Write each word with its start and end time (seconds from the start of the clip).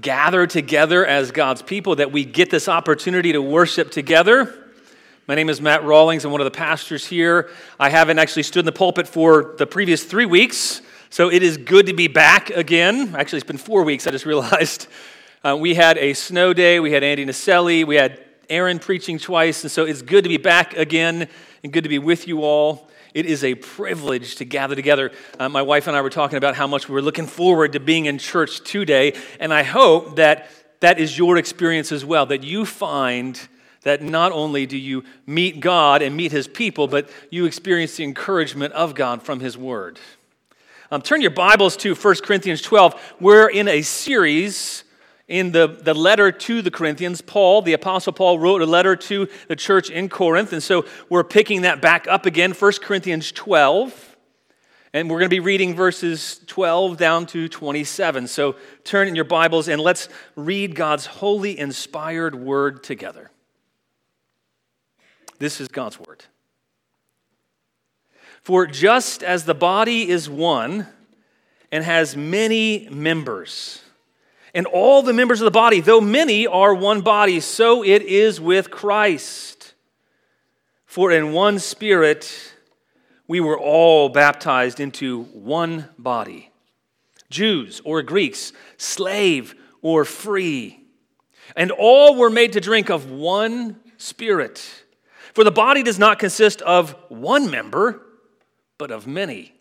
gather 0.00 0.46
together 0.46 1.04
as 1.04 1.30
God's 1.32 1.62
people, 1.62 1.96
that 1.96 2.12
we 2.12 2.24
get 2.24 2.50
this 2.50 2.68
opportunity 2.68 3.32
to 3.32 3.42
worship 3.42 3.90
together. 3.90 4.54
My 5.26 5.34
name 5.34 5.48
is 5.48 5.60
Matt 5.60 5.84
Rawlings. 5.84 6.24
I'm 6.24 6.32
one 6.32 6.40
of 6.40 6.44
the 6.46 6.50
pastors 6.50 7.06
here. 7.06 7.50
I 7.78 7.88
haven't 7.88 8.18
actually 8.18 8.42
stood 8.42 8.60
in 8.60 8.66
the 8.66 8.72
pulpit 8.72 9.06
for 9.06 9.54
the 9.58 9.66
previous 9.66 10.04
three 10.04 10.26
weeks, 10.26 10.82
so 11.08 11.30
it 11.30 11.42
is 11.42 11.56
good 11.56 11.86
to 11.86 11.92
be 11.92 12.08
back 12.08 12.50
again. 12.50 13.14
Actually, 13.14 13.38
it's 13.38 13.46
been 13.46 13.56
four 13.56 13.82
weeks, 13.82 14.06
I 14.06 14.10
just 14.10 14.26
realized. 14.34 14.88
Uh, 15.44 15.56
we 15.58 15.74
had 15.74 15.98
a 15.98 16.14
snow 16.14 16.52
day, 16.52 16.80
we 16.80 16.92
had 16.92 17.02
Andy 17.02 17.24
Naselli, 17.24 17.86
we 17.86 17.96
had 17.96 18.24
Aaron 18.48 18.78
preaching 18.78 19.18
twice, 19.18 19.62
and 19.62 19.70
so 19.70 19.84
it's 19.84 20.02
good 20.02 20.24
to 20.24 20.28
be 20.28 20.36
back 20.36 20.76
again 20.76 21.28
and 21.62 21.72
good 21.72 21.84
to 21.84 21.88
be 21.88 21.98
with 21.98 22.26
you 22.26 22.42
all. 22.42 22.88
It 23.14 23.26
is 23.26 23.42
a 23.44 23.54
privilege 23.54 24.36
to 24.36 24.44
gather 24.44 24.74
together. 24.74 25.10
Uh, 25.38 25.48
my 25.48 25.62
wife 25.62 25.86
and 25.86 25.96
I 25.96 26.00
were 26.00 26.10
talking 26.10 26.38
about 26.38 26.54
how 26.54 26.66
much 26.66 26.88
we 26.88 26.94
we're 26.94 27.00
looking 27.00 27.26
forward 27.26 27.72
to 27.72 27.80
being 27.80 28.06
in 28.06 28.18
church 28.18 28.62
today, 28.62 29.14
and 29.38 29.52
I 29.52 29.62
hope 29.62 30.16
that 30.16 30.50
that 30.80 30.98
is 30.98 31.18
your 31.18 31.36
experience 31.36 31.92
as 31.92 32.04
well, 32.04 32.26
that 32.26 32.44
you 32.44 32.64
find 32.64 33.40
that 33.82 34.02
not 34.02 34.32
only 34.32 34.66
do 34.66 34.76
you 34.76 35.04
meet 35.26 35.60
God 35.60 36.02
and 36.02 36.16
meet 36.16 36.32
His 36.32 36.46
people, 36.46 36.86
but 36.86 37.10
you 37.30 37.46
experience 37.46 37.96
the 37.96 38.04
encouragement 38.04 38.74
of 38.74 38.94
God 38.94 39.22
from 39.22 39.40
His 39.40 39.56
Word. 39.56 39.98
Um, 40.90 41.02
turn 41.02 41.20
your 41.20 41.30
Bibles 41.30 41.76
to 41.78 41.94
1 41.94 42.16
Corinthians 42.16 42.62
12. 42.62 43.14
We're 43.20 43.48
in 43.48 43.68
a 43.68 43.82
series 43.82 44.84
in 45.30 45.52
the, 45.52 45.68
the 45.68 45.94
letter 45.94 46.32
to 46.32 46.60
the 46.60 46.72
Corinthians, 46.72 47.20
Paul, 47.20 47.62
the 47.62 47.72
Apostle 47.72 48.12
Paul, 48.12 48.40
wrote 48.40 48.62
a 48.62 48.66
letter 48.66 48.96
to 48.96 49.28
the 49.46 49.54
church 49.54 49.88
in 49.88 50.08
Corinth. 50.08 50.52
And 50.52 50.62
so 50.62 50.84
we're 51.08 51.24
picking 51.24 51.62
that 51.62 51.80
back 51.80 52.08
up 52.08 52.26
again, 52.26 52.50
1 52.50 52.72
Corinthians 52.82 53.30
12. 53.30 54.16
And 54.92 55.08
we're 55.08 55.20
going 55.20 55.30
to 55.30 55.34
be 55.34 55.38
reading 55.38 55.76
verses 55.76 56.40
12 56.48 56.96
down 56.96 57.26
to 57.26 57.48
27. 57.48 58.26
So 58.26 58.56
turn 58.82 59.06
in 59.06 59.14
your 59.14 59.24
Bibles 59.24 59.68
and 59.68 59.80
let's 59.80 60.08
read 60.34 60.74
God's 60.74 61.06
holy, 61.06 61.56
inspired 61.56 62.34
word 62.34 62.82
together. 62.82 63.30
This 65.38 65.60
is 65.60 65.68
God's 65.68 66.00
word. 66.00 66.24
For 68.42 68.66
just 68.66 69.22
as 69.22 69.44
the 69.44 69.54
body 69.54 70.08
is 70.08 70.28
one 70.28 70.88
and 71.70 71.84
has 71.84 72.16
many 72.16 72.88
members, 72.90 73.80
and 74.54 74.66
all 74.66 75.02
the 75.02 75.12
members 75.12 75.40
of 75.40 75.44
the 75.44 75.50
body, 75.50 75.80
though 75.80 76.00
many 76.00 76.46
are 76.46 76.74
one 76.74 77.00
body, 77.00 77.40
so 77.40 77.84
it 77.84 78.02
is 78.02 78.40
with 78.40 78.70
Christ. 78.70 79.74
For 80.86 81.12
in 81.12 81.32
one 81.32 81.58
spirit 81.58 82.54
we 83.28 83.40
were 83.40 83.58
all 83.58 84.08
baptized 84.08 84.80
into 84.80 85.22
one 85.24 85.88
body 85.98 86.50
Jews 87.30 87.80
or 87.84 88.02
Greeks, 88.02 88.52
slave 88.76 89.54
or 89.82 90.04
free. 90.04 90.80
And 91.54 91.70
all 91.70 92.16
were 92.16 92.30
made 92.30 92.54
to 92.54 92.60
drink 92.60 92.90
of 92.90 93.08
one 93.08 93.78
spirit. 93.98 94.84
For 95.32 95.44
the 95.44 95.52
body 95.52 95.84
does 95.84 95.98
not 95.98 96.18
consist 96.18 96.60
of 96.62 96.96
one 97.08 97.50
member, 97.50 98.02
but 98.78 98.90
of 98.90 99.06
many. 99.06 99.52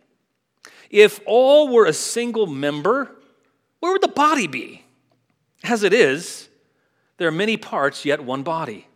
If 0.90 1.20
all 1.28 1.68
were 1.68 1.86
a 1.86 1.94
single 1.94 2.48
member, 2.48 3.16
where 3.80 3.92
would 3.92 4.02
the 4.02 4.08
body 4.08 4.48
be? 4.48 4.84
As 5.64 5.84
it 5.84 5.94
is, 5.94 6.50
there 7.18 7.28
are 7.28 7.32
many 7.32 7.58
parts, 7.58 8.06
yet 8.06 8.24
one 8.24 8.44
body. 8.44 8.88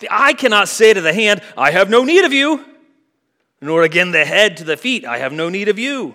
The 0.00 0.08
eye 0.10 0.32
cannot 0.32 0.68
say 0.68 0.92
to 0.92 1.00
the 1.00 1.12
hand, 1.12 1.42
I 1.56 1.70
have 1.70 1.88
no 1.88 2.04
need 2.04 2.24
of 2.24 2.32
you, 2.32 2.64
nor 3.60 3.82
again 3.82 4.10
the 4.10 4.24
head 4.24 4.56
to 4.58 4.64
the 4.64 4.76
feet, 4.76 5.04
I 5.04 5.18
have 5.18 5.32
no 5.32 5.48
need 5.48 5.68
of 5.68 5.78
you. 5.78 6.14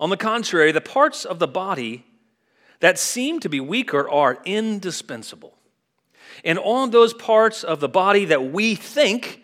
On 0.00 0.10
the 0.10 0.16
contrary, 0.16 0.72
the 0.72 0.80
parts 0.80 1.24
of 1.24 1.38
the 1.38 1.46
body 1.46 2.04
that 2.80 2.98
seem 2.98 3.38
to 3.40 3.48
be 3.48 3.60
weaker 3.60 4.08
are 4.08 4.38
indispensable. 4.44 5.56
And 6.44 6.58
on 6.58 6.90
those 6.90 7.14
parts 7.14 7.62
of 7.62 7.78
the 7.78 7.88
body 7.88 8.24
that 8.24 8.50
we 8.50 8.74
think 8.74 9.43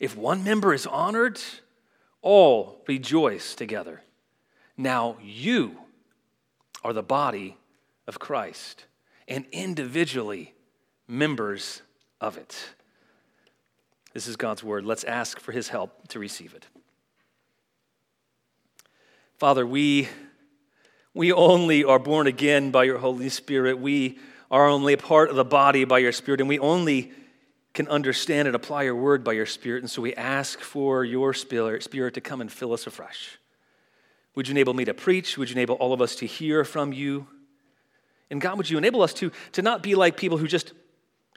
If 0.00 0.16
one 0.16 0.44
member 0.44 0.74
is 0.74 0.86
honored, 0.86 1.40
all 2.22 2.82
rejoice 2.86 3.54
together. 3.54 4.02
Now 4.76 5.16
you 5.22 5.78
are 6.82 6.92
the 6.92 7.02
body 7.02 7.56
of 8.06 8.18
Christ, 8.18 8.86
and 9.26 9.46
individually 9.52 10.54
members 11.08 11.82
of 12.20 12.36
it. 12.36 12.74
This 14.12 14.26
is 14.26 14.36
God's 14.36 14.62
word. 14.62 14.84
Let's 14.84 15.04
ask 15.04 15.40
for 15.40 15.52
his 15.52 15.68
help 15.68 16.08
to 16.08 16.18
receive 16.18 16.54
it. 16.54 16.66
Father, 19.38 19.66
we, 19.66 20.08
we 21.12 21.32
only 21.32 21.84
are 21.84 21.98
born 21.98 22.26
again 22.26 22.70
by 22.70 22.84
your 22.84 22.98
Holy 22.98 23.28
Spirit. 23.28 23.78
We 23.78 24.18
are 24.50 24.68
only 24.68 24.92
a 24.92 24.98
part 24.98 25.30
of 25.30 25.36
the 25.36 25.44
body 25.44 25.84
by 25.84 25.98
your 25.98 26.12
Spirit, 26.12 26.40
and 26.40 26.48
we 26.48 26.58
only 26.58 27.12
can 27.74 27.88
understand 27.88 28.46
and 28.46 28.54
apply 28.54 28.84
your 28.84 28.94
word 28.94 29.24
by 29.24 29.32
your 29.32 29.46
Spirit. 29.46 29.82
And 29.82 29.90
so 29.90 30.00
we 30.00 30.14
ask 30.14 30.60
for 30.60 31.04
your 31.04 31.34
Spirit, 31.34 32.14
to 32.14 32.20
come 32.20 32.40
and 32.40 32.50
fill 32.50 32.72
us 32.72 32.86
afresh. 32.86 33.38
Would 34.36 34.48
you 34.48 34.52
enable 34.52 34.74
me 34.74 34.84
to 34.84 34.94
preach? 34.94 35.36
Would 35.36 35.50
you 35.50 35.54
enable 35.54 35.74
all 35.76 35.92
of 35.92 36.00
us 36.00 36.16
to 36.16 36.26
hear 36.26 36.64
from 36.64 36.92
you? 36.92 37.26
And 38.30 38.40
God, 38.40 38.56
would 38.56 38.70
you 38.70 38.78
enable 38.78 39.02
us 39.02 39.12
to, 39.14 39.30
to 39.52 39.62
not 39.62 39.82
be 39.82 39.94
like 39.94 40.16
people 40.16 40.38
who 40.38 40.46
just 40.46 40.72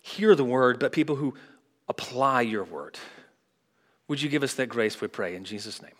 hear 0.03 0.36
the 0.36 0.44
word, 0.44 0.80
but 0.80 0.92
people 0.92 1.16
who 1.16 1.34
apply 1.90 2.42
your 2.42 2.64
word? 2.64 2.98
Would 4.08 4.22
you 4.22 4.30
give 4.30 4.44
us 4.44 4.54
that 4.56 4.68
grace, 4.68 5.00
we 5.02 5.08
pray, 5.08 5.36
in 5.36 5.44
Jesus' 5.44 5.81
name? 5.81 5.92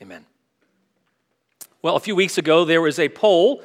Amen. 0.00 0.24
Well, 1.82 1.96
a 1.96 2.00
few 2.00 2.14
weeks 2.14 2.38
ago, 2.38 2.64
there 2.64 2.80
was 2.80 2.98
a 2.98 3.08
poll 3.08 3.62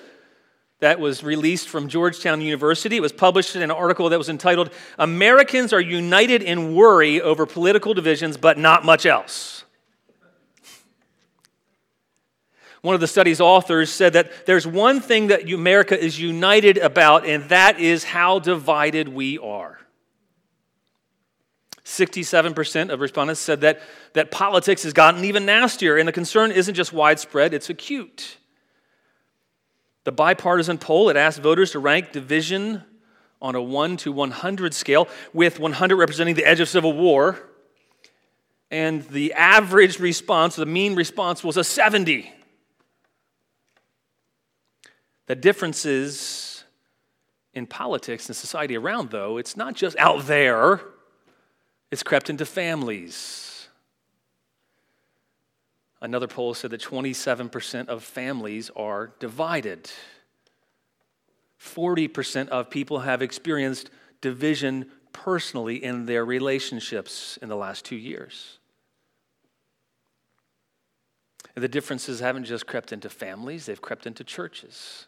that 0.83 0.99
was 0.99 1.23
released 1.23 1.69
from 1.69 1.87
Georgetown 1.87 2.41
University. 2.41 2.97
It 2.97 3.01
was 3.01 3.13
published 3.13 3.55
in 3.55 3.61
an 3.61 3.71
article 3.71 4.09
that 4.09 4.17
was 4.17 4.27
entitled 4.27 4.69
Americans 4.99 5.71
Are 5.71 5.79
United 5.79 6.43
in 6.43 6.75
Worry 6.75 7.21
Over 7.21 7.45
Political 7.45 7.93
Divisions, 7.93 8.35
but 8.35 8.57
Not 8.57 8.83
Much 8.83 9.05
Else. 9.05 9.63
One 12.81 12.95
of 12.95 12.99
the 12.99 13.07
study's 13.07 13.39
authors 13.39 13.93
said 13.93 14.11
that 14.11 14.45
there's 14.45 14.67
one 14.67 14.99
thing 14.99 15.27
that 15.27 15.49
America 15.49 15.97
is 15.97 16.19
united 16.19 16.77
about, 16.77 17.25
and 17.25 17.47
that 17.47 17.79
is 17.79 18.03
how 18.03 18.39
divided 18.39 19.07
we 19.07 19.39
are. 19.39 19.79
67% 21.85 22.89
of 22.89 22.99
respondents 22.99 23.39
said 23.39 23.61
that, 23.61 23.81
that 24.15 24.31
politics 24.31 24.83
has 24.83 24.91
gotten 24.91 25.23
even 25.23 25.45
nastier, 25.45 25.97
and 25.97 26.09
the 26.09 26.11
concern 26.11 26.51
isn't 26.51 26.75
just 26.75 26.91
widespread, 26.91 27.53
it's 27.53 27.69
acute. 27.69 28.37
The 30.03 30.11
bipartisan 30.11 30.77
poll, 30.77 31.09
it 31.09 31.15
asked 31.15 31.39
voters 31.39 31.71
to 31.71 31.79
rank 31.79 32.11
division 32.11 32.83
on 33.41 33.55
a 33.55 33.61
1 33.61 33.97
to 33.97 34.11
100 34.11 34.73
scale, 34.73 35.07
with 35.33 35.59
100 35.59 35.95
representing 35.95 36.35
the 36.35 36.45
edge 36.45 36.59
of 36.59 36.69
civil 36.69 36.93
war. 36.93 37.39
And 38.71 39.03
the 39.03 39.33
average 39.33 39.99
response, 39.99 40.55
the 40.55 40.65
mean 40.65 40.95
response, 40.95 41.43
was 41.43 41.57
a 41.57 41.63
70. 41.63 42.31
The 45.27 45.35
differences 45.35 46.63
in 47.53 47.67
politics 47.67 48.27
and 48.27 48.35
society 48.35 48.75
around, 48.75 49.11
though, 49.11 49.37
it's 49.37 49.55
not 49.55 49.75
just 49.75 49.97
out 49.97 50.25
there, 50.25 50.81
it's 51.91 52.03
crept 52.03 52.29
into 52.29 52.45
families 52.45 53.52
Another 56.03 56.27
poll 56.27 56.53
said 56.53 56.71
that 56.71 56.81
27% 56.81 57.87
of 57.87 58.03
families 58.03 58.69
are 58.75 59.13
divided. 59.19 59.89
40% 61.57 62.49
of 62.49 62.69
people 62.69 62.99
have 62.99 63.21
experienced 63.21 63.89
division 64.19 64.91
personally 65.13 65.81
in 65.81 66.05
their 66.05 66.25
relationships 66.25 67.39
in 67.41 67.47
the 67.47 67.55
last 67.55 67.85
two 67.85 67.95
years. 67.95 68.59
And 71.55 71.63
the 71.63 71.69
differences 71.69 72.19
haven't 72.19 72.43
just 72.43 72.67
crept 72.67 72.91
into 72.91 73.09
families, 73.09 73.65
they've 73.65 73.81
crept 73.81 74.05
into 74.05 74.25
churches. 74.25 75.07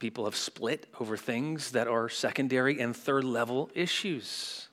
People 0.00 0.26
have 0.26 0.36
split 0.36 0.86
over 1.00 1.16
things 1.16 1.70
that 1.70 1.88
are 1.88 2.10
secondary 2.10 2.78
and 2.78 2.94
third 2.94 3.24
level 3.24 3.70
issues. 3.74 4.68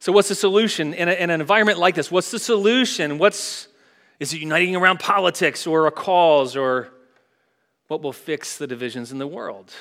So, 0.00 0.12
what's 0.12 0.28
the 0.28 0.34
solution 0.34 0.94
in, 0.94 1.08
a, 1.08 1.12
in 1.12 1.30
an 1.30 1.40
environment 1.40 1.78
like 1.78 1.94
this? 1.94 2.10
What's 2.10 2.30
the 2.30 2.38
solution? 2.38 3.18
What's, 3.18 3.68
is 4.20 4.32
it 4.32 4.40
uniting 4.40 4.76
around 4.76 5.00
politics 5.00 5.66
or 5.66 5.86
a 5.86 5.90
cause 5.90 6.56
or 6.56 6.88
what 7.88 8.02
will 8.02 8.12
fix 8.12 8.58
the 8.58 8.66
divisions 8.66 9.10
in 9.10 9.18
the 9.18 9.26
world? 9.26 9.72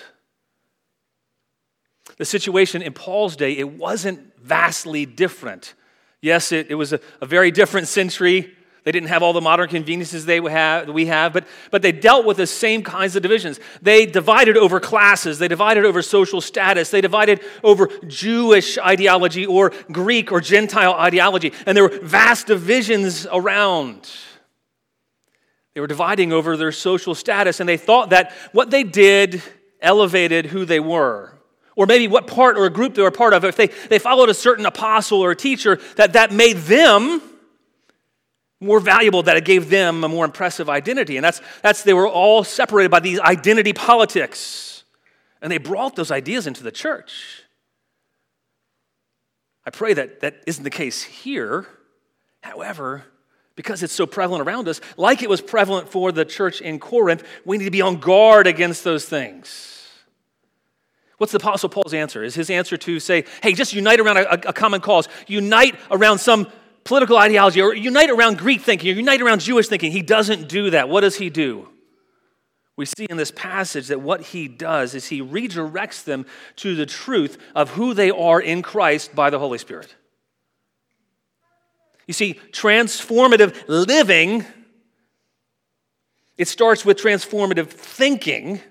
The 2.17 2.25
situation 2.25 2.81
in 2.81 2.93
Paul's 2.93 3.35
day, 3.35 3.51
it 3.51 3.73
wasn't 3.73 4.35
vastly 4.39 5.05
different. 5.05 5.75
Yes, 6.21 6.51
it, 6.51 6.67
it 6.69 6.75
was 6.75 6.93
a, 6.93 6.99
a 7.21 7.25
very 7.25 7.51
different 7.51 7.87
century. 7.87 8.55
They 8.87 8.93
didn't 8.93 9.09
have 9.09 9.21
all 9.21 9.33
the 9.33 9.41
modern 9.41 9.67
conveniences 9.67 10.25
they 10.25 10.39
have, 10.39 10.87
we 10.87 11.07
have, 11.07 11.33
but, 11.33 11.45
but 11.71 11.81
they 11.81 11.91
dealt 11.91 12.25
with 12.25 12.37
the 12.37 12.47
same 12.47 12.83
kinds 12.83 13.17
of 13.17 13.21
divisions. 13.21 13.59
They 13.81 14.05
divided 14.05 14.55
over 14.55 14.79
classes, 14.79 15.39
they 15.39 15.49
divided 15.49 15.83
over 15.83 16.01
social 16.01 16.39
status, 16.39 16.89
they 16.89 17.01
divided 17.01 17.41
over 17.65 17.89
Jewish 18.07 18.77
ideology 18.77 19.45
or 19.45 19.73
Greek 19.91 20.31
or 20.31 20.39
Gentile 20.39 20.93
ideology, 20.93 21.51
and 21.65 21.75
there 21.75 21.83
were 21.83 21.99
vast 22.01 22.47
divisions 22.47 23.27
around. 23.29 24.09
They 25.73 25.81
were 25.81 25.87
dividing 25.87 26.31
over 26.31 26.55
their 26.55 26.71
social 26.71 27.13
status, 27.13 27.59
and 27.59 27.67
they 27.67 27.75
thought 27.75 28.11
that 28.11 28.31
what 28.53 28.71
they 28.71 28.85
did 28.85 29.43
elevated 29.81 30.45
who 30.45 30.63
they 30.63 30.79
were. 30.79 31.33
Or 31.75 31.87
maybe 31.87 32.07
what 32.07 32.25
part 32.25 32.57
or 32.57 32.69
group 32.69 32.95
they 32.95 33.01
were 33.01 33.11
part 33.11 33.33
of, 33.33 33.43
if 33.43 33.57
they, 33.57 33.67
they 33.67 33.99
followed 33.99 34.29
a 34.29 34.33
certain 34.33 34.65
apostle 34.65 35.21
or 35.21 35.35
teacher, 35.35 35.77
that 35.97 36.13
that 36.13 36.31
made 36.31 36.55
them 36.55 37.21
more 38.59 38.79
valuable, 38.79 39.23
that 39.23 39.37
it 39.37 39.45
gave 39.45 39.69
them 39.69 40.03
a 40.03 40.09
more 40.09 40.25
impressive 40.25 40.69
identity. 40.69 41.17
And 41.17 41.23
that's, 41.23 41.41
that's 41.61 41.83
they 41.83 41.93
were 41.93 42.07
all 42.07 42.43
separated 42.43 42.89
by 42.89 42.99
these 42.99 43.19
identity 43.19 43.73
politics. 43.73 44.83
And 45.41 45.51
they 45.51 45.59
brought 45.59 45.95
those 45.95 46.11
ideas 46.11 46.47
into 46.47 46.63
the 46.63 46.71
church. 46.71 47.43
I 49.65 49.69
pray 49.69 49.93
that 49.93 50.21
that 50.21 50.41
isn't 50.47 50.63
the 50.63 50.69
case 50.69 51.03
here. 51.03 51.67
However, 52.41 53.03
because 53.55 53.83
it's 53.83 53.93
so 53.93 54.05
prevalent 54.05 54.47
around 54.47 54.67
us, 54.67 54.79
like 54.95 55.21
it 55.21 55.29
was 55.29 55.41
prevalent 55.41 55.89
for 55.89 56.11
the 56.11 56.23
church 56.23 56.61
in 56.61 56.79
Corinth, 56.79 57.23
we 57.45 57.57
need 57.57 57.65
to 57.65 57.71
be 57.71 57.81
on 57.81 57.97
guard 57.97 58.47
against 58.47 58.83
those 58.83 59.05
things. 59.05 59.77
What's 61.17 61.31
the 61.31 61.39
Apostle 61.39 61.69
Paul's 61.69 61.93
answer? 61.93 62.23
Is 62.23 62.35
his 62.35 62.49
answer 62.49 62.77
to 62.77 62.99
say, 62.99 63.25
hey, 63.41 63.53
just 63.53 63.73
unite 63.73 63.99
around 63.99 64.17
a, 64.17 64.49
a, 64.49 64.53
common 64.53 64.81
cause, 64.81 65.09
unite 65.25 65.75
around 65.89 66.19
some 66.19 66.47
political 66.87 67.17
ideology, 67.17 67.61
or 67.61 67.75
unite 67.75 68.09
around 68.09 68.37
Greek 68.37 68.61
thinking, 68.61 68.91
or 68.91 68.95
unite 68.95 69.21
around 69.21 69.41
Jewish 69.41 69.67
thinking? 69.67 69.91
He 69.91 70.01
doesn't 70.01 70.47
do 70.47 70.69
that. 70.71 70.89
What 70.89 71.01
does 71.01 71.17
he 71.17 71.29
do? 71.29 71.67
We 72.77 72.85
see 72.85 73.05
in 73.09 73.17
this 73.17 73.31
passage 73.31 73.87
that 73.87 74.01
what 74.01 74.21
he 74.21 74.47
does 74.47 74.95
is 74.95 75.07
he 75.07 75.21
redirects 75.21 76.03
them 76.03 76.25
to 76.57 76.75
the 76.75 76.85
truth 76.85 77.37
of 77.55 77.71
who 77.71 77.93
they 77.93 78.09
are 78.09 78.39
in 78.39 78.61
Christ 78.61 79.13
by 79.13 79.29
the 79.29 79.39
Holy 79.39 79.57
Spirit. 79.57 79.95
You 82.05 82.13
see, 82.13 82.39
transformative 82.51 83.63
living, 83.67 84.45
it 86.37 86.47
starts 86.47 86.85
with 86.85 86.97
transformative 86.97 87.67
thinking 87.67 88.61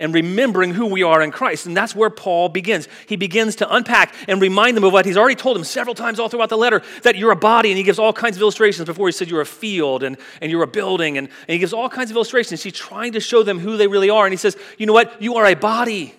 and 0.00 0.14
remembering 0.14 0.72
who 0.72 0.86
we 0.86 1.02
are 1.02 1.20
in 1.22 1.30
Christ. 1.30 1.66
And 1.66 1.76
that's 1.76 1.94
where 1.94 2.10
Paul 2.10 2.48
begins. 2.48 2.88
He 3.06 3.16
begins 3.16 3.56
to 3.56 3.72
unpack 3.72 4.14
and 4.26 4.40
remind 4.40 4.76
them 4.76 4.82
of 4.82 4.92
what 4.92 5.04
he's 5.04 5.18
already 5.18 5.36
told 5.36 5.56
them 5.56 5.64
several 5.64 5.94
times 5.94 6.18
all 6.18 6.28
throughout 6.28 6.48
the 6.48 6.56
letter 6.56 6.82
that 7.02 7.16
you're 7.16 7.30
a 7.30 7.36
body. 7.36 7.70
And 7.70 7.76
he 7.76 7.84
gives 7.84 7.98
all 7.98 8.12
kinds 8.12 8.36
of 8.36 8.42
illustrations 8.42 8.86
before 8.86 9.06
he 9.06 9.12
said 9.12 9.28
you're 9.28 9.42
a 9.42 9.46
field 9.46 10.02
and, 10.02 10.16
and 10.40 10.50
you're 10.50 10.62
a 10.62 10.66
building. 10.66 11.18
And, 11.18 11.28
and 11.28 11.52
he 11.52 11.58
gives 11.58 11.74
all 11.74 11.90
kinds 11.90 12.10
of 12.10 12.16
illustrations. 12.16 12.62
He's 12.62 12.72
trying 12.72 13.12
to 13.12 13.20
show 13.20 13.42
them 13.42 13.58
who 13.58 13.76
they 13.76 13.86
really 13.86 14.10
are. 14.10 14.24
And 14.24 14.32
he 14.32 14.38
says, 14.38 14.56
you 14.78 14.86
know 14.86 14.94
what? 14.94 15.20
You 15.20 15.36
are 15.36 15.46
a 15.46 15.54
body. 15.54 16.14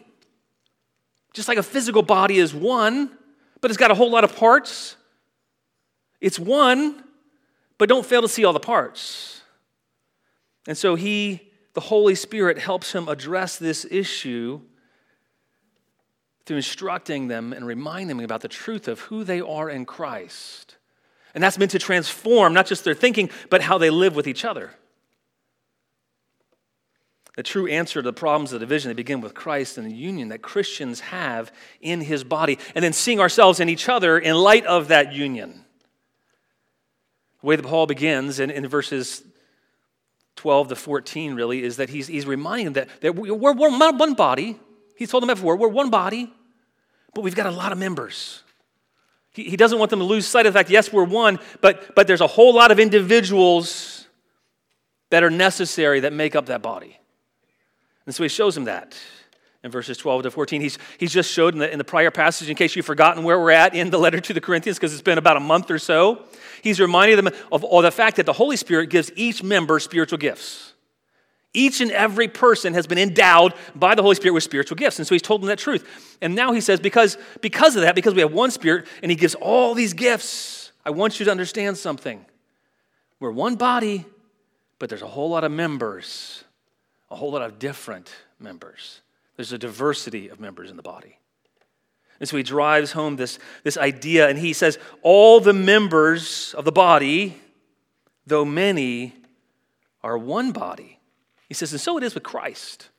Just 1.34 1.48
like 1.48 1.58
a 1.58 1.64
physical 1.64 2.04
body 2.04 2.38
is 2.38 2.54
one, 2.54 3.10
but 3.62 3.72
it's 3.72 3.78
got 3.78 3.90
a 3.90 3.96
whole 3.96 4.12
lot 4.12 4.24
of 4.24 4.36
parts. 4.36 4.96
It's 6.20 6.38
one, 6.38 7.04
but 7.80 7.90
don't 7.90 8.06
fail 8.06 8.22
to 8.22 8.28
see 8.28 8.46
all 8.46 8.54
the 8.54 8.60
parts. 8.60 9.42
And 10.68 10.78
so 10.78 10.94
he 10.94 11.51
the 11.74 11.82
Holy 11.82 12.16
Spirit 12.16 12.58
helps 12.58 12.94
him 12.94 13.08
address 13.08 13.58
this 13.58 13.86
issue 13.90 14.62
through 16.46 16.58
instructing 16.58 17.28
them 17.28 17.54
and 17.54 17.66
reminding 17.66 18.18
them 18.18 18.26
about 18.26 18.42
the 18.42 18.48
truth 18.48 18.88
of 18.88 19.00
who 19.02 19.24
they 19.24 19.40
are 19.40 19.70
in 19.70 19.86
Christ. 19.86 20.78
And 21.34 21.44
that's 21.44 21.58
meant 21.58 21.72
to 21.72 21.80
transform 21.80 22.54
not 22.54 22.66
just 22.66 22.84
their 22.84 22.94
thinking, 22.94 23.30
but 23.50 23.62
how 23.62 23.78
they 23.78 23.90
live 23.90 24.16
with 24.16 24.28
each 24.28 24.44
other. 24.44 24.72
The 27.38 27.44
true 27.44 27.68
answer 27.68 28.02
to 28.02 28.04
the 28.04 28.14
problems 28.14 28.52
of 28.52 28.60
division, 28.60 28.90
they 28.90 28.94
begin 28.94 29.22
with 29.22 29.34
Christ 29.34 29.78
and 29.78 29.88
the 29.88 29.96
union 29.96 30.28
that 30.30 30.42
Christians 30.42 31.00
have 31.00 31.54
in 31.80 32.02
his 32.02 32.26
body, 32.26 32.60
and 32.76 32.84
then 32.84 32.92
seeing 32.92 33.22
ourselves 33.22 33.62
in 33.62 33.70
each 33.70 33.88
other 33.88 34.20
in 34.20 34.36
light 34.36 34.66
of 34.66 34.90
that 34.90 35.14
union. 35.14 35.64
The 37.40 37.48
way 37.48 37.56
that 37.56 37.66
Paul 37.66 37.88
begins 37.88 38.40
in, 38.42 38.52
in 38.52 38.68
verses 38.68 39.24
12 40.36 40.70
to 40.70 40.76
14, 40.76 41.36
really, 41.36 41.64
is 41.64 41.78
that 41.78 41.90
he's, 41.90 42.08
he's 42.08 42.26
reminding 42.26 42.74
them 42.74 42.74
that, 42.74 43.02
that 43.02 43.16
we're, 43.16 43.54
we're 43.54 43.92
one 43.92 44.14
body. 44.14 44.60
He's 44.96 45.10
told 45.10 45.24
them 45.24 45.28
before, 45.28 45.56
we're 45.56 45.68
one 45.68 45.90
body, 45.90 46.32
but 47.14 47.22
we've 47.22 47.36
got 47.36 47.46
a 47.46 47.52
lot 47.52 47.72
of 47.72 47.78
members. 47.78 48.44
He, 49.34 49.44
he 49.44 49.58
doesn't 49.58 49.78
want 49.80 49.90
them 49.90 50.00
to 50.00 50.06
lose 50.06 50.28
sight 50.28 50.46
of 50.46 50.54
the 50.54 50.60
fact, 50.60 50.70
yes, 50.70 50.92
we're 50.92 51.04
one, 51.04 51.40
but, 51.62 51.96
but 51.96 52.08
there's 52.08 52.22
a 52.22 52.28
whole 52.28 52.54
lot 52.54 52.72
of 52.72 52.80
individuals 52.80 54.08
that 55.10 55.24
are 55.24 55.30
necessary 55.30 56.02
that 56.02 56.14
make 56.14 56.36
up 56.36 56.48
that 56.48 56.62
body. 56.62 56.98
And 58.06 58.16
so 58.16 58.24
he 58.24 58.30
shows 58.30 58.56
them 58.56 58.66
that 58.66 58.98
in 59.64 59.72
verses 59.72 59.98
12 59.98 60.24
to 60.24 60.32
14. 60.32 60.62
He's, 60.62 60.78
he's 60.98 61.14
just 61.14 61.32
showed 61.32 61.54
in 61.54 61.60
the, 61.60 61.72
in 61.72 61.78
the 61.78 61.84
prior 61.84 62.12
passage, 62.12 62.50
in 62.50 62.56
case 62.56 62.76
you've 62.76 62.86
forgotten 62.86 63.24
where 63.24 63.40
we're 63.40 63.52
at 63.52 63.76
in 63.76 63.90
the 63.90 64.00
letter 64.00 64.20
to 64.20 64.34
the 64.34 64.42
Corinthians, 64.42 64.78
because 64.78 64.94
it's 64.94 65.02
been 65.02 65.18
about 65.18 65.38
a 65.38 65.42
month 65.42 65.70
or 65.70 65.80
so. 65.80 66.24
He's 66.64 66.80
reminding 66.80 67.18
them 67.18 67.34
of, 67.52 67.64
of 67.64 67.84
the 67.84 67.92
fact 67.92 68.18
that 68.18 68.26
the 68.26 68.34
Holy 68.34 68.58
Spirit 68.58 68.90
gives 68.90 69.12
each 69.16 69.44
member 69.44 69.80
spiritual 69.80 70.18
gifts. 70.18 70.74
Each 71.54 71.82
and 71.82 71.92
every 71.92 72.30
person 72.30 72.74
has 72.76 72.88
been 72.88 72.98
endowed 72.98 73.54
by 73.76 73.94
the 73.94 74.02
Holy 74.02 74.16
Spirit 74.16 74.34
with 74.34 74.44
spiritual 74.44 74.78
gifts. 74.78 75.00
And 75.00 75.08
so 75.08 75.14
he's 75.14 75.22
told 75.22 75.42
them 75.42 75.48
that 75.48 75.60
truth. 75.60 75.86
And 76.22 76.34
now 76.34 76.54
he 76.54 76.62
says, 76.62 76.80
because, 76.80 77.18
because 77.42 77.76
of 77.76 77.82
that, 77.82 77.94
because 77.94 78.14
we 78.14 78.22
have 78.22 78.32
one 78.32 78.52
Spirit 78.52 78.88
and 79.04 79.12
he 79.12 79.18
gives 79.18 79.36
all 79.36 79.74
these 79.74 79.94
gifts, 79.94 80.72
I 80.86 80.92
want 80.92 81.20
you 81.20 81.26
to 81.26 81.32
understand 81.32 81.78
something. 81.78 82.26
We're 83.20 83.32
one 83.32 83.56
body, 83.56 84.06
but 84.80 84.90
there's 84.90 85.02
a 85.02 85.08
whole 85.08 85.30
lot 85.30 85.44
of 85.44 85.52
members, 85.52 86.44
a 87.12 87.16
whole 87.16 87.34
lot 87.34 87.42
of 87.42 87.60
different 87.60 88.12
members. 88.40 89.02
There's 89.36 89.52
a 89.52 89.58
diversity 89.58 90.30
of 90.30 90.40
members 90.40 90.70
in 90.70 90.78
the 90.78 90.84
body. 90.84 91.18
And 92.20 92.30
so 92.30 92.38
he 92.38 92.44
drives 92.44 92.92
home 92.92 93.16
this, 93.16 93.40
this 93.64 93.78
idea, 93.78 94.30
and 94.30 94.38
he 94.38 94.54
says, 94.54 94.78
All 95.02 95.40
the 95.40 95.54
members 95.54 96.54
of 96.56 96.66
the 96.66 96.72
body, 96.72 97.36
though 98.28 98.46
many, 98.46 99.16
are 100.04 100.18
one 100.18 100.52
body. 100.52 101.00
He 101.48 101.54
says, 101.54 101.72
and 101.72 101.82
so 101.82 101.98
it 101.98 102.04
is 102.04 102.14
with 102.14 102.24
Christ. 102.24 102.90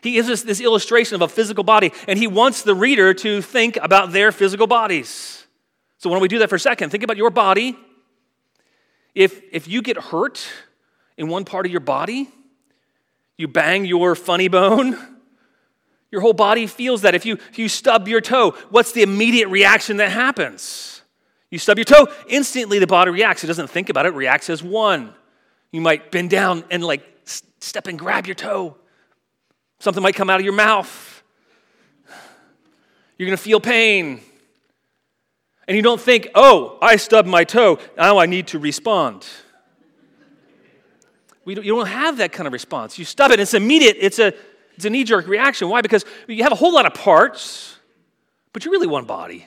He 0.00 0.12
gives 0.12 0.30
us 0.30 0.42
this 0.42 0.60
illustration 0.60 1.14
of 1.14 1.22
a 1.22 1.28
physical 1.28 1.62
body, 1.62 1.92
and 2.08 2.18
he 2.18 2.26
wants 2.26 2.62
the 2.62 2.74
reader 2.74 3.14
to 3.14 3.42
think 3.42 3.76
about 3.76 4.12
their 4.12 4.32
physical 4.32 4.66
bodies. 4.66 5.46
So, 5.98 6.08
why 6.08 6.14
don't 6.14 6.22
we 6.22 6.28
do 6.28 6.38
that 6.40 6.48
for 6.48 6.56
a 6.56 6.60
second? 6.60 6.90
Think 6.90 7.04
about 7.04 7.16
your 7.16 7.30
body. 7.30 7.76
If, 9.14 9.40
if 9.52 9.68
you 9.68 9.82
get 9.82 9.96
hurt 9.96 10.44
in 11.16 11.28
one 11.28 11.44
part 11.44 11.66
of 11.66 11.72
your 11.72 11.80
body, 11.80 12.28
you 13.36 13.46
bang 13.46 13.84
your 13.84 14.14
funny 14.14 14.48
bone, 14.48 14.96
your 16.12 16.20
whole 16.20 16.34
body 16.34 16.68
feels 16.68 17.02
that. 17.02 17.14
If 17.16 17.26
you, 17.26 17.38
if 17.50 17.58
you 17.58 17.68
stub 17.68 18.06
your 18.06 18.20
toe, 18.20 18.50
what's 18.70 18.92
the 18.92 19.02
immediate 19.02 19.48
reaction 19.48 19.96
that 19.96 20.12
happens? 20.12 21.02
You 21.50 21.58
stub 21.58 21.78
your 21.78 21.86
toe, 21.86 22.06
instantly 22.28 22.78
the 22.78 22.86
body 22.86 23.10
reacts. 23.10 23.42
It 23.42 23.46
doesn't 23.48 23.68
think 23.68 23.88
about 23.88 24.06
it, 24.06 24.10
it 24.10 24.14
reacts 24.14 24.48
as 24.48 24.62
one. 24.62 25.14
You 25.72 25.80
might 25.80 26.12
bend 26.12 26.30
down 26.30 26.64
and 26.70 26.84
like 26.84 27.02
step 27.24 27.88
and 27.88 27.98
grab 27.98 28.26
your 28.26 28.34
toe. 28.34 28.76
Something 29.80 30.02
might 30.02 30.14
come 30.14 30.30
out 30.30 30.38
of 30.38 30.44
your 30.44 30.54
mouth. 30.54 31.22
You're 33.18 33.26
gonna 33.26 33.36
feel 33.36 33.60
pain. 33.60 34.20
And 35.66 35.76
you 35.76 35.82
don't 35.82 36.00
think, 36.00 36.28
oh, 36.34 36.76
I 36.82 36.96
stubbed 36.96 37.28
my 37.28 37.44
toe, 37.44 37.78
now 37.96 38.18
I 38.18 38.26
need 38.26 38.48
to 38.48 38.58
respond. 38.58 39.26
We 41.44 41.54
don't, 41.54 41.64
you 41.64 41.74
don't 41.74 41.86
have 41.86 42.18
that 42.18 42.32
kind 42.32 42.46
of 42.46 42.52
response. 42.52 42.98
You 42.98 43.04
stub 43.04 43.30
it, 43.30 43.40
it's 43.40 43.54
immediate, 43.54 43.96
it's 43.98 44.18
a 44.18 44.34
it's 44.76 44.84
a 44.84 44.90
knee 44.90 45.04
jerk 45.04 45.26
reaction. 45.26 45.68
Why? 45.68 45.80
Because 45.80 46.04
you 46.26 46.42
have 46.42 46.52
a 46.52 46.56
whole 46.56 46.72
lot 46.72 46.86
of 46.86 46.94
parts, 46.94 47.76
but 48.52 48.64
you're 48.64 48.72
really 48.72 48.86
one 48.86 49.04
body. 49.04 49.46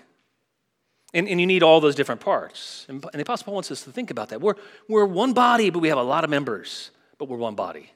And, 1.13 1.29
and 1.29 1.39
you 1.39 1.47
need 1.47 1.63
all 1.63 1.79
those 1.79 1.95
different 1.95 2.19
parts. 2.19 2.85
And, 2.89 3.03
and 3.05 3.13
the 3.13 3.21
Apostle 3.21 3.45
Paul 3.45 3.53
wants 3.53 3.71
us 3.71 3.83
to 3.85 3.91
think 3.91 4.11
about 4.11 4.29
that. 4.29 4.41
We're, 4.41 4.55
we're 4.89 5.05
one 5.05 5.31
body, 5.33 5.69
but 5.69 5.79
we 5.79 5.87
have 5.87 5.97
a 5.97 6.03
lot 6.03 6.25
of 6.25 6.29
members, 6.29 6.91
but 7.17 7.29
we're 7.29 7.37
one 7.37 7.55
body. 7.55 7.91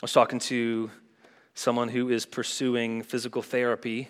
I 0.00 0.02
was 0.02 0.12
talking 0.12 0.38
to 0.38 0.90
someone 1.54 1.88
who 1.88 2.08
is 2.08 2.24
pursuing 2.24 3.02
physical 3.02 3.42
therapy 3.42 4.08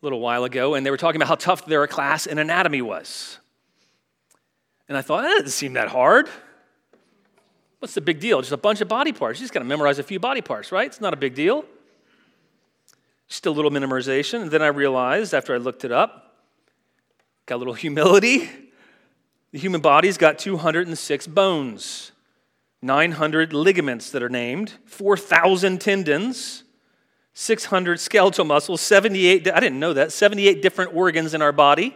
a 0.00 0.04
little 0.06 0.20
while 0.20 0.44
ago, 0.44 0.74
and 0.74 0.86
they 0.86 0.90
were 0.90 0.96
talking 0.96 1.20
about 1.20 1.28
how 1.28 1.34
tough 1.34 1.66
their 1.66 1.86
class 1.86 2.26
in 2.26 2.38
anatomy 2.38 2.80
was. 2.80 3.38
And 4.88 4.96
I 4.96 5.02
thought, 5.02 5.22
that 5.22 5.30
doesn't 5.30 5.48
seem 5.48 5.72
that 5.74 5.88
hard. 5.88 6.28
What's 7.84 7.92
the 7.92 8.00
big 8.00 8.18
deal? 8.18 8.40
Just 8.40 8.50
a 8.50 8.56
bunch 8.56 8.80
of 8.80 8.88
body 8.88 9.12
parts. 9.12 9.38
You 9.38 9.44
just 9.44 9.52
got 9.52 9.60
to 9.60 9.66
memorize 9.66 9.98
a 9.98 10.02
few 10.02 10.18
body 10.18 10.40
parts, 10.40 10.72
right? 10.72 10.86
It's 10.86 11.02
not 11.02 11.12
a 11.12 11.18
big 11.18 11.34
deal. 11.34 11.66
Just 13.28 13.44
a 13.44 13.50
little 13.50 13.70
minimization. 13.70 14.40
And 14.40 14.50
then 14.50 14.62
I 14.62 14.68
realized 14.68 15.34
after 15.34 15.54
I 15.54 15.58
looked 15.58 15.84
it 15.84 15.92
up, 15.92 16.34
got 17.44 17.56
a 17.56 17.58
little 17.58 17.74
humility. 17.84 18.48
The 19.52 19.58
human 19.58 19.82
body's 19.82 20.16
got 20.16 20.38
206 20.38 21.26
bones, 21.26 22.12
900 22.80 23.52
ligaments 23.52 24.12
that 24.12 24.22
are 24.22 24.30
named, 24.30 24.72
4,000 24.86 25.78
tendons, 25.78 26.64
600 27.34 28.00
skeletal 28.00 28.46
muscles, 28.46 28.80
78, 28.80 29.46
I 29.52 29.60
didn't 29.60 29.78
know 29.78 29.92
that, 29.92 30.10
78 30.10 30.62
different 30.62 30.94
organs 30.94 31.34
in 31.34 31.42
our 31.42 31.52
body. 31.52 31.94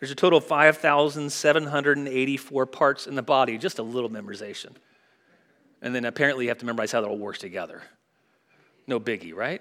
There's 0.00 0.10
a 0.10 0.16
total 0.16 0.38
of 0.38 0.46
5,784 0.46 2.66
parts 2.66 3.06
in 3.06 3.14
the 3.14 3.22
body, 3.22 3.58
just 3.58 3.78
a 3.78 3.82
little 3.82 4.10
memorization. 4.10 4.72
And 5.82 5.94
then 5.94 6.06
apparently 6.06 6.46
you 6.46 6.50
have 6.50 6.58
to 6.58 6.66
memorize 6.66 6.90
how 6.90 7.02
that 7.02 7.08
all 7.08 7.18
works 7.18 7.38
together. 7.38 7.82
No 8.86 8.98
biggie, 8.98 9.34
right? 9.34 9.60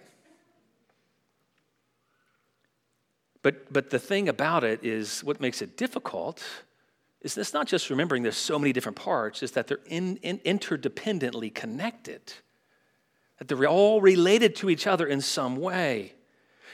But, 3.41 3.71
but 3.71 3.89
the 3.89 3.99
thing 3.99 4.29
about 4.29 4.63
it 4.63 4.83
is 4.83 5.23
what 5.23 5.39
makes 5.39 5.61
it 5.61 5.77
difficult 5.77 6.43
is 7.21 7.37
it's 7.37 7.53
not 7.53 7.67
just 7.67 7.89
remembering 7.89 8.23
there's 8.23 8.37
so 8.37 8.57
many 8.57 8.71
different 8.71 8.97
parts, 8.97 9.43
is 9.43 9.51
that 9.51 9.67
they're 9.67 9.79
in, 9.87 10.17
in, 10.17 10.39
interdependently 10.39 11.53
connected, 11.53 12.21
that 13.39 13.49
they're 13.49 13.67
all 13.67 13.99
related 13.99 14.55
to 14.55 14.69
each 14.69 14.87
other 14.87 15.05
in 15.05 15.19
some 15.19 15.57
way. 15.57 16.13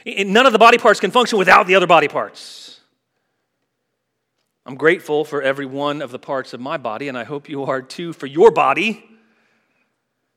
And 0.05 0.34
none 0.34 0.45
of 0.45 0.53
the 0.53 0.60
body 0.60 0.77
parts 0.77 1.00
can 1.00 1.10
function 1.10 1.39
without 1.39 1.65
the 1.65 1.74
other 1.74 1.88
body 1.88 2.07
parts. 2.07 2.75
I'm 4.65 4.75
grateful 4.75 5.25
for 5.25 5.41
every 5.41 5.65
one 5.65 6.01
of 6.01 6.12
the 6.12 6.17
parts 6.17 6.53
of 6.53 6.60
my 6.60 6.77
body, 6.77 7.07
and 7.07 7.17
I 7.17 7.24
hope 7.24 7.48
you 7.48 7.63
are 7.63 7.81
too 7.81 8.13
for 8.13 8.25
your 8.25 8.50
body 8.50 9.03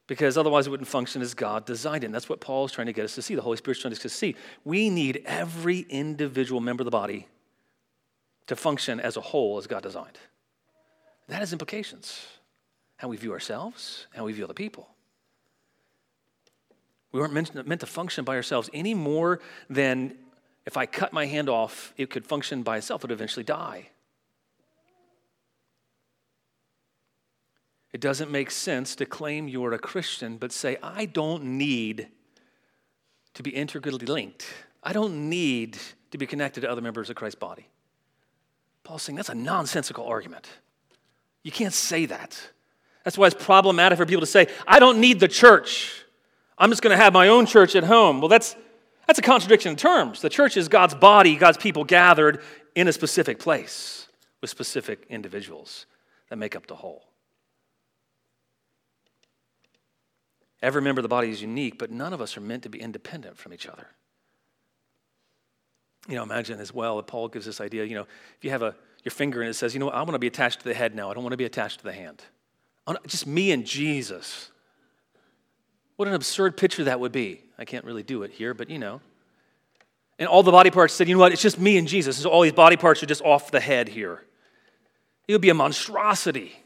because 0.07 0.37
otherwise 0.37 0.67
it 0.67 0.71
wouldn't 0.71 0.89
function 0.89 1.23
as 1.23 1.35
God 1.35 1.65
designed 1.65 2.03
it. 2.03 2.07
And 2.07 2.15
that's 2.15 2.29
what 2.29 2.41
Paul 2.41 2.65
is 2.65 2.73
trying 2.73 2.89
to 2.89 2.93
get 2.93 3.05
us 3.05 3.15
to 3.15 3.23
see. 3.23 3.35
The 3.35 3.43
Holy 3.43 3.57
Spirit's 3.57 3.81
trying 3.81 3.95
to 3.95 4.01
get 4.01 4.07
us 4.07 4.13
to 4.13 4.19
see. 4.19 4.37
We 4.65 4.91
need 4.91 5.23
every 5.25 5.81
individual 5.81 6.61
member 6.61 6.83
of 6.83 6.87
the 6.87 6.91
body 6.91 7.29
to 8.49 8.57
function 8.57 9.01
as 9.01 9.17
a 9.17 9.21
whole 9.21 9.59
as 9.59 9.67
God 9.67 9.83
designed. 9.83 10.19
That 11.29 11.41
has 11.41 11.53
implications. 11.53 12.27
How 12.97 13.09
we 13.09 13.17
view 13.17 13.33
ourselves, 13.33 14.07
how 14.15 14.25
we 14.25 14.33
view 14.33 14.45
other 14.45 14.55
people. 14.55 14.89
We 17.13 17.21
weren't 17.21 17.33
meant, 17.33 17.67
meant 17.67 17.81
to 17.81 17.87
function 17.87 18.25
by 18.25 18.35
ourselves 18.35 18.69
any 18.75 18.95
more 18.95 19.41
than 19.71 20.17
if 20.67 20.77
I 20.77 20.85
cut 20.85 21.13
my 21.13 21.27
hand 21.27 21.49
off, 21.49 21.95
it 21.97 22.11
could 22.11 22.27
function 22.27 22.63
by 22.63 22.79
itself, 22.79 23.03
it 23.03 23.05
would 23.05 23.13
eventually 23.13 23.45
die. 23.45 23.89
It 27.93 28.01
doesn't 28.01 28.31
make 28.31 28.51
sense 28.51 28.95
to 28.97 29.07
claim 29.07 29.49
you're 29.49 29.73
a 29.73 29.79
Christian, 29.79 30.37
but 30.37 30.53
say, 30.53 30.77
I 30.83 31.07
don't 31.07 31.45
need 31.45 32.09
to 33.35 33.43
be 33.43 33.51
integrally 33.51 34.07
linked. 34.07 34.47
I 34.83 34.93
don't 34.93 35.31
need 35.31 35.79
to 36.11 36.19
be 36.19 36.27
connected 36.27 36.63
to 36.63 36.71
other 36.71 36.81
members 36.81 37.11
of 37.11 37.17
Christ's 37.17 37.39
body. 37.39 37.67
Paul's 38.85 39.03
saying 39.03 39.17
that's 39.17 39.29
a 39.29 39.35
nonsensical 39.35 40.07
argument. 40.07 40.49
You 41.43 41.53
can't 41.53 41.75
say 41.75 42.07
that. 42.07 42.39
That's 43.05 43.17
why 43.17 43.27
it's 43.27 43.43
problematic 43.43 43.97
for 43.97 44.07
people 44.07 44.21
to 44.21 44.27
say, 44.27 44.49
I 44.67 44.79
don't 44.79 45.01
need 45.01 45.21
the 45.21 45.29
church. 45.29 46.05
I'm 46.59 46.71
just 46.71 46.83
going 46.83 46.97
to 46.97 47.03
have 47.03 47.13
my 47.13 47.29
own 47.29 47.47
church 47.47 47.75
at 47.75 47.85
home. 47.85 48.21
Well, 48.21 48.29
that's, 48.29 48.57
that's 49.07 49.19
a 49.19 49.23
contradiction 49.23 49.71
in 49.71 49.77
terms. 49.77 50.21
The 50.21 50.29
church 50.29 50.57
is 50.57 50.69
God's 50.69 50.95
body, 50.95 51.37
God's 51.37 51.57
people 51.57 51.85
gathered 51.85 52.43
in 52.75 52.89
a 52.89 52.93
specific 52.93 53.39
place 53.39 54.09
with 54.41 54.51
specific 54.51 55.07
individuals 55.09 55.87
that 56.29 56.37
make 56.37 56.55
up 56.55 56.67
the 56.67 56.77
whole. 56.77 57.08
Every 60.61 60.83
member 60.83 61.01
of 61.01 61.05
the 61.05 61.09
body 61.09 61.31
is 61.31 61.41
unique, 61.41 61.79
but 61.79 61.91
none 61.91 62.13
of 62.13 62.21
us 62.21 62.37
are 62.37 62.41
meant 62.41 62.65
to 62.65 62.69
be 62.69 62.81
independent 62.81 63.37
from 63.39 63.53
each 63.53 63.67
other. 63.67 63.87
You 66.09 66.17
know, 66.17 66.23
imagine 66.23 66.59
as 66.59 66.73
well 66.73 66.97
that 66.97 67.07
Paul 67.07 67.29
gives 67.29 67.47
this 67.47 67.61
idea, 67.61 67.85
you 67.85 67.95
know, 67.95 68.07
if 68.37 68.45
you 68.45 68.51
have 68.51 68.63
a, 68.63 68.75
your 69.05 69.11
finger 69.11 69.41
and 69.41 69.51
it 69.51 69.55
says, 69.55 69.75
you 69.75 69.81
know, 69.81 69.91
I 69.91 69.99
want 69.99 70.13
to 70.13 70.19
be 70.19 70.27
attached 70.27 70.61
to 70.61 70.65
the 70.65 70.75
head 70.75 70.95
now. 70.95 71.11
I 71.11 71.15
don't 71.15 71.23
want 71.23 71.33
to 71.33 71.39
be 71.39 71.45
attached 71.45 71.79
to 71.79 71.85
the 71.85 71.93
hand. 71.93 72.23
Just 73.07 73.27
me 73.27 73.53
and 73.53 73.67
Jesus. 73.67 74.51
What 75.97 76.09
an 76.09 76.15
absurd 76.15 76.57
picture 76.57 76.85
that 76.85 76.99
would 76.99 77.13
be. 77.13 77.43
I 77.59 77.65
can't 77.65 77.85
really 77.85 78.03
do 78.03 78.23
it 78.23 78.31
here, 78.31 78.55
but 78.55 78.71
you 78.71 78.79
know. 78.79 79.01
And 80.19 80.29
all 80.29 80.43
the 80.43 80.51
body 80.51 80.71
parts 80.71 80.95
said, 80.95 81.09
you 81.09 81.15
know 81.15 81.21
what, 81.21 81.33
it's 81.33 81.43
just 81.43 81.61
me 81.61 81.77
and 81.77 81.87
Jesus. 81.87 82.17
So 82.17 82.31
all 82.31 82.43
these 82.43 82.53
body 82.53 82.77
parts 82.77 83.03
are 83.03 83.07
just 83.07 83.23
off 83.23 83.51
the 83.51 83.61
head 83.61 83.89
here. 83.89 84.25
It 85.29 85.33
would 85.33 85.43
be 85.43 85.51
a 85.51 85.55
monstrosity. 85.55 86.57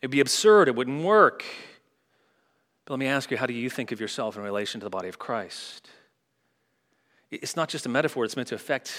It 0.00 0.06
would 0.06 0.10
be 0.10 0.20
absurd. 0.20 0.68
It 0.68 0.74
wouldn't 0.74 1.04
work. 1.04 1.44
But 2.90 2.94
let 2.94 2.98
me 2.98 3.06
ask 3.06 3.30
you, 3.30 3.36
how 3.36 3.46
do 3.46 3.54
you 3.54 3.70
think 3.70 3.92
of 3.92 4.00
yourself 4.00 4.36
in 4.36 4.42
relation 4.42 4.80
to 4.80 4.84
the 4.84 4.90
body 4.90 5.08
of 5.08 5.16
Christ? 5.16 5.88
It's 7.30 7.54
not 7.54 7.68
just 7.68 7.86
a 7.86 7.88
metaphor, 7.88 8.24
it's 8.24 8.34
meant 8.34 8.48
to 8.48 8.56
affect 8.56 8.98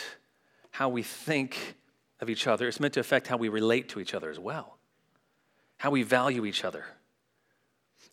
how 0.70 0.88
we 0.88 1.04
think 1.04 1.76
of 2.22 2.30
each 2.30 2.48
other. 2.48 2.70
It's 2.70 2.80
meant 2.80 2.94
to 2.94 3.02
affect 3.02 3.28
how 3.28 3.36
we 3.36 3.50
relate 3.50 3.90
to 3.90 4.00
each 4.00 4.14
other 4.14 4.30
as 4.30 4.40
well, 4.40 4.78
how 5.76 5.92
we 5.92 6.04
value 6.04 6.46
each 6.46 6.64
other. 6.64 6.86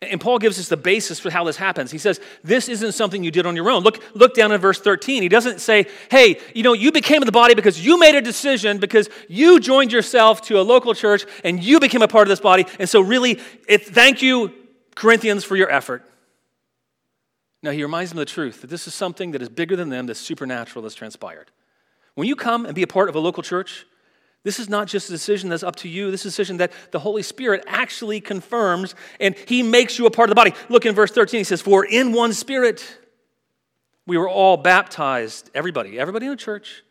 And 0.03 0.21
Paul 0.21 0.41
gives 0.41 0.59
us 0.59 0.67
the 0.67 0.77
basis 0.77 1.21
for 1.21 1.31
how 1.31 1.45
this 1.45 1.57
happens. 1.57 1.93
He 1.93 1.99
says, 1.99 2.21
This 2.43 2.69
isn't 2.69 2.93
something 2.93 3.23
you 3.23 3.31
did 3.31 3.47
on 3.47 3.55
your 3.55 3.71
own. 3.71 3.85
Look, 3.85 4.03
look 4.17 4.35
down 4.35 4.51
in 4.51 4.61
verse 4.61 4.81
13. 4.81 5.23
He 5.23 5.29
doesn't 5.29 5.61
say, 5.61 5.87
Hey, 6.11 6.41
you 6.57 6.65
know, 6.65 6.73
you 6.73 6.91
became 6.91 7.21
the 7.21 7.31
body 7.31 7.55
because 7.55 7.85
you 7.85 8.01
made 8.01 8.17
a 8.17 8.21
decision, 8.21 8.79
because 8.79 9.09
you 9.29 9.61
joined 9.61 9.93
yourself 9.93 10.43
to 10.43 10.59
a 10.59 10.63
local 10.63 10.93
church 10.93 11.25
and 11.45 11.63
you 11.63 11.79
became 11.79 12.03
a 12.03 12.09
part 12.09 12.27
of 12.27 12.31
this 12.31 12.41
body. 12.41 12.67
And 12.81 12.89
so, 12.89 13.01
really, 13.01 13.41
it, 13.69 13.87
thank 13.87 14.23
you 14.23 14.53
Corinthians, 14.99 15.45
for 15.45 15.55
your 15.55 15.71
effort. 15.71 16.05
Now, 17.63 17.71
he 17.71 17.83
reminds 17.83 18.11
them 18.11 18.19
of 18.19 18.27
the 18.27 18.33
truth 18.33 18.63
that 18.63 18.71
this 18.71 18.89
is 18.89 18.95
something 18.95 19.31
that 19.31 19.41
is 19.41 19.49
bigger 19.49 19.77
than 19.77 19.91
them, 19.91 20.07
that's 20.07 20.19
supernatural, 20.19 20.83
that's 20.83 20.97
transpired. 20.97 21.53
When 22.15 22.27
you 22.27 22.35
come 22.35 22.67
and 22.67 22.75
be 22.75 22.83
a 22.83 22.89
part 22.89 23.09
of 23.09 23.15
a 23.15 23.21
local 23.21 23.45
church, 23.45 23.87
this 24.43 24.59
is 24.59 24.69
not 24.69 24.89
just 24.89 25.09
a 25.09 25.13
decision 25.13 25.51
that's 25.51 25.63
up 25.63 25.77
to 25.77 25.89
you. 25.89 26.11
This 26.11 26.27
is 26.27 26.27
a 26.27 26.31
decision 26.31 26.57
that 26.57 26.73
the 26.91 26.99
Holy 26.99 27.23
Spirit 27.23 27.63
actually 27.69 28.21
confirms 28.21 28.97
and 29.21 29.37
He 29.37 29.63
makes 29.63 30.01
you 30.01 30.07
a 30.07 30.11
part 30.11 30.29
of 30.29 30.31
the 30.31 30.37
body. 30.37 30.53
Look 30.69 30.85
in 30.85 30.97
verse 30.97 31.13
13, 31.13 31.39
He 31.39 31.45
says, 31.45 31.61
For 31.61 31.85
in 31.85 32.13
one 32.13 32.33
Spirit 32.33 32.99
we 34.05 34.19
were 34.19 34.29
all 34.29 34.57
baptized, 34.57 35.49
everybody, 35.55 35.99
everybody 35.99 36.27
in 36.27 36.31
the 36.31 36.37
church. 36.37 36.83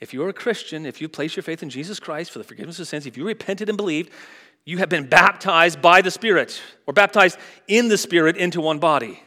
If 0.00 0.14
you're 0.14 0.28
a 0.28 0.32
Christian, 0.32 0.86
if 0.86 1.00
you 1.00 1.08
place 1.08 1.36
your 1.36 1.42
faith 1.42 1.62
in 1.62 1.68
Jesus 1.68 1.98
Christ 2.00 2.30
for 2.30 2.38
the 2.38 2.44
forgiveness 2.44 2.78
of 2.78 2.86
sins, 2.86 3.04
if 3.04 3.16
you 3.16 3.26
repented 3.26 3.68
and 3.68 3.76
believed, 3.76 4.12
you 4.64 4.78
have 4.78 4.88
been 4.88 5.06
baptized 5.06 5.80
by 5.80 6.02
the 6.02 6.10
Spirit, 6.10 6.60
or 6.86 6.92
baptized 6.92 7.38
in 7.66 7.88
the 7.88 7.98
Spirit 7.98 8.36
into 8.36 8.60
one 8.60 8.78
body. 8.78 9.22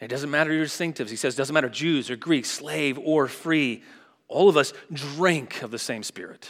It 0.00 0.08
doesn't 0.08 0.30
matter 0.30 0.52
your 0.52 0.64
distinctives. 0.64 1.10
He 1.10 1.16
says, 1.16 1.34
it 1.34 1.36
doesn't 1.36 1.52
matter 1.52 1.68
Jews 1.68 2.10
or 2.10 2.16
Greeks, 2.16 2.50
slave 2.50 2.98
or 2.98 3.28
free. 3.28 3.82
All 4.28 4.48
of 4.48 4.56
us 4.56 4.72
drink 4.92 5.62
of 5.62 5.70
the 5.70 5.78
same 5.78 6.02
Spirit. 6.02 6.48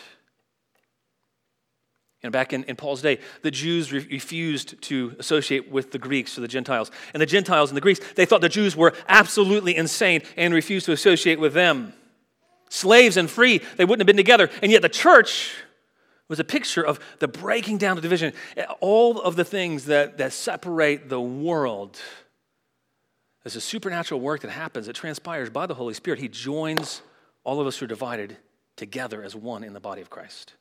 You 2.23 2.29
know, 2.29 2.33
back 2.33 2.53
in, 2.53 2.65
in 2.65 2.77
Paul's 2.77 3.01
day, 3.01 3.19
the 3.43 3.51
Jews 3.51 3.93
re- 3.93 4.07
refused 4.11 4.81
to 4.83 5.17
associate 5.19 5.71
with 5.71 5.91
the 5.91 5.99
Greeks 5.99 6.37
or 6.37 6.43
the 6.43 6.49
Gentiles. 6.49 6.91
And 7.15 7.21
the 7.21 7.27
Gentiles 7.27 7.71
and 7.71 7.77
the 7.77 7.81
Greeks, 7.81 8.01
they 8.15 8.27
thought 8.27 8.43
the 8.43 8.49
Jews 8.49 8.77
were 8.77 8.93
absolutely 9.09 9.75
insane 9.75 10.23
and 10.37 10.53
refused 10.53 10.87
to 10.87 10.93
associate 10.93 11.41
with 11.41 11.55
them. 11.55 11.95
Slaves 12.69 13.17
and 13.17 13.29
free, 13.29 13.63
they 13.77 13.85
wouldn't 13.85 14.01
have 14.01 14.07
been 14.07 14.17
together. 14.19 14.51
And 14.63 14.71
yet 14.71 14.83
the 14.83 14.89
church 14.89 15.55
was 16.31 16.39
a 16.39 16.45
picture 16.45 16.87
of 16.87 17.01
the 17.19 17.27
breaking 17.27 17.77
down 17.77 17.99
of 17.99 18.03
division. 18.03 18.33
All 18.79 19.21
of 19.21 19.35
the 19.35 19.45
things 19.45 19.87
that, 19.87 20.17
that 20.19 20.33
separate 20.33 21.09
the 21.09 21.21
world. 21.21 21.99
There's 23.43 23.57
a 23.57 23.61
supernatural 23.61 24.21
work 24.21 24.43
that 24.43 24.51
happens, 24.51 24.87
that 24.87 24.95
transpires 24.95 25.51
by 25.51 25.67
the 25.67 25.75
Holy 25.75 25.93
Spirit. 25.93 26.21
He 26.21 26.29
joins 26.29 27.03
all 27.43 27.61
of 27.61 27.67
us 27.67 27.79
who 27.79 27.87
are 27.87 27.89
divided 27.89 28.37
together 28.77 29.25
as 29.25 29.35
one 29.35 29.65
in 29.65 29.73
the 29.73 29.81
body 29.81 30.01
of 30.01 30.09
Christ. 30.09 30.55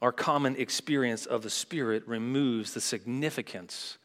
Our 0.00 0.12
common 0.12 0.54
experience 0.54 1.26
of 1.26 1.42
the 1.42 1.50
Spirit 1.50 2.06
removes 2.06 2.72
the 2.72 2.80
significance 2.80 3.98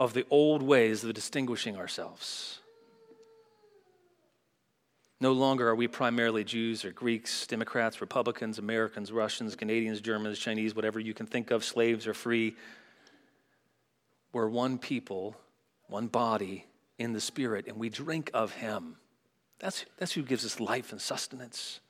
of 0.00 0.14
the 0.14 0.24
old 0.30 0.62
ways 0.62 1.04
of 1.04 1.12
distinguishing 1.12 1.76
ourselves. 1.76 2.60
No 5.24 5.32
longer 5.32 5.66
are 5.70 5.74
we 5.74 5.88
primarily 5.88 6.44
Jews 6.44 6.84
or 6.84 6.90
Greeks, 6.90 7.46
Democrats, 7.46 8.02
Republicans, 8.02 8.58
Americans, 8.58 9.10
Russians, 9.10 9.56
Canadians, 9.56 10.02
Germans, 10.02 10.38
Chinese, 10.38 10.76
whatever 10.76 11.00
you 11.00 11.14
can 11.14 11.24
think 11.24 11.50
of, 11.50 11.64
slaves 11.64 12.06
or 12.06 12.12
free. 12.12 12.54
We're 14.34 14.50
one 14.50 14.76
people, 14.76 15.34
one 15.86 16.08
body 16.08 16.66
in 16.98 17.14
the 17.14 17.22
Spirit, 17.22 17.68
and 17.68 17.78
we 17.78 17.88
drink 17.88 18.30
of 18.34 18.52
Him. 18.52 18.96
That's, 19.60 19.86
that's 19.96 20.12
who 20.12 20.22
gives 20.22 20.44
us 20.44 20.60
life 20.60 20.92
and 20.92 21.00
sustenance. 21.00 21.80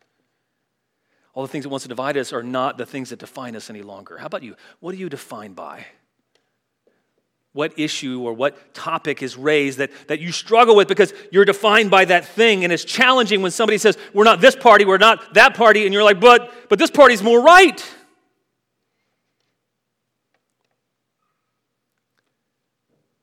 All 1.34 1.42
the 1.42 1.48
things 1.48 1.64
that 1.64 1.70
wants 1.70 1.82
to 1.82 1.88
divide 1.88 2.16
us 2.16 2.32
are 2.32 2.44
not 2.44 2.78
the 2.78 2.86
things 2.86 3.10
that 3.10 3.18
define 3.18 3.56
us 3.56 3.68
any 3.68 3.82
longer. 3.82 4.16
How 4.16 4.26
about 4.26 4.44
you? 4.44 4.54
What 4.78 4.94
are 4.94 4.98
you 4.98 5.08
defined 5.08 5.56
by? 5.56 5.86
What 7.54 7.78
issue 7.78 8.20
or 8.20 8.34
what 8.34 8.74
topic 8.74 9.22
is 9.22 9.36
raised 9.36 9.78
that, 9.78 9.90
that 10.08 10.20
you 10.20 10.32
struggle 10.32 10.76
with 10.76 10.88
because 10.88 11.14
you're 11.32 11.44
defined 11.44 11.90
by 11.90 12.04
that 12.04 12.26
thing 12.26 12.64
and 12.64 12.72
it's 12.72 12.84
challenging 12.84 13.40
when 13.40 13.50
somebody 13.50 13.78
says 13.78 13.96
we're 14.12 14.24
not 14.24 14.40
this 14.40 14.54
party 14.54 14.84
we're 14.84 14.98
not 14.98 15.34
that 15.34 15.54
party 15.54 15.86
and 15.86 15.94
you're 15.94 16.04
like 16.04 16.20
but 16.20 16.52
but 16.68 16.78
this 16.78 16.90
party's 16.90 17.22
more 17.22 17.40
right. 17.40 17.82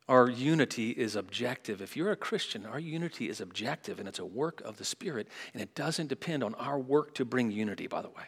Our 0.08 0.28
unity 0.28 0.90
is 0.90 1.16
objective. 1.16 1.80
If 1.80 1.96
you're 1.96 2.10
a 2.10 2.16
christian 2.16 2.66
our 2.66 2.80
unity 2.80 3.28
is 3.28 3.40
objective 3.40 4.00
and 4.00 4.08
it's 4.08 4.18
a 4.18 4.24
work 4.24 4.62
of 4.62 4.78
the 4.78 4.84
spirit 4.84 5.28
and 5.52 5.62
it 5.62 5.74
doesn't 5.74 6.08
depend 6.08 6.42
on 6.42 6.54
our 6.54 6.78
work 6.78 7.14
to 7.14 7.24
bring 7.26 7.50
unity 7.50 7.86
by 7.86 8.00
the 8.00 8.08
way. 8.08 8.24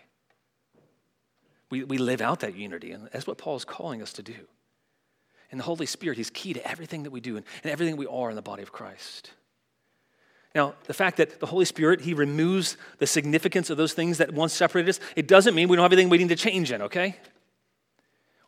We, 1.70 1.82
we 1.82 1.98
live 1.98 2.20
out 2.20 2.40
that 2.40 2.54
unity, 2.54 2.92
and 2.92 3.08
that's 3.10 3.26
what 3.26 3.38
Paul 3.38 3.56
is 3.56 3.64
calling 3.64 4.02
us 4.02 4.12
to 4.12 4.22
do. 4.22 4.46
And 5.54 5.60
the 5.60 5.64
Holy 5.66 5.86
Spirit, 5.86 6.18
He's 6.18 6.30
key 6.30 6.52
to 6.52 6.68
everything 6.68 7.04
that 7.04 7.12
we 7.12 7.20
do 7.20 7.36
and, 7.36 7.46
and 7.62 7.70
everything 7.70 7.96
we 7.96 8.08
are 8.08 8.28
in 8.28 8.34
the 8.34 8.42
body 8.42 8.64
of 8.64 8.72
Christ. 8.72 9.30
Now, 10.52 10.74
the 10.88 10.94
fact 10.94 11.18
that 11.18 11.38
the 11.38 11.46
Holy 11.46 11.64
Spirit, 11.64 12.00
He 12.00 12.12
removes 12.12 12.76
the 12.98 13.06
significance 13.06 13.70
of 13.70 13.76
those 13.76 13.92
things 13.92 14.18
that 14.18 14.34
once 14.34 14.52
separated 14.52 14.88
us, 14.88 15.00
it 15.14 15.28
doesn't 15.28 15.54
mean 15.54 15.68
we 15.68 15.76
don't 15.76 15.84
have 15.84 15.92
anything 15.92 16.08
we 16.08 16.18
need 16.18 16.30
to 16.30 16.34
change 16.34 16.72
in, 16.72 16.82
okay? 16.82 17.18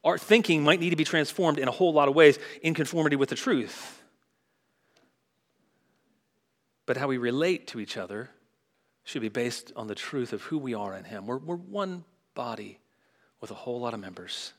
Our 0.03 0.19
thinking 0.19 0.65
might 0.65 0.81
need 0.81 0.91
to 0.91 0.97
be 0.97 1.05
transformed 1.05 1.61
in 1.61 1.69
a 1.69 1.71
whole 1.71 1.93
lot 1.93 2.09
of 2.09 2.17
ways 2.17 2.41
in 2.61 2.75
conformity 2.75 3.15
with 3.15 3.29
the 3.29 3.37
truth. 3.37 4.03
But 6.87 6.97
how 6.97 7.07
we 7.07 7.19
relate 7.19 7.69
to 7.69 7.79
each 7.79 7.97
other 7.97 8.31
should 9.05 9.23
be 9.23 9.29
based 9.29 9.73
on 9.77 9.87
the 9.87 9.95
truth 9.95 10.33
of 10.33 10.43
who 10.43 10.59
we 10.59 10.75
are 10.75 10.97
in 10.97 11.05
Him. 11.05 11.29
We're, 11.29 11.39
we're 11.39 11.55
one 11.55 12.03
body 12.35 12.81
with 13.41 13.53
a 13.53 13.55
whole 13.55 13.79
lot 13.79 13.95
of 13.95 14.01
members. 14.01 14.55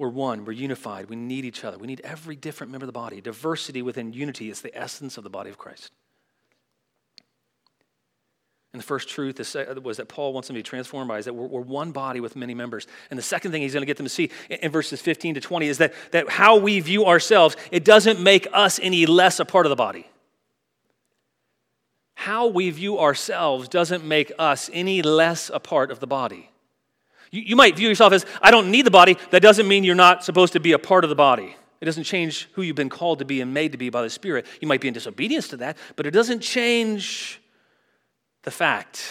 We're 0.00 0.08
one, 0.08 0.46
we're 0.46 0.52
unified, 0.52 1.10
we 1.10 1.16
need 1.16 1.44
each 1.44 1.62
other. 1.62 1.76
We 1.76 1.86
need 1.86 2.00
every 2.02 2.34
different 2.34 2.72
member 2.72 2.84
of 2.84 2.88
the 2.88 2.92
body. 2.92 3.20
Diversity 3.20 3.82
within 3.82 4.14
unity 4.14 4.48
is 4.48 4.62
the 4.62 4.74
essence 4.74 5.18
of 5.18 5.24
the 5.24 5.28
body 5.28 5.50
of 5.50 5.58
Christ. 5.58 5.92
And 8.72 8.80
the 8.80 8.86
first 8.86 9.10
truth 9.10 9.38
uh, 9.54 9.74
was 9.82 9.98
that 9.98 10.08
Paul 10.08 10.32
wants 10.32 10.48
them 10.48 10.54
to 10.54 10.60
be 10.60 10.62
transformed 10.62 11.08
by 11.08 11.18
is 11.18 11.26
that 11.26 11.34
we're, 11.34 11.48
we're, 11.48 11.60
one 11.60 11.92
body 11.92 12.20
with 12.20 12.34
many 12.34 12.54
members. 12.54 12.86
And 13.10 13.18
the 13.18 13.22
second 13.22 13.52
thing 13.52 13.60
he's 13.60 13.74
going 13.74 13.82
to 13.82 13.86
get 13.86 13.98
them 13.98 14.06
to 14.06 14.10
see 14.10 14.30
in 14.48 14.70
verses 14.72 15.02
15 15.02 15.34
to 15.34 15.40
20 15.42 15.68
is 15.68 15.76
that, 15.76 15.92
that 16.12 16.30
how 16.30 16.56
we 16.56 16.80
view 16.80 17.04
ourselves, 17.04 17.58
it 17.70 17.84
doesn't 17.84 18.20
make 18.20 18.46
us 18.54 18.80
any 18.82 19.04
less 19.04 19.38
a 19.38 19.44
part 19.44 19.66
of 19.66 19.70
the 19.70 19.76
body. 19.76 20.08
How 22.14 22.46
we 22.46 22.70
view 22.70 22.98
ourselves 22.98 23.68
doesn't 23.68 24.02
make 24.02 24.32
us 24.38 24.70
any 24.72 25.02
less 25.02 25.50
a 25.52 25.60
part 25.60 25.90
of 25.90 26.00
the 26.00 26.06
body. 26.06 26.50
You, 27.30 27.42
you 27.42 27.56
might 27.56 27.76
view 27.76 27.88
yourself 27.88 28.12
as, 28.12 28.26
I 28.42 28.50
don't 28.50 28.70
need 28.70 28.86
the 28.86 28.90
body. 28.90 29.16
That 29.30 29.42
doesn't 29.42 29.68
mean 29.68 29.84
you're 29.84 29.94
not 29.94 30.24
supposed 30.24 30.52
to 30.54 30.60
be 30.60 30.72
a 30.72 30.78
part 30.78 31.04
of 31.04 31.10
the 31.10 31.16
body. 31.16 31.56
It 31.80 31.84
doesn't 31.86 32.04
change 32.04 32.48
who 32.52 32.62
you've 32.62 32.76
been 32.76 32.90
called 32.90 33.20
to 33.20 33.24
be 33.24 33.40
and 33.40 33.54
made 33.54 33.72
to 33.72 33.78
be 33.78 33.88
by 33.88 34.02
the 34.02 34.10
Spirit. 34.10 34.46
You 34.60 34.68
might 34.68 34.80
be 34.80 34.88
in 34.88 34.94
disobedience 34.94 35.48
to 35.48 35.56
that, 35.58 35.78
but 35.96 36.06
it 36.06 36.10
doesn't 36.10 36.40
change 36.40 37.40
the 38.42 38.50
fact. 38.50 39.02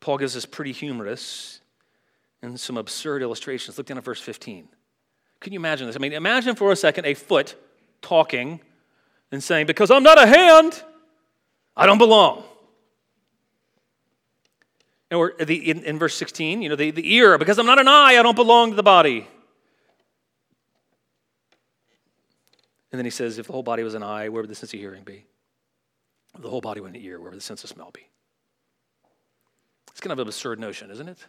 Paul 0.00 0.18
gives 0.18 0.36
us 0.36 0.46
pretty 0.46 0.70
humorous 0.70 1.60
and 2.42 2.60
some 2.60 2.76
absurd 2.76 3.22
illustrations. 3.22 3.76
Look 3.76 3.88
down 3.88 3.98
at 3.98 4.04
verse 4.04 4.20
15. 4.20 4.68
Can 5.40 5.52
you 5.52 5.58
imagine 5.58 5.88
this? 5.88 5.96
I 5.96 5.98
mean, 5.98 6.12
imagine 6.12 6.54
for 6.54 6.70
a 6.70 6.76
second 6.76 7.06
a 7.06 7.14
foot 7.14 7.56
talking 8.02 8.60
and 9.32 9.42
saying, 9.42 9.66
Because 9.66 9.90
I'm 9.90 10.04
not 10.04 10.22
a 10.22 10.26
hand, 10.26 10.80
I 11.76 11.86
don't 11.86 11.98
belong. 11.98 12.44
Or 15.10 15.34
the, 15.38 15.70
in, 15.70 15.84
in 15.84 15.98
verse 15.98 16.16
16, 16.16 16.62
you 16.62 16.68
know, 16.68 16.76
the, 16.76 16.90
the 16.90 17.14
ear, 17.14 17.38
because 17.38 17.58
I'm 17.58 17.66
not 17.66 17.78
an 17.78 17.86
eye, 17.86 18.16
I 18.18 18.22
don't 18.22 18.34
belong 18.34 18.70
to 18.70 18.76
the 18.76 18.82
body. 18.82 19.26
And 22.90 22.98
then 22.98 23.04
he 23.04 23.10
says, 23.10 23.38
if 23.38 23.46
the 23.46 23.52
whole 23.52 23.62
body 23.62 23.82
was 23.82 23.94
an 23.94 24.02
eye, 24.02 24.28
where 24.28 24.42
would 24.42 24.50
the 24.50 24.54
sense 24.54 24.74
of 24.74 24.80
hearing 24.80 25.04
be? 25.04 25.26
If 26.34 26.42
the 26.42 26.50
whole 26.50 26.60
body 26.60 26.80
was 26.80 26.90
an 26.90 26.96
ear, 26.96 27.20
where 27.20 27.30
would 27.30 27.38
the 27.38 27.42
sense 27.42 27.62
of 27.62 27.70
smell 27.70 27.90
be? 27.92 28.08
It's 29.90 30.00
kind 30.00 30.12
of 30.12 30.18
an 30.18 30.26
absurd 30.26 30.58
notion, 30.58 30.90
isn't 30.90 31.08
it? 31.08 31.24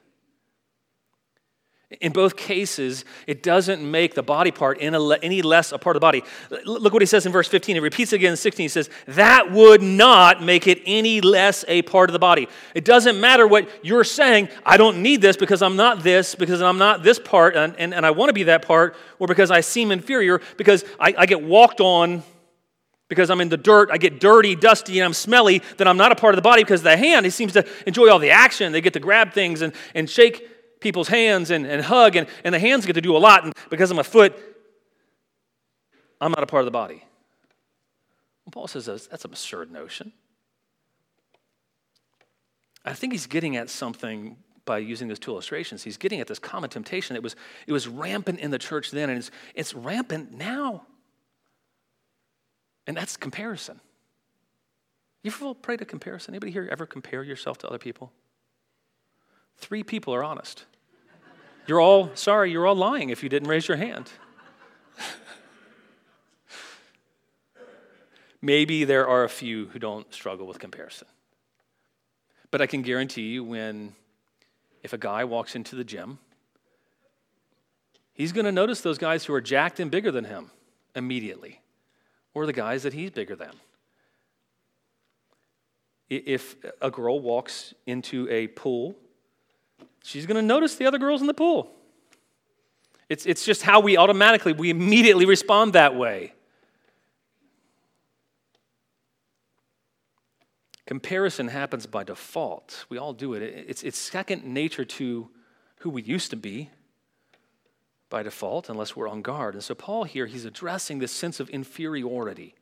In 2.01 2.11
both 2.11 2.35
cases, 2.35 3.05
it 3.27 3.41
doesn't 3.41 3.81
make 3.81 4.13
the 4.13 4.21
body 4.21 4.51
part 4.51 4.77
any 4.81 5.41
less 5.41 5.71
a 5.71 5.77
part 5.77 5.95
of 5.95 6.01
the 6.01 6.03
body. 6.03 6.21
Look 6.65 6.91
what 6.91 7.01
he 7.01 7.05
says 7.05 7.25
in 7.25 7.31
verse 7.31 7.47
15. 7.47 7.77
He 7.77 7.79
repeats 7.79 8.11
again 8.11 8.31
in 8.31 8.37
16. 8.37 8.65
He 8.65 8.67
says, 8.67 8.89
That 9.07 9.53
would 9.53 9.81
not 9.81 10.43
make 10.43 10.67
it 10.67 10.81
any 10.85 11.21
less 11.21 11.63
a 11.69 11.83
part 11.83 12.09
of 12.09 12.13
the 12.13 12.19
body. 12.19 12.49
It 12.75 12.83
doesn't 12.83 13.21
matter 13.21 13.47
what 13.47 13.69
you're 13.85 14.03
saying. 14.03 14.49
I 14.65 14.75
don't 14.75 15.01
need 15.01 15.21
this 15.21 15.37
because 15.37 15.61
I'm 15.61 15.77
not 15.77 16.03
this, 16.03 16.35
because 16.35 16.61
I'm 16.61 16.77
not 16.77 17.03
this 17.03 17.19
part, 17.19 17.55
and, 17.55 17.73
and, 17.77 17.93
and 17.93 18.05
I 18.05 18.11
want 18.11 18.27
to 18.27 18.33
be 18.33 18.43
that 18.43 18.67
part, 18.67 18.97
or 19.17 19.27
because 19.27 19.49
I 19.49 19.61
seem 19.61 19.91
inferior, 19.91 20.41
because 20.57 20.83
I, 20.99 21.15
I 21.17 21.25
get 21.25 21.41
walked 21.41 21.79
on 21.79 22.21
because 23.07 23.29
I'm 23.29 23.39
in 23.39 23.47
the 23.47 23.55
dirt, 23.55 23.89
I 23.89 23.97
get 23.97 24.19
dirty, 24.19 24.53
dusty, 24.53 24.99
and 24.99 25.05
I'm 25.05 25.13
smelly, 25.13 25.61
then 25.77 25.87
I'm 25.87 25.95
not 25.95 26.11
a 26.11 26.15
part 26.15 26.33
of 26.33 26.35
the 26.35 26.41
body 26.41 26.65
because 26.65 26.83
the 26.83 26.97
hand, 26.97 27.25
he 27.25 27.29
seems 27.29 27.53
to 27.53 27.65
enjoy 27.85 28.09
all 28.09 28.19
the 28.19 28.31
action. 28.31 28.73
They 28.73 28.81
get 28.81 28.91
to 28.93 28.99
grab 28.99 29.31
things 29.31 29.61
and, 29.61 29.71
and 29.95 30.09
shake 30.09 30.56
people's 30.87 31.09
hands 31.09 31.51
and, 31.51 31.65
and 31.65 31.83
hug, 31.83 32.15
and, 32.15 32.27
and 32.45 32.55
the 32.55 32.59
hands 32.59 32.85
get 32.85 32.93
to 32.93 33.01
do 33.01 33.15
a 33.15 33.19
lot. 33.19 33.43
And 33.43 33.53
because 33.69 33.91
I'm 33.91 33.99
a 33.99 34.03
foot, 34.05 34.37
I'm 36.21 36.31
not 36.31 36.43
a 36.43 36.47
part 36.47 36.61
of 36.61 36.65
the 36.65 36.71
body. 36.71 37.03
Well, 38.45 38.51
Paul 38.51 38.67
says 38.67 38.85
that's, 38.85 39.07
an 39.25 39.31
absurd 39.31 39.69
notion. 39.69 40.13
I 42.85 42.93
think 42.93 43.11
he's 43.11 43.27
getting 43.27 43.57
at 43.57 43.69
something 43.69 44.37
by 44.63 44.77
using 44.77 45.09
those 45.09 45.19
two 45.19 45.31
illustrations. 45.31 45.83
He's 45.83 45.97
getting 45.97 46.21
at 46.21 46.27
this 46.27 46.39
common 46.39 46.69
temptation. 46.69 47.17
It 47.17 47.23
was, 47.23 47.35
it 47.67 47.73
was 47.73 47.87
rampant 47.89 48.39
in 48.39 48.51
the 48.51 48.57
church 48.57 48.91
then, 48.91 49.09
and 49.09 49.19
it's, 49.19 49.31
it's 49.55 49.73
rampant 49.73 50.31
now. 50.31 50.87
And 52.85 52.95
that's 52.95 53.17
comparison. 53.17 53.81
You 55.23 55.31
ever 55.31 55.53
prayed 55.53 55.79
to 55.79 55.85
comparison? 55.85 56.33
Anybody 56.33 56.53
here 56.53 56.69
ever 56.71 56.85
compare 56.85 57.23
yourself 57.23 57.57
to 57.59 57.67
other 57.67 57.77
people? 57.77 58.13
Three 59.57 59.83
people 59.83 60.13
are 60.15 60.23
honest. 60.23 60.65
You're 61.67 61.81
all, 61.81 62.11
sorry, 62.15 62.51
you're 62.51 62.65
all 62.65 62.75
lying 62.75 63.09
if 63.09 63.21
you 63.21 63.29
didn't 63.29 63.49
raise 63.49 63.67
your 63.67 63.77
hand. 63.77 64.09
Maybe 68.41 68.85
there 68.85 69.07
are 69.07 69.25
a 69.25 69.29
few 69.29 69.67
who 69.67 69.79
don't 69.79 70.11
struggle 70.13 70.47
with 70.47 70.59
comparison. 70.59 71.07
But 72.51 72.61
I 72.61 72.67
can 72.67 72.83
guarantee 72.83 73.23
you 73.23 73.43
when, 73.43 73.95
if 74.81 74.93
a 74.93 74.97
guy 74.97 75.25
walks 75.25 75.55
into 75.55 75.75
the 75.75 75.83
gym, 75.83 76.19
he's 78.13 78.31
going 78.31 78.45
to 78.45 78.51
notice 78.51 78.79
those 78.79 78.97
guys 78.97 79.25
who 79.25 79.33
are 79.33 79.41
jacked 79.41 79.81
and 79.81 79.91
bigger 79.91 80.11
than 80.11 80.23
him 80.23 80.51
immediately, 80.95 81.59
or 82.33 82.45
the 82.45 82.53
guys 82.53 82.83
that 82.83 82.93
he's 82.93 83.11
bigger 83.11 83.35
than. 83.35 83.51
If 86.09 86.55
a 86.81 86.89
girl 86.89 87.19
walks 87.19 87.73
into 87.85 88.29
a 88.29 88.47
pool 88.47 88.95
she's 90.07 90.25
going 90.25 90.35
to 90.35 90.41
notice 90.41 90.75
the 90.75 90.85
other 90.85 90.97
girls 90.97 91.21
in 91.21 91.27
the 91.27 91.33
pool. 91.33 91.71
It's, 93.09 93.25
it's 93.25 93.45
just 93.45 93.61
how 93.61 93.79
we 93.79 93.97
automatically, 93.97 94.53
we 94.53 94.69
immediately 94.69 95.25
respond 95.25 95.73
that 95.73 95.95
way. 95.95 96.33
Comparison 100.85 101.49
happens 101.49 101.85
by 101.85 102.03
default. 102.03 102.85
We 102.89 102.97
all 102.97 103.13
do 103.13 103.33
it. 103.33 103.41
It's, 103.41 103.83
it's 103.83 103.97
second 103.97 104.45
nature 104.45 104.85
to 104.85 105.29
who 105.79 105.89
we 105.89 106.01
used 106.01 106.29
to 106.29 106.37
be 106.37 106.69
by 108.09 108.23
default, 108.23 108.69
unless 108.69 108.95
we're 108.95 109.09
on 109.09 109.21
guard. 109.21 109.53
And 109.53 109.63
so, 109.63 109.75
Paul 109.75 110.05
here, 110.05 110.25
he's 110.25 110.45
addressing 110.45 110.99
this 110.99 111.11
sense 111.11 111.41
of 111.41 111.49
inferiority 111.49 112.55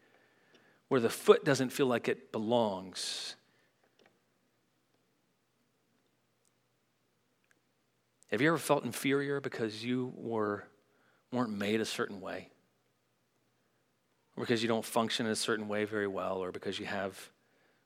where 0.87 0.99
the 0.99 1.09
foot 1.09 1.45
doesn't 1.45 1.69
feel 1.69 1.85
like 1.85 2.07
it 2.07 2.31
belongs. 2.31 3.35
Have 8.31 8.41
you 8.41 8.47
ever 8.47 8.57
felt 8.57 8.83
inferior 8.83 9.39
because 9.39 9.83
you 9.83 10.13
were, 10.15 10.63
weren't 11.31 11.51
made 11.51 11.81
a 11.81 11.85
certain 11.85 12.21
way? 12.21 12.49
Or 14.35 14.41
because 14.41 14.61
you 14.61 14.67
don't 14.67 14.83
function 14.83 15.25
in 15.25 15.31
a 15.31 15.35
certain 15.35 15.67
way 15.67 15.85
very 15.85 16.07
well, 16.07 16.37
or 16.37 16.51
because 16.51 16.79
you 16.79 16.85
have 16.85 17.31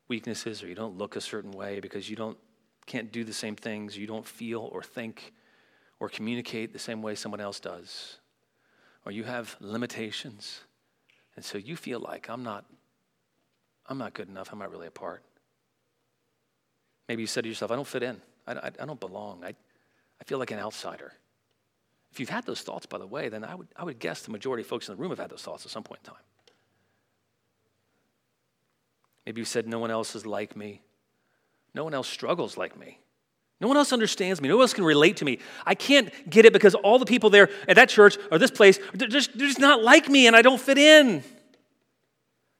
weaknesses, 0.07 0.63
or 0.63 0.67
you 0.67 0.75
don't 0.75 0.97
look 0.97 1.15
a 1.15 1.21
certain 1.21 1.51
way, 1.51 1.79
because 1.79 2.09
you 2.09 2.15
don't, 2.15 2.37
can't 2.85 3.11
do 3.11 3.23
the 3.23 3.33
same 3.33 3.55
things, 3.55 3.97
you 3.97 4.07
don't 4.07 4.25
feel 4.25 4.61
or 4.71 4.81
think 4.81 5.33
or 5.99 6.09
communicate 6.09 6.73
the 6.73 6.79
same 6.79 7.01
way 7.01 7.13
someone 7.13 7.41
else 7.41 7.59
does, 7.59 8.17
or 9.05 9.11
you 9.11 9.23
have 9.23 9.55
limitations, 9.59 10.61
and 11.35 11.43
so 11.43 11.57
you 11.57 11.75
feel 11.75 11.99
like 11.99 12.29
I'm 12.29 12.41
not, 12.41 12.65
I'm 13.85 13.97
not 13.97 14.13
good 14.13 14.29
enough, 14.29 14.51
I'm 14.51 14.59
not 14.59 14.71
really 14.71 14.87
a 14.87 14.91
part. 14.91 15.23
Maybe 17.07 17.21
you 17.21 17.27
said 17.27 17.43
to 17.43 17.49
yourself, 17.49 17.71
I 17.71 17.75
don't 17.75 17.87
fit 17.87 18.01
in, 18.01 18.21
I, 18.47 18.53
I, 18.53 18.71
I 18.79 18.85
don't 18.85 18.99
belong, 18.99 19.43
I, 19.43 19.53
I 20.21 20.23
feel 20.25 20.37
like 20.37 20.51
an 20.51 20.59
outsider. 20.59 21.13
If 22.11 22.19
you've 22.19 22.29
had 22.29 22.45
those 22.45 22.61
thoughts, 22.61 22.85
by 22.85 22.97
the 22.97 23.07
way, 23.07 23.29
then 23.29 23.43
I 23.43 23.55
would, 23.55 23.67
I 23.75 23.83
would 23.83 23.99
guess 23.99 24.21
the 24.21 24.31
majority 24.31 24.61
of 24.61 24.67
folks 24.67 24.89
in 24.89 24.95
the 24.95 25.01
room 25.01 25.11
have 25.11 25.19
had 25.19 25.29
those 25.29 25.41
thoughts 25.41 25.65
at 25.65 25.71
some 25.71 25.83
point 25.83 26.01
in 26.03 26.11
time. 26.11 26.23
Maybe 29.25 29.41
you 29.41 29.45
said, 29.45 29.67
No 29.67 29.79
one 29.79 29.91
else 29.91 30.15
is 30.15 30.25
like 30.25 30.55
me. 30.55 30.81
No 31.75 31.83
one 31.83 31.93
else 31.93 32.07
struggles 32.07 32.57
like 32.57 32.77
me. 32.77 32.99
No 33.61 33.67
one 33.67 33.77
else 33.77 33.91
understands 33.91 34.41
me. 34.41 34.47
No 34.47 34.55
one 34.55 34.63
else 34.63 34.73
can 34.73 34.85
relate 34.85 35.17
to 35.17 35.25
me. 35.25 35.39
I 35.65 35.75
can't 35.75 36.11
get 36.29 36.45
it 36.45 36.53
because 36.53 36.75
all 36.75 36.97
the 36.97 37.05
people 37.05 37.29
there 37.29 37.49
at 37.67 37.75
that 37.75 37.89
church 37.89 38.17
or 38.31 38.37
this 38.37 38.51
place, 38.51 38.79
they're 38.93 39.07
just, 39.07 39.37
they're 39.37 39.47
just 39.47 39.59
not 39.59 39.83
like 39.83 40.07
me 40.09 40.27
and 40.27 40.35
I 40.35 40.41
don't 40.41 40.61
fit 40.61 40.77
in. 40.77 41.23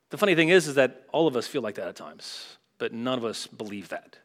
The 0.10 0.18
funny 0.18 0.36
thing 0.36 0.50
is, 0.50 0.68
is 0.68 0.76
that 0.76 1.06
all 1.12 1.28
of 1.28 1.36
us 1.38 1.48
feel 1.48 1.62
like 1.62 1.76
that 1.76 1.88
at 1.88 1.96
times, 1.96 2.58
but 2.80 2.94
none 2.94 3.18
of 3.18 3.24
us 3.24 3.48
believe 3.48 3.90
that. 3.90 4.18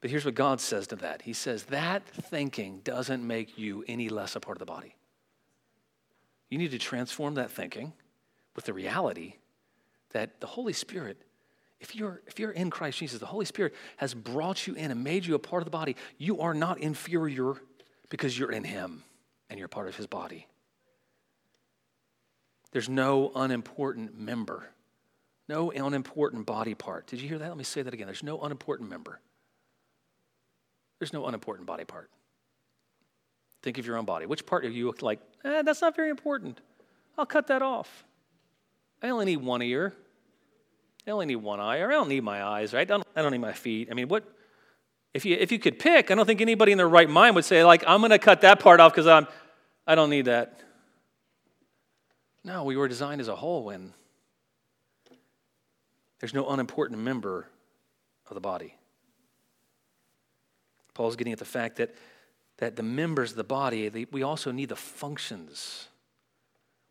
But 0.00 0.10
here's 0.10 0.24
what 0.24 0.34
God 0.34 0.60
says 0.60 0.86
to 0.88 0.96
that 0.96 1.22
He 1.22 1.32
says, 1.32 1.64
that 1.64 2.06
thinking 2.06 2.80
doesn't 2.84 3.26
make 3.26 3.58
you 3.58 3.84
any 3.88 4.08
less 4.08 4.36
a 4.36 4.40
part 4.40 4.56
of 4.56 4.60
the 4.60 4.66
body. 4.66 4.94
You 6.48 6.58
need 6.58 6.70
to 6.72 6.78
transform 6.78 7.34
that 7.34 7.50
thinking 7.50 7.92
with 8.54 8.66
the 8.66 8.72
reality 8.72 9.34
that 10.10 10.40
the 10.40 10.46
Holy 10.46 10.72
Spirit 10.72 11.22
If 11.78 11.94
you're, 11.94 12.22
if 12.26 12.38
you're 12.38 12.52
in 12.52 12.70
Christ 12.70 12.98
Jesus, 12.98 13.20
the 13.20 13.26
Holy 13.26 13.44
Spirit 13.44 13.74
has 13.98 14.14
brought 14.14 14.66
you 14.66 14.74
in 14.74 14.90
and 14.90 15.04
made 15.04 15.26
you 15.26 15.34
a 15.34 15.38
part 15.38 15.60
of 15.60 15.66
the 15.66 15.70
body. 15.70 15.96
You 16.16 16.40
are 16.40 16.54
not 16.54 16.78
inferior 16.80 17.54
because 18.08 18.38
you're 18.38 18.52
in 18.52 18.64
Him 18.64 19.02
and 19.50 19.58
you're 19.58 19.68
part 19.68 19.88
of 19.88 19.96
His 19.96 20.06
body. 20.06 20.46
There's 22.72 22.88
no 22.88 23.30
unimportant 23.34 24.18
member, 24.18 24.68
no 25.48 25.70
unimportant 25.70 26.46
body 26.46 26.74
part. 26.74 27.06
Did 27.06 27.20
you 27.20 27.28
hear 27.28 27.38
that? 27.38 27.48
Let 27.48 27.58
me 27.58 27.64
say 27.64 27.82
that 27.82 27.92
again. 27.92 28.06
There's 28.06 28.22
no 28.22 28.40
unimportant 28.40 28.88
member. 28.88 29.20
There's 30.98 31.12
no 31.12 31.26
unimportant 31.26 31.66
body 31.66 31.84
part. 31.84 32.10
Think 33.62 33.78
of 33.78 33.86
your 33.86 33.96
own 33.96 34.04
body. 34.04 34.26
Which 34.26 34.46
part 34.46 34.64
are 34.64 34.70
you 34.70 34.94
like, 35.00 35.20
eh, 35.44 35.62
that's 35.62 35.80
not 35.80 35.96
very 35.96 36.10
important? 36.10 36.60
I'll 37.18 37.26
cut 37.26 37.48
that 37.48 37.62
off. 37.62 38.04
I 39.02 39.08
only 39.10 39.24
need 39.26 39.38
one 39.38 39.62
ear. 39.62 39.92
I 41.06 41.10
only 41.10 41.26
need 41.26 41.36
one 41.36 41.60
eye, 41.60 41.78
or 41.78 41.90
I 41.90 41.94
don't 41.94 42.08
need 42.08 42.24
my 42.24 42.42
eyes, 42.42 42.72
right? 42.74 42.80
I 42.80 42.84
don't, 42.84 43.06
I 43.14 43.22
don't 43.22 43.32
need 43.32 43.38
my 43.38 43.52
feet. 43.52 43.88
I 43.90 43.94
mean, 43.94 44.08
what? 44.08 44.24
If 45.14 45.24
you, 45.24 45.36
if 45.36 45.52
you 45.52 45.58
could 45.58 45.78
pick, 45.78 46.10
I 46.10 46.14
don't 46.14 46.26
think 46.26 46.40
anybody 46.40 46.72
in 46.72 46.78
their 46.78 46.88
right 46.88 47.08
mind 47.08 47.36
would 47.36 47.44
say, 47.44 47.64
like, 47.64 47.84
I'm 47.86 48.00
going 48.00 48.10
to 48.10 48.18
cut 48.18 48.40
that 48.42 48.60
part 48.60 48.80
off 48.80 48.92
because 48.92 49.06
I'm, 49.06 49.26
I 49.86 49.94
don't 49.94 50.10
need 50.10 50.24
that. 50.24 50.60
No, 52.44 52.64
we 52.64 52.76
were 52.76 52.88
designed 52.88 53.20
as 53.20 53.28
a 53.28 53.36
whole, 53.36 53.70
and 53.70 53.92
there's 56.20 56.34
no 56.34 56.48
unimportant 56.48 57.00
member 57.00 57.48
of 58.28 58.34
the 58.34 58.40
body. 58.40 58.74
Paul's 60.96 61.14
getting 61.14 61.32
at 61.32 61.38
the 61.38 61.44
fact 61.44 61.76
that, 61.76 61.94
that 62.56 62.74
the 62.74 62.82
members 62.82 63.32
of 63.32 63.36
the 63.36 63.44
body, 63.44 63.88
they, 63.88 64.06
we 64.10 64.22
also 64.22 64.50
need 64.50 64.70
the 64.70 64.76
functions. 64.76 65.88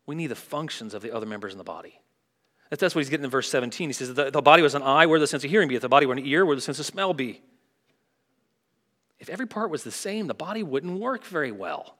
We 0.06 0.14
need 0.14 0.28
the 0.28 0.36
functions 0.36 0.94
of 0.94 1.02
the 1.02 1.14
other 1.14 1.26
members 1.26 1.52
in 1.52 1.58
the 1.58 1.64
body. 1.64 2.00
That's 2.70 2.94
what 2.94 3.00
he's 3.00 3.10
getting 3.10 3.24
in 3.24 3.30
verse 3.30 3.48
17. 3.50 3.88
He 3.88 3.92
says, 3.92 4.14
the, 4.14 4.30
the 4.30 4.42
body 4.42 4.62
was 4.62 4.74
an 4.74 4.82
eye, 4.82 5.06
where 5.06 5.18
the 5.18 5.26
sense 5.26 5.44
of 5.44 5.50
hearing 5.50 5.68
be? 5.68 5.74
If 5.74 5.82
the 5.82 5.88
body 5.88 6.06
were 6.06 6.14
an 6.14 6.24
ear, 6.24 6.46
where 6.46 6.56
the 6.56 6.62
sense 6.62 6.78
of 6.78 6.86
smell 6.86 7.14
be? 7.14 7.42
If 9.18 9.28
every 9.28 9.46
part 9.46 9.70
was 9.70 9.82
the 9.82 9.90
same, 9.90 10.26
the 10.26 10.34
body 10.34 10.62
wouldn't 10.62 11.00
work 11.00 11.24
very 11.24 11.52
well. 11.52 11.96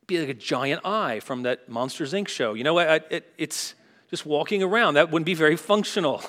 It'd 0.00 0.06
be 0.06 0.20
like 0.20 0.28
a 0.28 0.34
giant 0.34 0.84
eye 0.84 1.20
from 1.20 1.42
that 1.42 1.68
Monsters 1.68 2.12
Inc. 2.12 2.28
show. 2.28 2.54
You 2.54 2.62
know, 2.62 2.78
it, 2.78 3.06
it, 3.10 3.32
it's 3.38 3.74
just 4.10 4.26
walking 4.26 4.62
around. 4.62 4.94
That 4.94 5.10
wouldn't 5.10 5.26
be 5.26 5.34
very 5.34 5.56
functional. 5.56 6.22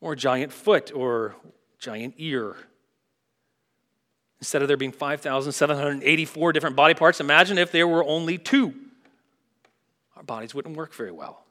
Or 0.00 0.14
a 0.14 0.16
giant 0.16 0.52
foot 0.52 0.90
or 0.94 1.36
giant 1.78 2.14
ear. 2.18 2.56
Instead 4.42 4.60
of 4.60 4.66
there 4.66 4.76
being 4.76 4.90
5,784 4.90 6.52
different 6.52 6.74
body 6.74 6.94
parts, 6.94 7.20
imagine 7.20 7.58
if 7.58 7.70
there 7.70 7.86
were 7.86 8.02
only 8.02 8.38
two. 8.38 8.74
Our 10.16 10.24
bodies 10.24 10.52
wouldn't 10.52 10.76
work 10.76 10.92
very 10.94 11.12
well. 11.12 11.44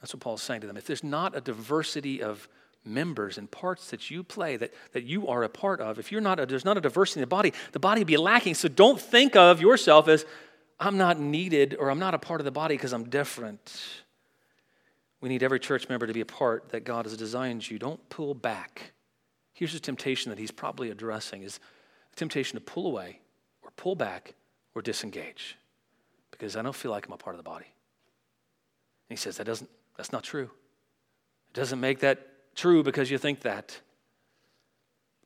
That's 0.00 0.12
what 0.12 0.18
Paul's 0.18 0.42
saying 0.42 0.62
to 0.62 0.66
them. 0.66 0.76
If 0.76 0.88
there's 0.88 1.04
not 1.04 1.36
a 1.36 1.40
diversity 1.40 2.20
of 2.24 2.48
members 2.84 3.38
and 3.38 3.48
parts 3.48 3.90
that 3.90 4.10
you 4.10 4.24
play, 4.24 4.56
that, 4.56 4.74
that 4.94 5.04
you 5.04 5.28
are 5.28 5.44
a 5.44 5.48
part 5.48 5.80
of, 5.80 6.00
if 6.00 6.10
you're 6.10 6.20
not 6.20 6.40
a, 6.40 6.46
there's 6.46 6.64
not 6.64 6.76
a 6.76 6.80
diversity 6.80 7.20
in 7.20 7.22
the 7.22 7.28
body, 7.28 7.52
the 7.70 7.78
body 7.78 8.00
would 8.00 8.08
be 8.08 8.16
lacking. 8.16 8.56
So 8.56 8.66
don't 8.66 9.00
think 9.00 9.36
of 9.36 9.60
yourself 9.60 10.08
as, 10.08 10.26
I'm 10.80 10.98
not 10.98 11.20
needed 11.20 11.76
or 11.78 11.88
I'm 11.88 12.00
not 12.00 12.14
a 12.14 12.18
part 12.18 12.40
of 12.40 12.46
the 12.46 12.50
body 12.50 12.74
because 12.74 12.92
I'm 12.92 13.08
different. 13.08 13.80
We 15.20 15.28
need 15.28 15.44
every 15.44 15.60
church 15.60 15.88
member 15.88 16.08
to 16.08 16.12
be 16.12 16.20
a 16.20 16.26
part 16.26 16.70
that 16.70 16.82
God 16.82 17.04
has 17.04 17.16
designed 17.16 17.70
you. 17.70 17.78
Don't 17.78 18.08
pull 18.08 18.34
back. 18.34 18.94
Here's 19.58 19.72
the 19.72 19.80
temptation 19.80 20.30
that 20.30 20.38
he's 20.38 20.52
probably 20.52 20.88
addressing 20.88 21.42
is 21.42 21.58
the 22.10 22.16
temptation 22.16 22.56
to 22.56 22.64
pull 22.64 22.86
away 22.86 23.18
or 23.60 23.72
pull 23.72 23.96
back 23.96 24.34
or 24.72 24.82
disengage 24.82 25.56
because 26.30 26.54
I 26.54 26.62
don't 26.62 26.76
feel 26.76 26.92
like 26.92 27.08
I'm 27.08 27.12
a 27.12 27.16
part 27.16 27.34
of 27.34 27.38
the 27.38 27.50
body. 27.50 27.64
And 27.64 29.18
he 29.18 29.20
says 29.20 29.36
that 29.38 29.48
doesn't 29.48 29.68
that's 29.96 30.12
not 30.12 30.22
true. 30.22 30.44
It 31.48 31.54
doesn't 31.54 31.80
make 31.80 31.98
that 31.98 32.54
true 32.54 32.84
because 32.84 33.10
you 33.10 33.18
think 33.18 33.40
that. 33.40 33.80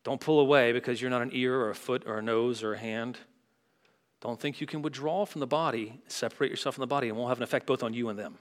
Don't 0.03 0.19
pull 0.19 0.41
away 0.41 0.73
because 0.73 1.03
you're 1.03 1.11
not 1.11 1.21
an 1.21 1.31
ear 1.35 1.55
or 1.55 1.69
a 1.69 1.75
foot 1.75 2.05
or 2.07 2.17
a 2.17 2.23
nose 2.23 2.63
or 2.63 2.73
a 2.73 2.79
hand. 2.79 3.19
Don't 4.23 4.41
think 4.41 4.63
you 4.63 4.67
can 4.67 4.81
withdraw 4.81 5.27
from 5.27 5.41
the 5.41 5.47
body, 5.47 6.01
separate 6.07 6.49
yourself 6.49 6.77
from 6.77 6.83
the 6.83 6.87
body, 6.87 7.11
and 7.11 7.19
won't 7.19 7.29
have 7.29 7.37
an 7.37 7.45
effect 7.45 7.67
both 7.67 7.83
on 7.83 7.93
you 7.93 8.09
and 8.09 8.19
them. 8.19 8.39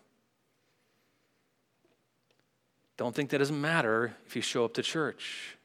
Don't 2.96 3.14
think 3.14 3.30
that 3.32 3.40
doesn't 3.40 3.60
matter 3.60 4.16
if 4.26 4.38
you 4.38 4.42
show 4.42 4.64
up 4.64 4.74
to 4.76 4.82
church. 4.82 5.58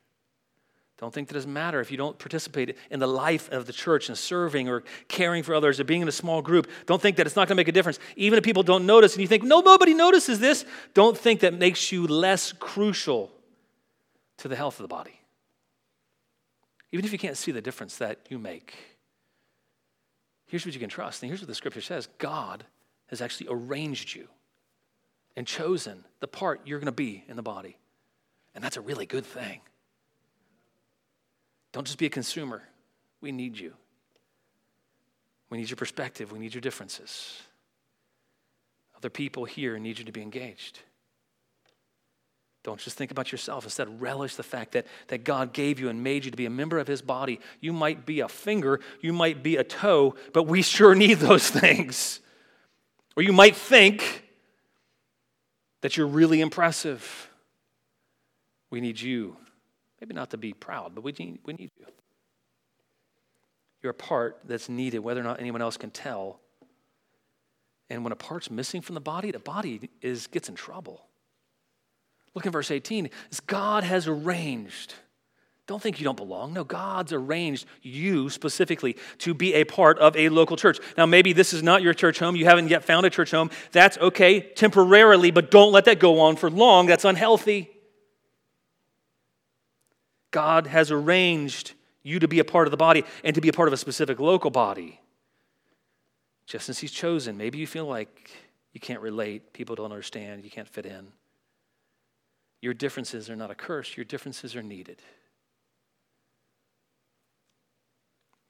Don't 0.99 1.13
think 1.13 1.29
that 1.29 1.35
it 1.35 1.39
doesn't 1.39 1.53
matter 1.53 1.81
if 1.81 1.91
you 1.91 1.99
don't 1.99 2.19
participate 2.19 2.77
in 2.91 3.01
the 3.01 3.07
life 3.07 3.51
of 3.51 3.67
the 3.67 3.73
church 3.73 4.09
and 4.09 4.17
serving 4.17 4.69
or 4.69 4.83
caring 5.09 5.43
for 5.43 5.55
others 5.55 5.79
or 5.79 5.85
being 5.85 6.01
in 6.01 6.09
a 6.09 6.13
small 6.13 6.41
group. 6.41 6.71
Don't 6.87 7.03
think 7.03 7.17
that 7.17 7.27
it's 7.27 7.37
not 7.37 7.49
going 7.49 7.57
to 7.57 7.61
make 7.61 7.69
a 7.69 7.73
difference. 7.73 7.99
Even 8.17 8.39
if 8.39 8.45
people 8.45 8.63
don't 8.63 8.87
notice 8.87 9.13
and 9.13 9.21
you 9.21 9.29
think, 9.29 9.43
no, 9.43 9.61
nobody 9.61 9.93
notices 9.93 10.41
this, 10.41 10.65
don't 10.95 11.17
think 11.17 11.41
that 11.41 11.53
makes 11.53 11.93
you 11.93 12.07
less 12.07 12.53
crucial 12.53 13.31
to 14.39 14.49
the 14.49 14.57
health 14.57 14.79
of 14.79 14.85
the 14.85 14.89
body. 14.89 15.21
Even 16.93 17.05
if 17.05 17.13
you 17.13 17.19
can't 17.19 17.37
see 17.37 17.53
the 17.53 17.61
difference 17.61 17.99
that 17.99 18.19
you 18.31 18.39
make. 18.39 18.75
Here's 20.47 20.65
what 20.65 20.73
you 20.73 20.81
can 20.81 20.89
trust, 20.89 21.23
and 21.23 21.29
here's 21.29 21.41
what 21.41 21.49
the 21.49 21.55
scripture 21.55 21.81
says 21.81 22.09
God 22.19 22.65
has 23.09 23.21
actually 23.21 23.49
arranged 23.51 24.15
you 24.15 24.29
and 25.37 25.47
chosen 25.47 26.05
the 26.21 26.29
part 26.29 26.63
you're 26.65 26.79
going 26.79 26.87
to 26.87 26.93
be 26.93 27.25
in 27.29 27.37
the 27.37 27.43
body. 27.43 27.77
And 28.55 28.65
that's 28.65 28.79
a 28.79 28.81
really 28.81 29.05
good 29.05 29.27
thing. 29.27 29.61
Don't 31.77 31.85
just 31.85 31.99
be 31.99 32.07
a 32.07 32.09
consumer. 32.09 32.62
We 33.21 33.33
need 33.33 33.59
you. 33.59 33.75
We 35.51 35.59
need 35.59 35.69
your 35.69 35.77
perspective. 35.77 36.33
We 36.33 36.39
need 36.39 36.55
your 36.55 36.62
differences. 36.62 37.39
Other 38.97 39.11
people 39.11 39.45
here 39.45 39.79
need 39.79 39.99
you 39.99 40.07
to 40.07 40.11
be 40.11 40.23
engaged. 40.23 40.79
Don't 42.65 42.81
just 42.81 42.97
think 42.97 43.11
about 43.11 43.31
yourself. 43.31 43.65
Instead, 43.65 44.01
relish 44.01 44.37
the 44.37 44.43
fact 44.43 44.73
that, 44.73 44.87
that 45.09 45.23
God 45.25 45.53
gave 45.53 45.79
you 45.79 45.91
and 45.91 46.03
made 46.03 46.25
you 46.25 46.31
to 46.31 46.37
be 46.39 46.47
a 46.47 46.51
member 46.51 46.79
of 46.79 46.87
His 46.87 47.03
body. 47.03 47.41
You 47.61 47.75
might 47.75 48.07
be 48.07 48.21
a 48.21 48.29
finger, 48.29 48.81
you 49.03 49.12
might 49.12 49.43
be 49.43 49.57
a 49.57 49.62
toe, 49.62 50.15
but 50.33 50.45
we 50.45 50.62
sure 50.62 50.95
need 50.95 51.19
those 51.19 51.51
things. 51.61 52.21
Or 53.19 53.23
you 53.23 53.35
might 53.35 53.55
think 53.55 54.25
that 55.83 55.99
you're 55.99 56.07
really 56.07 56.41
impressive. 56.41 57.31
We 58.71 58.81
need 58.81 58.99
you 58.99 59.37
Maybe 60.01 60.15
not 60.15 60.31
to 60.31 60.37
be 60.37 60.53
proud, 60.53 60.95
but 60.95 61.03
we 61.03 61.13
need, 61.13 61.39
we 61.45 61.55
need 61.55 61.71
you. 61.79 61.87
You're 63.83 63.93
a 63.93 63.95
part 63.95 64.41
that's 64.45 64.69
needed, 64.69 64.99
whether 64.99 65.21
or 65.21 65.25
not 65.25 65.41
anyone 65.41 65.63
else 65.63 65.77
can 65.77 65.91
tell. 65.91 66.41
And 67.89 68.03
when 68.03 68.13
a 68.13 68.17
part's 68.17 68.51
missing 68.51 68.81
from 68.81 68.95
the 68.95 69.01
body, 69.01 69.31
the 69.31 69.39
body 69.39 69.89
is, 70.03 70.27
gets 70.27 70.49
in 70.49 70.55
trouble. 70.55 71.07
Look 72.35 72.45
in 72.45 72.53
verse 72.53 72.71
18. 72.71 73.09
It's 73.27 73.41
God 73.41 73.85
has 73.85 74.09
arranged. 74.09 74.95
Don't 75.67 75.83
think 75.83 75.99
you 75.99 76.05
don't 76.05 76.17
belong. 76.17 76.53
No, 76.53 76.63
God's 76.63 77.13
arranged 77.13 77.67
you 77.83 78.31
specifically 78.31 78.97
to 79.19 79.35
be 79.35 79.55
a 79.55 79.65
part 79.65 79.99
of 79.99 80.17
a 80.17 80.29
local 80.29 80.57
church. 80.57 80.79
Now, 80.97 81.07
maybe 81.07 81.33
this 81.33 81.53
is 81.53 81.63
not 81.63 81.83
your 81.83 81.95
church 81.95 82.19
home. 82.19 82.37
You 82.37 82.45
haven't 82.45 82.69
yet 82.69 82.85
found 82.85 83.05
a 83.05 83.11
church 83.11 83.33
home. 83.33 83.51
That's 83.73 83.99
okay 83.99 84.41
temporarily, 84.41 85.33
but 85.33 85.51
don't 85.51 85.73
let 85.73 85.87
that 85.87 85.99
go 85.99 86.21
on 86.21 86.37
for 86.37 86.51
long. 86.51 86.87
That's 86.87 87.05
unhealthy. 87.05 87.71
God 90.37 90.66
has 90.66 90.90
arranged 90.90 91.72
you 92.03 92.18
to 92.18 92.29
be 92.29 92.40
a 92.40 92.44
part 92.44 92.66
of 92.66 92.70
the 92.70 92.77
body 92.77 93.05
and 93.25 93.35
to 93.35 93.40
be 93.40 93.49
a 93.49 93.55
part 93.55 93.68
of 93.68 93.72
a 93.72 93.77
specific 93.79 94.20
local 94.20 94.51
body. 94.51 95.01
Just 96.46 96.68
as 96.68 96.79
He's 96.79 96.92
chosen, 96.92 97.38
maybe 97.38 97.57
you 97.57 97.66
feel 97.66 97.87
like 97.87 98.31
you 98.75 98.79
can't 98.79 99.01
relate, 99.01 99.55
people 99.55 99.75
don't 99.75 99.90
understand, 99.90 100.44
you 100.44 100.51
can't 100.51 100.68
fit 100.68 100.85
in. 100.85 101.07
Your 102.61 102.75
differences 102.75 103.31
are 103.31 103.35
not 103.35 103.51
a 103.51 103.55
curse, 103.55 103.96
your 103.96 104.05
differences 104.05 104.55
are 104.55 104.62
needed. 104.62 105.01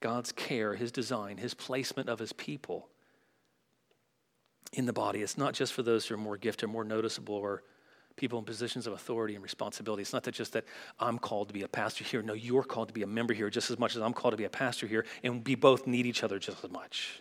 God's 0.00 0.32
care, 0.32 0.74
His 0.74 0.90
design, 0.90 1.36
His 1.36 1.54
placement 1.54 2.08
of 2.08 2.18
His 2.18 2.32
people 2.32 2.88
in 4.72 4.86
the 4.86 4.92
body. 4.92 5.20
It's 5.22 5.38
not 5.38 5.54
just 5.54 5.72
for 5.72 5.84
those 5.84 6.04
who 6.04 6.16
are 6.16 6.18
more 6.18 6.36
gifted, 6.36 6.68
more 6.68 6.82
noticeable, 6.82 7.36
or 7.36 7.62
people 8.16 8.38
in 8.38 8.44
positions 8.44 8.86
of 8.86 8.94
authority 8.94 9.34
and 9.34 9.42
responsibility. 9.42 10.02
It's 10.02 10.12
not 10.12 10.24
that 10.24 10.34
just 10.34 10.54
that 10.54 10.64
I'm 10.98 11.18
called 11.18 11.48
to 11.48 11.54
be 11.54 11.62
a 11.62 11.68
pastor 11.68 12.02
here. 12.02 12.22
No, 12.22 12.32
you're 12.32 12.64
called 12.64 12.88
to 12.88 12.94
be 12.94 13.02
a 13.02 13.06
member 13.06 13.34
here 13.34 13.50
just 13.50 13.70
as 13.70 13.78
much 13.78 13.94
as 13.94 14.02
I'm 14.02 14.14
called 14.14 14.32
to 14.32 14.38
be 14.38 14.44
a 14.44 14.50
pastor 14.50 14.86
here, 14.86 15.04
and 15.22 15.46
we 15.46 15.54
both 15.54 15.86
need 15.86 16.06
each 16.06 16.22
other 16.24 16.38
just 16.38 16.64
as 16.64 16.70
much. 16.70 17.20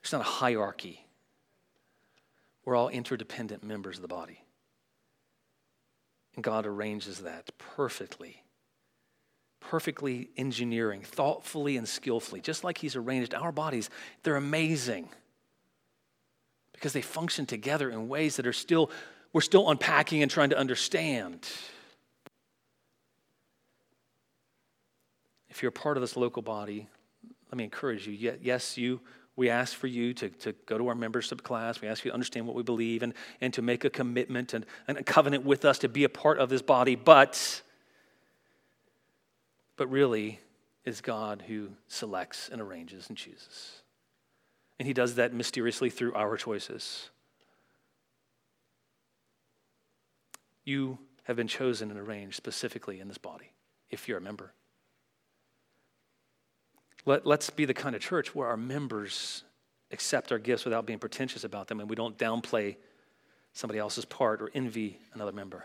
It's 0.00 0.12
not 0.12 0.20
a 0.20 0.24
hierarchy. 0.24 1.06
We're 2.64 2.76
all 2.76 2.88
interdependent 2.88 3.62
members 3.62 3.96
of 3.96 4.02
the 4.02 4.08
body. 4.08 4.40
And 6.34 6.42
God 6.42 6.66
arranges 6.66 7.20
that 7.20 7.50
perfectly. 7.58 8.42
Perfectly 9.60 10.28
engineering, 10.36 11.02
thoughtfully 11.02 11.76
and 11.76 11.88
skillfully, 11.88 12.40
just 12.40 12.64
like 12.64 12.78
He's 12.78 12.96
arranged 12.96 13.34
our 13.34 13.52
bodies. 13.52 13.88
They're 14.22 14.36
amazing 14.36 15.08
because 16.84 16.92
they 16.92 17.00
function 17.00 17.46
together 17.46 17.88
in 17.88 18.08
ways 18.10 18.36
that 18.36 18.46
are 18.46 18.52
still, 18.52 18.90
we're 19.32 19.40
still 19.40 19.70
unpacking 19.70 20.20
and 20.20 20.30
trying 20.30 20.50
to 20.50 20.58
understand. 20.58 21.48
If 25.48 25.62
you're 25.62 25.70
a 25.70 25.72
part 25.72 25.96
of 25.96 26.02
this 26.02 26.14
local 26.14 26.42
body, 26.42 26.86
let 27.50 27.56
me 27.56 27.64
encourage 27.64 28.06
you. 28.06 28.36
Yes, 28.42 28.76
you 28.76 29.00
We 29.36 29.50
ask 29.50 29.74
for 29.74 29.86
you 29.86 30.14
to, 30.14 30.28
to 30.28 30.52
go 30.66 30.78
to 30.78 30.88
our 30.88 30.94
membership 30.94 31.42
class. 31.42 31.80
We 31.80 31.88
ask 31.88 32.04
you 32.04 32.10
to 32.10 32.14
understand 32.14 32.46
what 32.46 32.54
we 32.54 32.62
believe 32.62 33.02
and, 33.02 33.14
and 33.40 33.52
to 33.54 33.62
make 33.62 33.84
a 33.84 33.90
commitment 33.90 34.54
and, 34.54 34.64
and 34.86 34.98
a 34.98 35.02
covenant 35.02 35.44
with 35.44 35.64
us 35.64 35.78
to 35.78 35.88
be 35.88 36.04
a 36.04 36.08
part 36.08 36.38
of 36.38 36.50
this 36.50 36.62
body. 36.62 36.96
But, 36.96 37.62
but 39.76 39.90
really, 39.90 40.38
it's 40.84 41.00
God 41.00 41.44
who 41.46 41.70
selects 41.88 42.50
and 42.52 42.60
arranges 42.60 43.08
and 43.08 43.16
chooses. 43.16 43.80
And 44.78 44.86
he 44.88 44.94
does 44.94 45.14
that 45.14 45.32
mysteriously 45.32 45.90
through 45.90 46.14
our 46.14 46.36
choices. 46.36 47.10
You 50.64 50.98
have 51.24 51.36
been 51.36 51.48
chosen 51.48 51.90
and 51.90 51.98
arranged 51.98 52.36
specifically 52.36 53.00
in 53.00 53.08
this 53.08 53.18
body, 53.18 53.52
if 53.90 54.08
you're 54.08 54.18
a 54.18 54.22
member. 54.22 54.52
Let, 57.06 57.26
let's 57.26 57.50
be 57.50 57.64
the 57.64 57.74
kind 57.74 57.94
of 57.94 58.00
church 58.00 58.34
where 58.34 58.48
our 58.48 58.56
members 58.56 59.44
accept 59.90 60.32
our 60.32 60.38
gifts 60.38 60.64
without 60.64 60.86
being 60.86 60.98
pretentious 60.98 61.44
about 61.44 61.68
them 61.68 61.80
and 61.80 61.88
we 61.88 61.96
don't 61.96 62.16
downplay 62.18 62.76
somebody 63.52 63.78
else's 63.78 64.04
part 64.04 64.42
or 64.42 64.50
envy 64.54 64.98
another 65.12 65.32
member. 65.32 65.64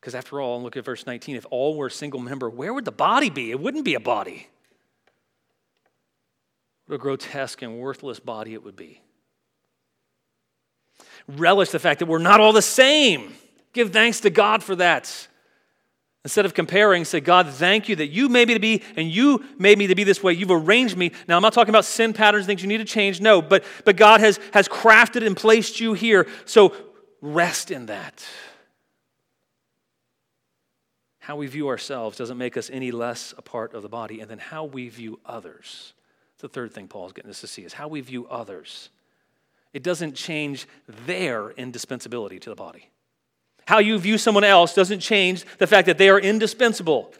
Because 0.00 0.14
after 0.14 0.40
all, 0.40 0.62
look 0.62 0.76
at 0.76 0.84
verse 0.84 1.06
19. 1.06 1.36
If 1.36 1.46
all 1.50 1.76
were 1.76 1.86
a 1.86 1.90
single 1.90 2.20
member, 2.20 2.48
where 2.48 2.72
would 2.72 2.84
the 2.84 2.92
body 2.92 3.30
be? 3.30 3.50
It 3.50 3.60
wouldn't 3.60 3.84
be 3.84 3.94
a 3.94 4.00
body. 4.00 4.48
What 6.86 6.96
a 6.96 6.98
grotesque 6.98 7.62
and 7.62 7.78
worthless 7.78 8.20
body 8.20 8.54
it 8.54 8.62
would 8.62 8.76
be. 8.76 9.00
Relish 11.28 11.70
the 11.70 11.78
fact 11.78 11.98
that 11.98 12.06
we're 12.06 12.18
not 12.18 12.40
all 12.40 12.52
the 12.52 12.62
same. 12.62 13.34
Give 13.72 13.92
thanks 13.92 14.20
to 14.20 14.30
God 14.30 14.62
for 14.62 14.76
that. 14.76 15.28
Instead 16.24 16.44
of 16.44 16.54
comparing, 16.54 17.04
say, 17.04 17.20
God, 17.20 17.48
thank 17.48 17.88
you 17.88 17.96
that 17.96 18.08
you 18.08 18.28
made 18.28 18.48
me 18.48 18.54
to 18.54 18.60
be, 18.60 18.82
and 18.96 19.08
you 19.08 19.44
made 19.58 19.78
me 19.78 19.86
to 19.86 19.94
be 19.94 20.02
this 20.02 20.22
way. 20.22 20.32
You've 20.32 20.50
arranged 20.50 20.96
me. 20.96 21.12
Now, 21.28 21.36
I'm 21.36 21.42
not 21.42 21.52
talking 21.52 21.70
about 21.70 21.84
sin 21.84 22.12
patterns, 22.12 22.46
things 22.46 22.62
you 22.62 22.68
need 22.68 22.78
to 22.78 22.84
change. 22.84 23.20
No, 23.20 23.40
but, 23.40 23.64
but 23.84 23.96
God 23.96 24.20
has, 24.20 24.40
has 24.52 24.66
crafted 24.66 25.24
and 25.24 25.36
placed 25.36 25.78
you 25.78 25.92
here. 25.92 26.26
So 26.44 26.74
rest 27.20 27.70
in 27.70 27.86
that. 27.86 28.24
How 31.18 31.36
we 31.36 31.46
view 31.46 31.68
ourselves 31.68 32.18
doesn't 32.18 32.38
make 32.38 32.56
us 32.56 32.70
any 32.72 32.90
less 32.90 33.34
a 33.36 33.42
part 33.42 33.74
of 33.74 33.82
the 33.82 33.88
body. 33.88 34.20
And 34.20 34.28
then 34.28 34.38
how 34.38 34.64
we 34.64 34.88
view 34.88 35.20
others. 35.24 35.92
The 36.38 36.48
third 36.48 36.72
thing 36.72 36.88
Paul's 36.88 37.12
getting 37.12 37.30
us 37.30 37.40
to 37.40 37.46
see 37.46 37.62
is 37.62 37.72
how 37.72 37.88
we 37.88 38.00
view 38.00 38.26
others. 38.28 38.90
It 39.72 39.82
doesn't 39.82 40.14
change 40.14 40.66
their 41.06 41.50
indispensability 41.50 42.38
to 42.40 42.50
the 42.50 42.56
body. 42.56 42.90
How 43.66 43.78
you 43.78 43.98
view 43.98 44.16
someone 44.16 44.44
else 44.44 44.74
doesn't 44.74 45.00
change 45.00 45.44
the 45.58 45.66
fact 45.66 45.86
that 45.86 45.98
they 45.98 46.08
are 46.08 46.20
indispensable, 46.20 47.12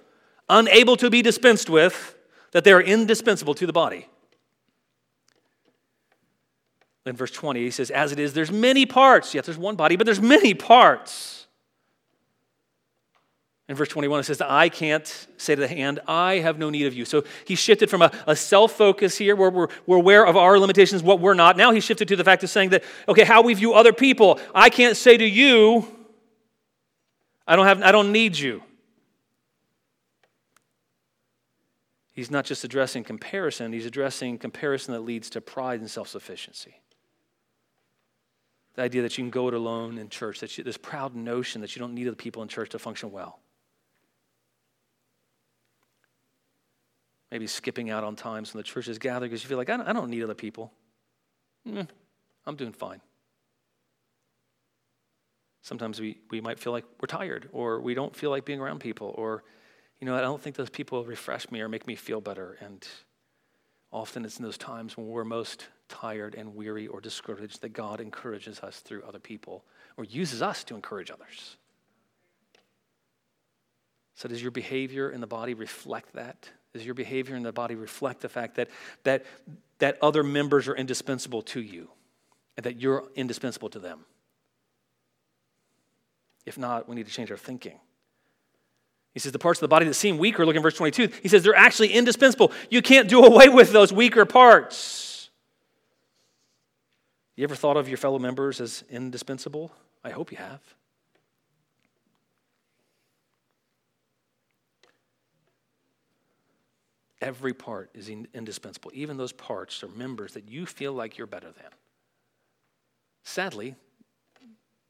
unable 0.49 0.97
to 0.97 1.11
be 1.11 1.23
dispensed 1.23 1.69
with, 1.69 2.15
that 2.53 2.65
they 2.65 2.73
are 2.73 2.81
indispensable 2.81 3.55
to 3.55 3.67
the 3.67 3.73
body. 3.73 4.09
In 7.05 7.17
verse 7.17 7.31
20, 7.31 7.61
he 7.61 7.71
says, 7.71 7.91
As 7.91 8.13
it 8.13 8.19
is, 8.19 8.33
there's 8.33 8.51
many 8.51 8.85
parts. 8.85 9.35
Yes, 9.35 9.47
there's 9.47 9.59
one 9.59 9.77
body, 9.77 9.97
but 9.97 10.05
there's 10.05 10.21
many 10.21 10.55
parts. 10.55 11.46
In 13.69 13.75
verse 13.75 13.89
21, 13.89 14.21
it 14.21 14.23
says, 14.23 14.41
I 14.41 14.69
can't 14.69 15.27
say 15.39 15.57
to 15.57 15.61
the 15.61 15.67
hand, 15.67 15.99
I 16.07 16.35
have 16.35 16.57
no 16.57 16.71
need 16.71 16.87
of 16.87 16.95
you. 16.95 17.05
So 17.05 17.25
he 17.45 17.57
shifted 17.57 17.91
from 17.91 18.01
a, 18.01 18.13
a 18.27 18.37
self 18.37 18.73
focus 18.73 19.19
here 19.19 19.35
where 19.35 19.51
we're, 19.51 19.69
we're 19.87 19.97
aware 19.97 20.25
of 20.25 20.37
our 20.37 20.59
limitations, 20.59 21.03
what 21.03 21.19
we're 21.19 21.35
not. 21.35 21.57
Now 21.57 21.73
he 21.73 21.81
shifted 21.81 22.07
to 22.09 22.17
the 22.17 22.23
fact 22.23 22.45
of 22.45 22.51
saying 22.51 22.71
that, 22.71 22.85
okay, 23.09 23.25
how 23.25 23.43
we 23.43 23.55
view 23.55 23.75
other 23.75 23.93
people. 23.93 24.39
I 24.55 24.71
can't 24.71 24.97
say 24.97 25.17
to 25.17 25.25
you, 25.25 25.89
I 27.45 27.57
don't, 27.57 27.67
have, 27.67 27.83
I 27.83 27.91
don't 27.91 28.13
need 28.13 28.39
you. 28.39 28.63
He's 32.13 32.31
not 32.31 32.45
just 32.45 32.63
addressing 32.65 33.05
comparison, 33.05 33.73
he's 33.73 33.85
addressing 33.85 34.39
comparison 34.39 34.95
that 34.95 35.01
leads 35.01 35.29
to 35.31 35.41
pride 35.41 35.81
and 35.81 35.91
self 35.91 36.09
sufficiency. 36.09 36.81
The 38.75 38.83
idea 38.83 39.03
that 39.03 39.19
you 39.19 39.25
can 39.25 39.31
go 39.31 39.49
it 39.49 39.55
alone 39.55 39.99
in 39.99 40.09
church, 40.09 40.39
that 40.41 40.57
you, 40.57 40.63
this 40.63 40.77
proud 40.77 41.17
notion 41.17 41.63
that 41.63 41.75
you 41.75 41.81
don't 41.81 41.95
need 41.95 42.07
other 42.07 42.15
people 42.15 42.43
in 42.43 42.49
church 42.49 42.71
to 42.71 42.79
function 42.79 43.11
well. 43.11 43.41
Maybe 47.37 47.47
skipping 47.47 47.91
out 47.91 48.03
on 48.03 48.17
times 48.17 48.55
when 48.55 48.61
the 48.61 48.65
church 48.65 48.89
is 48.89 48.99
gathered 48.99 49.29
because 49.29 49.43
you 49.43 49.49
feel 49.51 49.59
like, 49.59 49.69
I 49.69 49.93
don't, 49.93 50.09
need 50.09 50.23
other 50.23 50.33
people. 50.33 50.73
Mm, 51.69 51.87
I'm 52.47 52.57
doing 52.57 52.73
fine. 52.73 53.03
Sometimes 55.61 56.01
we, 56.01 56.17
we 56.31 56.41
might 56.41 56.59
feel 56.59 56.73
like 56.73 56.87
we're 56.99 57.09
tired 57.09 57.51
or 57.53 57.83
we 57.83 57.93
don't 57.93 58.17
feel 58.17 58.31
like 58.31 58.47
being 58.47 58.59
around 58.59 58.79
people 58.79 59.15
or, 59.19 59.45
you 60.01 60.07
know, 60.07 60.17
I 60.17 60.23
don't 60.23 60.41
think 60.41 60.57
those 60.57 60.71
people 60.71 61.05
refresh 61.05 61.51
me 61.51 61.61
or 61.61 61.69
make 61.69 61.87
me 61.87 61.95
feel 61.95 62.23
better. 62.23 62.57
And 62.59 62.89
often 63.93 64.25
it's 64.25 64.39
in 64.39 64.43
those 64.43 64.57
times 64.57 64.97
when 64.97 65.07
we're 65.07 65.23
most 65.23 65.67
tired 65.91 66.37
and 66.37 66.57
weary 66.57 66.87
or 66.87 67.03
discouraged 67.03 67.61
that 67.61 67.75
God 67.75 68.01
encourages 68.01 68.61
us 68.61 68.81
through 68.81 69.03
other 69.03 69.19
people 69.19 69.63
or 69.99 70.05
uses 70.05 70.41
us 70.41 70.65
to 70.65 70.75
encourage 70.75 71.11
others. 71.11 71.59
So, 74.15 74.27
does 74.27 74.41
your 74.41 74.53
behavior 74.53 75.11
in 75.11 75.21
the 75.21 75.27
body 75.27 75.53
reflect 75.53 76.15
that? 76.15 76.49
Does 76.77 76.85
your 76.85 76.95
behavior 76.95 77.35
in 77.37 77.43
the 77.43 77.53
body 77.53 77.75
reflect 77.75 78.21
the 78.21 78.29
fact 78.29 78.57
that, 78.57 78.69
that, 79.05 79.25
that 79.79 79.97
other 80.03 80.23
members 80.23 80.69
are 80.69 80.77
indispensable 80.77 81.41
to 81.41 81.61
you 81.63 81.89
and 82.59 82.65
that 82.65 82.77
you're 82.77 83.05
indispensable 83.15 83.71
to 83.71 83.79
them? 83.79 84.01
If 86.45 86.59
not, 86.59 86.87
we 86.87 86.95
need 86.95 87.07
to 87.07 87.13
change 87.13 87.31
our 87.31 87.39
thinking. 87.39 87.81
He 89.15 89.21
says 89.21 89.33
the 89.33 89.39
parts 89.39 89.59
of 89.59 89.63
the 89.63 89.69
body 89.69 89.87
that 89.87 89.95
seem 89.95 90.19
weaker, 90.19 90.45
look 90.45 90.55
in 90.55 90.61
verse 90.61 90.77
22, 90.77 91.09
he 91.23 91.29
says 91.29 91.43
they're 91.43 91.55
actually 91.55 91.95
indispensable. 91.95 92.53
You 92.69 92.83
can't 92.83 93.09
do 93.09 93.25
away 93.25 93.49
with 93.49 93.73
those 93.73 93.91
weaker 93.91 94.27
parts. 94.27 95.31
You 97.37 97.45
ever 97.45 97.55
thought 97.55 97.79
of 97.79 97.89
your 97.89 97.97
fellow 97.97 98.19
members 98.19 98.61
as 98.61 98.85
indispensable? 98.91 99.73
I 100.05 100.11
hope 100.11 100.31
you 100.31 100.37
have. 100.37 100.61
Every 107.21 107.55
part 107.55 107.91
is 107.95 108.09
indispensable. 108.09 108.91
Even 108.95 109.17
those 109.17 109.33
parts 109.33 109.83
or 109.83 109.89
members 109.89 110.35
that 110.35 110.49
you 110.49 110.67
feel 110.67 110.93
like 110.93 111.17
you're 111.17 111.27
better 111.27 111.51
than. 111.51 111.71
Sadly, 113.25 113.75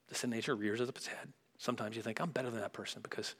the 0.09 0.15
sin 0.15 0.31
nature 0.31 0.55
rears 0.55 0.81
its 0.81 1.07
head. 1.07 1.33
Sometimes 1.59 1.97
you 1.97 2.03
think, 2.03 2.21
I'm 2.21 2.31
better 2.31 2.51
than 2.51 2.61
that 2.61 2.73
person 2.73 3.01
because 3.03 3.35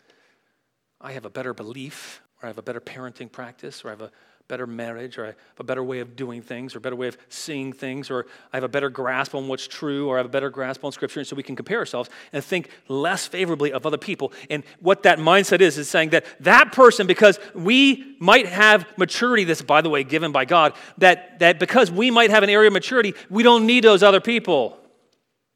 I 1.01 1.13
have 1.13 1.25
a 1.25 1.31
better 1.31 1.53
belief, 1.53 2.23
or 2.41 2.47
I 2.47 2.49
have 2.49 2.59
a 2.59 2.63
better 2.63 2.81
parenting 2.81 3.31
practice, 3.31 3.85
or 3.85 3.89
I 3.89 3.91
have 3.91 4.01
a 4.03 4.13
better 4.49 4.67
marriage, 4.67 5.19
or 5.19 5.25
I 5.25 5.27
have 5.29 5.37
a 5.59 5.65
better 5.65 5.83
way 5.83 6.01
of 6.01 6.15
doing 6.15 6.41
things, 6.41 6.75
or 6.75 6.79
a 6.79 6.81
better 6.81 6.97
way 6.97 7.09
of 7.09 7.19
seeing 7.29 7.73
things, 7.73 8.11
or 8.11 8.27
I 8.53 8.57
have 8.57 8.65
a 8.65 8.69
better 8.69 8.89
grasp 8.89 9.35
on 9.35 9.49
what's 9.49 9.67
true, 9.67 10.09
or 10.09 10.17
I 10.17 10.19
have 10.19 10.27
a 10.27 10.31
better 10.31 10.51
grasp 10.51 10.85
on 10.85 10.93
Scripture. 10.93 11.21
And 11.21 11.27
so 11.27 11.37
we 11.37 11.43
can 11.43 11.57
compare 11.57 11.79
ourselves 11.79 12.09
and 12.33 12.45
think 12.45 12.71
less 12.89 13.27
favorably 13.27 13.73
of 13.73 13.87
other 13.87 13.99
people. 13.99 14.33
And 14.49 14.63
what 14.81 15.03
that 15.03 15.19
mindset 15.19 15.61
is, 15.61 15.79
is 15.79 15.89
saying 15.89 16.11
that 16.11 16.25
that 16.41 16.73
person, 16.73 17.07
because 17.07 17.39
we 17.55 18.17
might 18.21 18.47
have 18.47 18.87
maturity, 18.97 19.45
this, 19.45 19.63
by 19.63 19.81
the 19.81 19.91
way, 19.91 20.05
given 20.05 20.33
by 20.33 20.45
God, 20.45 20.75
that, 20.99 21.39
that 21.41 21.59
because 21.59 21.91
we 21.91 22.11
might 22.11 22.31
have 22.31 22.43
an 22.43 22.51
area 22.51 22.69
of 22.69 22.73
maturity, 22.73 23.15
we 23.29 23.43
don't 23.43 23.67
need 23.67 23.85
those 23.85 24.03
other 24.03 24.21
people. 24.21 24.79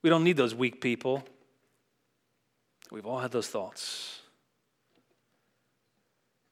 We 0.02 0.10
don't 0.10 0.24
need 0.24 0.36
those 0.36 0.54
weak 0.54 0.80
people. 0.80 1.22
We've 2.90 3.06
all 3.06 3.18
had 3.18 3.30
those 3.30 3.46
thoughts. 3.46 4.20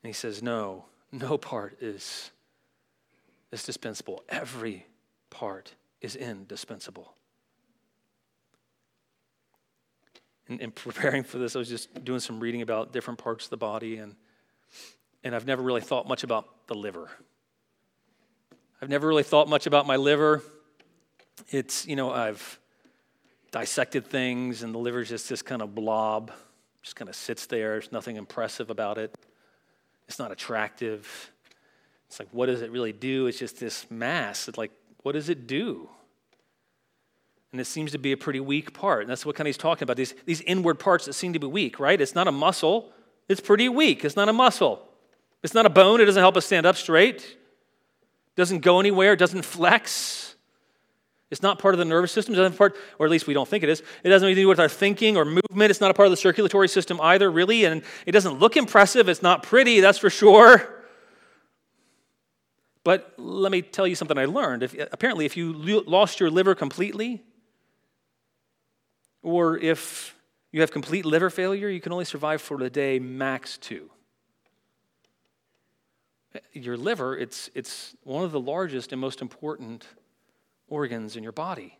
And 0.02 0.08
he 0.08 0.12
says, 0.12 0.42
No, 0.42 0.84
no 1.12 1.38
part 1.38 1.78
is, 1.80 2.30
is 3.52 3.62
dispensable. 3.64 4.22
Every 4.28 4.86
part 5.30 5.74
is 6.00 6.16
indispensable. 6.16 7.14
In, 10.48 10.60
in, 10.60 10.70
preparing 10.70 11.24
for 11.24 11.38
this, 11.38 11.56
I 11.56 11.58
was 11.58 11.68
just 11.68 12.04
doing 12.04 12.20
some 12.20 12.40
reading 12.40 12.62
about 12.62 12.92
different 12.92 13.18
parts 13.18 13.44
of 13.44 13.50
the 13.50 13.56
body, 13.56 13.98
and, 13.98 14.14
and 15.22 15.34
I've 15.34 15.46
never 15.46 15.62
really 15.62 15.80
thought 15.80 16.08
much 16.08 16.24
about 16.24 16.66
the 16.68 16.74
liver. 16.74 17.10
I've 18.80 18.88
never 18.88 19.06
really 19.06 19.24
thought 19.24 19.48
much 19.48 19.66
about 19.66 19.86
my 19.86 19.96
liver. 19.96 20.42
It's, 21.50 21.86
you 21.86 21.96
know, 21.96 22.10
I've 22.10 22.58
dissected 23.50 24.06
things, 24.06 24.62
and 24.62 24.74
the 24.74 24.78
liver's 24.78 25.08
just 25.08 25.28
this 25.28 25.42
kind 25.42 25.62
of 25.62 25.74
blob, 25.74 26.32
just 26.82 26.96
kind 26.96 27.08
of 27.08 27.16
sits 27.16 27.46
there. 27.46 27.72
There's 27.72 27.92
nothing 27.92 28.16
impressive 28.16 28.70
about 28.70 28.98
it. 28.98 29.14
It's 30.08 30.18
not 30.18 30.32
attractive. 30.32 31.30
It's 32.08 32.18
like, 32.18 32.28
what 32.32 32.46
does 32.46 32.62
it 32.62 32.70
really 32.70 32.92
do? 32.92 33.26
It's 33.26 33.38
just 33.38 33.60
this 33.60 33.90
mass. 33.90 34.48
It's 34.48 34.58
like, 34.58 34.72
what 35.02 35.12
does 35.12 35.28
it 35.28 35.46
do? 35.46 35.88
And 37.52 37.60
it 37.60 37.66
seems 37.66 37.92
to 37.92 37.98
be 37.98 38.12
a 38.12 38.16
pretty 38.16 38.40
weak 38.40 38.74
part. 38.74 39.02
And 39.02 39.10
that's 39.10 39.24
what 39.24 39.36
kind 39.36 39.46
of 39.46 39.48
he's 39.48 39.58
talking 39.58 39.84
about 39.84 39.96
these, 39.96 40.14
these 40.26 40.40
inward 40.42 40.78
parts 40.78 41.04
that 41.06 41.14
seem 41.14 41.32
to 41.32 41.38
be 41.38 41.46
weak, 41.46 41.78
right? 41.78 42.00
It's 42.00 42.14
not 42.14 42.28
a 42.28 42.32
muscle, 42.32 42.92
it's 43.28 43.40
pretty 43.40 43.68
weak. 43.68 44.04
It's 44.04 44.16
not 44.16 44.28
a 44.28 44.32
muscle. 44.32 44.86
It's 45.42 45.54
not 45.54 45.66
a 45.66 45.70
bone. 45.70 46.00
It 46.00 46.06
doesn't 46.06 46.20
help 46.20 46.36
us 46.36 46.46
stand 46.46 46.66
up 46.66 46.76
straight. 46.76 47.16
It 47.16 48.36
doesn't 48.36 48.60
go 48.60 48.80
anywhere. 48.80 49.12
It 49.12 49.18
doesn't 49.18 49.44
flex. 49.44 50.27
It's 51.30 51.42
not 51.42 51.58
part 51.58 51.74
of 51.74 51.78
the 51.78 51.84
nervous 51.84 52.10
system, 52.10 52.32
it 52.34 52.38
doesn't 52.38 52.56
part, 52.56 52.74
or 52.98 53.04
at 53.04 53.12
least 53.12 53.26
we 53.26 53.34
don't 53.34 53.46
think 53.46 53.62
it 53.62 53.68
is. 53.68 53.82
It 54.02 54.08
doesn't 54.08 54.26
have 54.26 54.34
to 54.34 54.40
do 54.40 54.48
with 54.48 54.58
our 54.58 54.68
thinking 54.68 55.16
or 55.16 55.26
movement. 55.26 55.70
It's 55.70 55.80
not 55.80 55.90
a 55.90 55.94
part 55.94 56.06
of 56.06 56.10
the 56.10 56.16
circulatory 56.16 56.68
system 56.68 56.98
either, 57.02 57.30
really. 57.30 57.64
And 57.64 57.82
it 58.06 58.12
doesn't 58.12 58.38
look 58.38 58.56
impressive. 58.56 59.08
It's 59.10 59.22
not 59.22 59.42
pretty, 59.42 59.80
that's 59.80 59.98
for 59.98 60.08
sure. 60.08 60.74
But 62.82 63.12
let 63.18 63.52
me 63.52 63.60
tell 63.60 63.86
you 63.86 63.94
something 63.94 64.16
I 64.16 64.24
learned. 64.24 64.62
If, 64.62 64.74
apparently, 64.90 65.26
if 65.26 65.36
you 65.36 65.52
lost 65.52 66.20
your 66.20 66.30
liver 66.30 66.54
completely, 66.54 67.22
or 69.22 69.58
if 69.58 70.14
you 70.52 70.62
have 70.62 70.70
complete 70.70 71.04
liver 71.04 71.28
failure, 71.28 71.68
you 71.68 71.82
can 71.82 71.92
only 71.92 72.06
survive 72.06 72.40
for 72.40 72.62
a 72.62 72.70
day, 72.70 72.98
max 72.98 73.58
two. 73.58 73.90
Your 76.54 76.78
liver, 76.78 77.18
it's, 77.18 77.50
it's 77.54 77.94
one 78.04 78.24
of 78.24 78.32
the 78.32 78.40
largest 78.40 78.92
and 78.92 79.00
most 79.00 79.20
important 79.20 79.86
organs 80.68 81.16
in 81.16 81.22
your 81.22 81.32
body. 81.32 81.78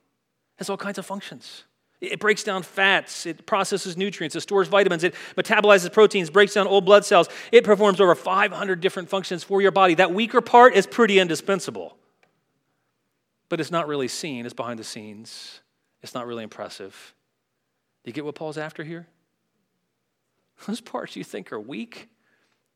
It 0.56 0.58
has 0.58 0.70
all 0.70 0.76
kinds 0.76 0.98
of 0.98 1.06
functions. 1.06 1.64
It 2.00 2.20
breaks 2.20 2.44
down 2.44 2.62
fats, 2.62 3.26
it 3.26 3.44
processes 3.44 3.96
nutrients, 3.96 4.36
it 4.36 4.40
stores 4.42 4.68
vitamins, 4.68 5.02
it 5.02 5.14
metabolizes 5.36 5.92
proteins, 5.92 6.30
breaks 6.30 6.54
down 6.54 6.68
old 6.68 6.84
blood 6.84 7.04
cells. 7.04 7.28
It 7.50 7.64
performs 7.64 8.00
over 8.00 8.14
500 8.14 8.80
different 8.80 9.08
functions 9.08 9.42
for 9.42 9.60
your 9.60 9.72
body. 9.72 9.94
That 9.94 10.14
weaker 10.14 10.40
part 10.40 10.74
is 10.74 10.86
pretty 10.86 11.18
indispensable. 11.18 11.96
But 13.48 13.60
it's 13.60 13.72
not 13.72 13.88
really 13.88 14.08
seen, 14.08 14.44
it's 14.44 14.54
behind 14.54 14.78
the 14.78 14.84
scenes. 14.84 15.60
It's 16.02 16.14
not 16.14 16.26
really 16.26 16.44
impressive. 16.44 17.14
Do 18.04 18.10
you 18.10 18.12
get 18.12 18.24
what 18.24 18.36
Paul's 18.36 18.58
after 18.58 18.84
here? 18.84 19.08
Those 20.66 20.80
parts 20.80 21.16
you 21.16 21.24
think 21.24 21.52
are 21.52 21.60
weak, 21.60 22.08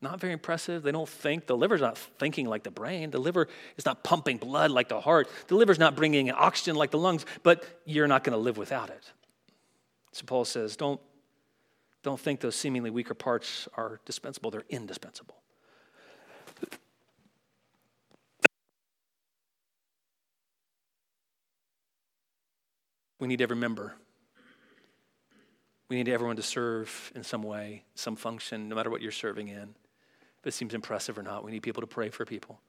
not 0.02 0.20
very 0.20 0.32
impressive. 0.32 0.82
They 0.82 0.90
don't 0.90 1.08
think. 1.08 1.46
The 1.46 1.56
liver's 1.56 1.80
not 1.80 1.96
thinking 1.96 2.46
like 2.46 2.64
the 2.64 2.70
brain. 2.70 3.10
The 3.10 3.20
liver 3.20 3.46
is 3.76 3.86
not 3.86 4.02
pumping 4.02 4.36
blood 4.36 4.70
like 4.72 4.88
the 4.88 5.00
heart. 5.00 5.28
The 5.46 5.54
liver's 5.54 5.78
not 5.78 5.94
bringing 5.94 6.30
oxygen 6.30 6.74
like 6.74 6.90
the 6.90 6.98
lungs, 6.98 7.24
but 7.42 7.64
you're 7.84 8.08
not 8.08 8.24
going 8.24 8.32
to 8.36 8.42
live 8.42 8.56
without 8.56 8.90
it. 8.90 9.12
So 10.10 10.24
Paul 10.26 10.44
says, 10.44 10.76
don't, 10.76 11.00
don't 12.02 12.18
think 12.18 12.40
those 12.40 12.56
seemingly 12.56 12.90
weaker 12.90 13.14
parts 13.14 13.68
are 13.76 14.00
dispensable, 14.04 14.50
they're 14.50 14.64
indispensable. 14.68 15.36
We 23.20 23.28
need 23.28 23.40
every 23.40 23.54
member. 23.54 23.94
We 25.88 25.94
need 25.94 26.08
everyone 26.08 26.34
to 26.36 26.42
serve 26.42 27.12
in 27.14 27.22
some 27.22 27.44
way, 27.44 27.84
some 27.94 28.16
function, 28.16 28.68
no 28.68 28.74
matter 28.74 28.90
what 28.90 29.00
you're 29.00 29.12
serving 29.12 29.46
in 29.46 29.76
if 30.42 30.48
it 30.48 30.54
seems 30.54 30.74
impressive 30.74 31.16
or 31.16 31.22
not. 31.22 31.44
We 31.44 31.52
need 31.52 31.62
people 31.62 31.80
to 31.82 31.86
pray 31.86 32.10
for 32.10 32.24
people. 32.24 32.60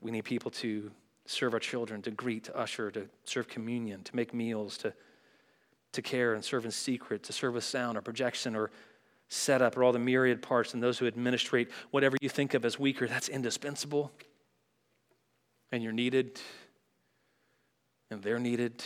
We 0.00 0.10
need 0.10 0.24
people 0.24 0.50
to 0.52 0.90
serve 1.24 1.54
our 1.54 1.60
children, 1.60 2.02
to 2.02 2.10
greet, 2.10 2.44
to 2.44 2.56
usher, 2.56 2.90
to 2.90 3.08
serve 3.24 3.46
communion, 3.48 4.02
to 4.02 4.16
make 4.16 4.34
meals, 4.34 4.76
to, 4.78 4.92
to 5.92 6.02
care 6.02 6.34
and 6.34 6.44
serve 6.44 6.64
in 6.64 6.72
secret, 6.72 7.22
to 7.24 7.32
serve 7.32 7.54
with 7.54 7.62
sound 7.62 7.96
or 7.96 8.00
projection 8.00 8.56
or 8.56 8.70
setup 9.28 9.76
or 9.76 9.84
all 9.84 9.92
the 9.92 9.98
myriad 10.00 10.42
parts 10.42 10.74
and 10.74 10.82
those 10.82 10.98
who 10.98 11.06
administrate 11.06 11.70
whatever 11.92 12.16
you 12.20 12.28
think 12.28 12.54
of 12.54 12.64
as 12.64 12.78
weaker. 12.78 13.06
That's 13.06 13.28
indispensable. 13.28 14.10
And 15.70 15.82
you're 15.82 15.92
needed, 15.92 16.40
and 18.10 18.20
they're 18.20 18.40
needed 18.40 18.82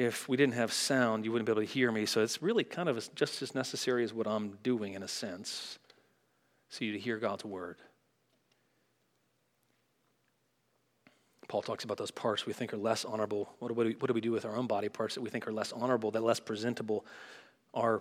if 0.00 0.30
we 0.30 0.36
didn't 0.38 0.54
have 0.54 0.72
sound, 0.72 1.26
you 1.26 1.32
wouldn't 1.32 1.44
be 1.46 1.52
able 1.52 1.60
to 1.60 1.68
hear 1.68 1.92
me. 1.92 2.06
So 2.06 2.22
it's 2.22 2.40
really 2.40 2.64
kind 2.64 2.88
of 2.88 3.14
just 3.14 3.42
as 3.42 3.54
necessary 3.54 4.02
as 4.02 4.14
what 4.14 4.26
I'm 4.26 4.56
doing 4.62 4.94
in 4.94 5.02
a 5.02 5.08
sense, 5.08 5.78
so 6.70 6.86
you 6.86 6.92
to 6.92 6.98
hear 6.98 7.18
God's 7.18 7.44
word. 7.44 7.76
Paul 11.48 11.60
talks 11.60 11.84
about 11.84 11.98
those 11.98 12.12
parts 12.12 12.46
we 12.46 12.54
think 12.54 12.72
are 12.72 12.78
less 12.78 13.04
honorable. 13.04 13.52
What 13.58 13.68
do, 13.68 13.74
we, 13.74 13.92
what 13.98 14.06
do 14.06 14.14
we 14.14 14.22
do 14.22 14.30
with 14.32 14.46
our 14.46 14.56
own 14.56 14.66
body 14.66 14.88
parts 14.88 15.16
that 15.16 15.20
we 15.20 15.28
think 15.28 15.46
are 15.46 15.52
less 15.52 15.70
honorable, 15.70 16.10
that 16.12 16.22
less 16.22 16.40
presentable? 16.40 17.04
Our 17.74 18.00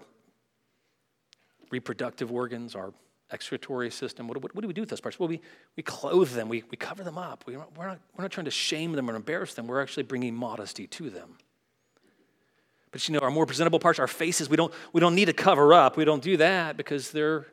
reproductive 1.72 2.32
organs, 2.32 2.76
our 2.76 2.94
excretory 3.32 3.92
system. 3.92 4.28
What, 4.28 4.42
what, 4.42 4.56
what, 4.56 4.62
do 4.62 4.68
we 4.70 4.74
do 4.74 4.82
with 4.82 4.90
those 4.90 5.02
parts? 5.02 5.20
Well, 5.20 5.28
we, 5.28 5.42
we 5.76 5.84
clothe 5.84 6.32
them, 6.32 6.48
we, 6.48 6.64
we 6.72 6.78
cover 6.78 7.04
them 7.04 7.18
up. 7.18 7.44
We, 7.46 7.58
we're, 7.58 7.88
not, 7.88 8.00
we're 8.16 8.24
not 8.24 8.32
trying 8.32 8.46
to 8.46 8.52
shame 8.52 8.94
them 8.94 9.10
or 9.10 9.16
embarrass 9.16 9.54
them, 9.54 9.68
we're 9.68 9.82
actually 9.82 10.04
bringing 10.04 10.34
modesty 10.34 10.88
to 10.88 11.10
them. 11.10 11.36
But 12.92 13.08
you 13.08 13.14
know, 13.14 13.20
our 13.20 13.32
more 13.32 13.46
presentable 13.46 13.80
parts, 13.80 14.00
our 14.00 14.08
faces, 14.08 14.50
we 14.50 14.58
don't, 14.58 14.74
we 14.94 15.00
don't 15.00 15.16
need 15.16 15.26
to 15.26 15.34
cover 15.34 15.74
up. 15.74 15.96
We 15.96 16.06
don't 16.06 16.24
do 16.24 16.38
that 16.38 16.76
because 16.76 17.12
they're, 17.12 17.46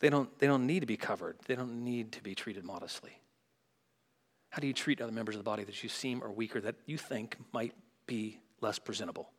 they, 0.00 0.08
don't, 0.08 0.36
they 0.38 0.46
don't 0.46 0.66
need 0.66 0.80
to 0.80 0.86
be 0.86 0.96
covered. 0.96 1.36
They 1.46 1.54
don't 1.54 1.84
need 1.84 2.12
to 2.12 2.22
be 2.22 2.34
treated 2.34 2.64
modestly. 2.64 3.20
How 4.50 4.60
do 4.60 4.66
you 4.66 4.72
treat 4.72 5.00
other 5.00 5.12
members 5.12 5.34
of 5.34 5.40
the 5.40 5.44
body 5.44 5.64
that 5.64 5.82
you 5.82 5.88
seem 5.88 6.22
or 6.22 6.30
weaker 6.30 6.60
that 6.60 6.76
you 6.86 6.96
think 6.96 7.36
might 7.52 7.74
be 8.06 8.38
less 8.60 8.78
presentable? 8.78 9.30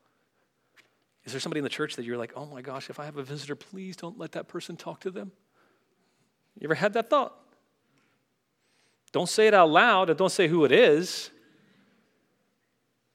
Is 1.25 1.31
there 1.33 1.41
somebody 1.41 1.59
in 1.59 1.63
the 1.63 1.69
church 1.69 1.95
that 1.95 2.05
you're 2.05 2.17
like, 2.17 2.33
oh 2.35 2.45
my 2.45 2.61
gosh, 2.61 2.89
if 2.89 2.99
I 2.99 3.05
have 3.05 3.17
a 3.17 3.23
visitor, 3.23 3.55
please 3.55 3.95
don't 3.95 4.17
let 4.19 4.33
that 4.33 4.47
person 4.47 4.77
talk 4.77 5.01
to 5.01 5.11
them? 5.11 5.31
You 6.59 6.67
ever 6.67 6.75
had 6.75 6.93
that 6.93 7.09
thought? 7.09 7.33
Don't 9.11 9.27
say 9.27 9.47
it 9.47 9.53
out 9.53 9.69
loud 9.69 10.09
and 10.09 10.17
don't 10.17 10.31
say 10.31 10.47
who 10.47 10.63
it 10.63 10.71
is 10.71 11.31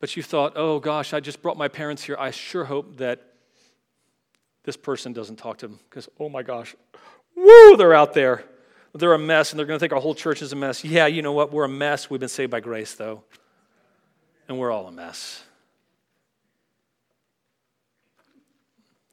but 0.02 0.16
you 0.16 0.22
thought, 0.24 0.54
oh 0.56 0.80
gosh, 0.80 1.14
I 1.14 1.20
just 1.20 1.40
brought 1.40 1.56
my 1.56 1.68
parents 1.68 2.02
here. 2.02 2.16
I 2.18 2.32
sure 2.32 2.64
hope 2.64 2.96
that 2.96 3.22
this 4.64 4.76
person 4.76 5.12
doesn't 5.12 5.36
talk 5.36 5.58
to 5.58 5.68
them 5.68 5.78
because, 5.88 6.08
oh 6.18 6.28
my 6.28 6.42
gosh, 6.42 6.74
woo, 7.36 7.76
they're 7.76 7.94
out 7.94 8.12
there. 8.12 8.42
They're 8.96 9.12
a 9.12 9.18
mess 9.18 9.52
and 9.52 9.60
they're 9.60 9.66
going 9.66 9.76
to 9.76 9.80
think 9.80 9.92
our 9.92 10.00
whole 10.00 10.16
church 10.16 10.42
is 10.42 10.52
a 10.52 10.56
mess. 10.56 10.82
Yeah, 10.82 11.06
you 11.06 11.22
know 11.22 11.30
what? 11.30 11.52
We're 11.52 11.66
a 11.66 11.68
mess. 11.68 12.10
We've 12.10 12.18
been 12.18 12.28
saved 12.28 12.50
by 12.50 12.58
grace, 12.58 12.96
though. 12.96 13.22
And 14.48 14.58
we're 14.58 14.72
all 14.72 14.88
a 14.88 14.92
mess. 14.92 15.44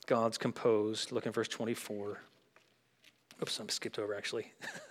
God's 0.08 0.39
composed. 0.39 1.12
Look 1.12 1.28
in 1.28 1.32
verse 1.32 1.49
24. 1.49 2.19
Oops, 3.43 3.60
I 3.60 3.63
skipped 3.67 3.99
over 3.99 4.15
actually. 4.15 4.52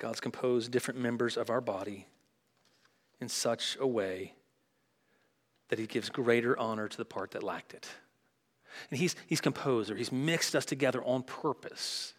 God's 0.00 0.18
composed 0.18 0.72
different 0.72 0.98
members 0.98 1.36
of 1.36 1.50
our 1.50 1.60
body 1.60 2.06
in 3.20 3.28
such 3.28 3.76
a 3.78 3.86
way 3.86 4.32
that 5.68 5.78
he 5.78 5.86
gives 5.86 6.08
greater 6.08 6.58
honor 6.58 6.88
to 6.88 6.96
the 6.96 7.04
part 7.04 7.32
that 7.32 7.42
lacked 7.42 7.74
it. 7.74 7.86
And 8.90 8.98
he's, 8.98 9.14
he's 9.26 9.42
composed 9.42 9.90
or 9.90 9.96
he's 9.96 10.10
mixed 10.10 10.56
us 10.56 10.64
together 10.64 11.04
on 11.04 11.22
purpose. 11.22 12.14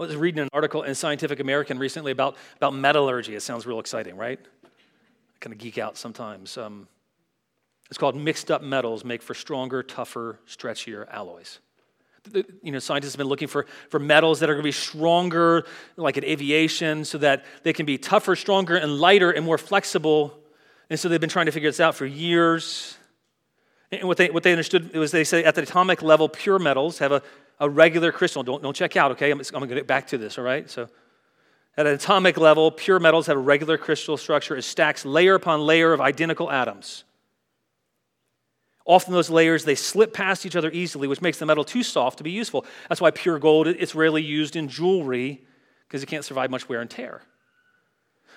I 0.00 0.02
was 0.02 0.16
reading 0.16 0.40
an 0.40 0.48
article 0.54 0.82
in 0.82 0.94
Scientific 0.94 1.40
American 1.40 1.78
recently 1.78 2.10
about, 2.10 2.36
about 2.56 2.74
metallurgy. 2.74 3.34
It 3.34 3.42
sounds 3.42 3.66
real 3.66 3.78
exciting, 3.78 4.16
right? 4.16 4.40
I 4.64 4.68
kind 5.40 5.52
of 5.52 5.58
geek 5.58 5.76
out 5.76 5.98
sometimes. 5.98 6.56
Um, 6.56 6.88
it's 7.90 7.98
called 7.98 8.16
Mixed 8.16 8.50
Up 8.50 8.62
Metals 8.62 9.04
Make 9.04 9.20
for 9.20 9.34
Stronger, 9.34 9.82
Tougher, 9.82 10.38
Stretchier 10.48 11.06
Alloys 11.10 11.60
you 12.62 12.72
know, 12.72 12.78
scientists 12.78 13.14
have 13.14 13.18
been 13.18 13.26
looking 13.26 13.48
for, 13.48 13.66
for 13.88 13.98
metals 13.98 14.40
that 14.40 14.48
are 14.48 14.54
going 14.54 14.62
to 14.62 14.68
be 14.68 14.72
stronger, 14.72 15.64
like 15.96 16.16
in 16.16 16.24
aviation, 16.24 17.04
so 17.04 17.18
that 17.18 17.44
they 17.62 17.72
can 17.72 17.86
be 17.86 17.98
tougher, 17.98 18.36
stronger, 18.36 18.76
and 18.76 18.98
lighter 18.98 19.30
and 19.30 19.44
more 19.44 19.58
flexible. 19.58 20.38
And 20.88 20.98
so 20.98 21.08
they've 21.08 21.20
been 21.20 21.30
trying 21.30 21.46
to 21.46 21.52
figure 21.52 21.68
this 21.68 21.80
out 21.80 21.94
for 21.94 22.06
years. 22.06 22.96
And 23.90 24.04
what 24.04 24.16
they, 24.16 24.30
what 24.30 24.42
they 24.42 24.52
understood 24.52 24.94
was 24.94 25.10
they 25.10 25.24
say 25.24 25.44
at 25.44 25.54
the 25.54 25.62
atomic 25.62 26.02
level, 26.02 26.28
pure 26.28 26.58
metals 26.58 26.98
have 26.98 27.12
a, 27.12 27.22
a 27.58 27.68
regular 27.68 28.12
crystal. 28.12 28.42
Don't, 28.42 28.62
don't 28.62 28.76
check 28.76 28.96
out, 28.96 29.10
okay? 29.12 29.30
I'm, 29.30 29.40
I'm 29.40 29.44
going 29.52 29.68
to 29.68 29.74
get 29.74 29.86
back 29.86 30.06
to 30.08 30.18
this, 30.18 30.38
all 30.38 30.44
right? 30.44 30.70
So 30.70 30.88
at 31.76 31.86
an 31.86 31.94
atomic 31.94 32.36
level, 32.36 32.70
pure 32.70 32.98
metals 32.98 33.26
have 33.26 33.36
a 33.36 33.40
regular 33.40 33.78
crystal 33.78 34.16
structure. 34.16 34.56
It 34.56 34.62
stacks 34.62 35.04
layer 35.04 35.34
upon 35.34 35.60
layer 35.60 35.92
of 35.92 36.00
identical 36.00 36.50
atoms. 36.50 37.04
Often 38.84 39.14
those 39.14 39.30
layers, 39.30 39.64
they 39.64 39.74
slip 39.74 40.12
past 40.12 40.44
each 40.44 40.56
other 40.56 40.70
easily, 40.70 41.06
which 41.06 41.22
makes 41.22 41.38
the 41.38 41.46
metal 41.46 41.64
too 41.64 41.82
soft 41.82 42.18
to 42.18 42.24
be 42.24 42.30
useful. 42.30 42.66
That's 42.88 43.00
why 43.00 43.10
pure 43.10 43.38
gold, 43.38 43.68
it's 43.68 43.94
rarely 43.94 44.22
used 44.22 44.56
in 44.56 44.68
jewelry 44.68 45.44
because 45.86 46.02
it 46.02 46.06
can't 46.06 46.24
survive 46.24 46.50
much 46.50 46.68
wear 46.68 46.80
and 46.80 46.90
tear. 46.90 47.22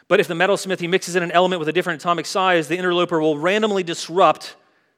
But 0.07 0.19
if 0.19 0.27
the 0.27 0.35
metalsmith 0.35 0.79
he 0.79 0.87
mixes 0.87 1.15
in 1.15 1.23
an 1.23 1.31
element 1.31 1.59
with 1.59 1.67
a 1.67 1.73
different 1.73 2.01
atomic 2.01 2.27
size, 2.27 2.67
the 2.67 2.77
interloper 2.77 3.19
will 3.19 3.39
randomly 3.39 3.81
disrupt 3.81 4.55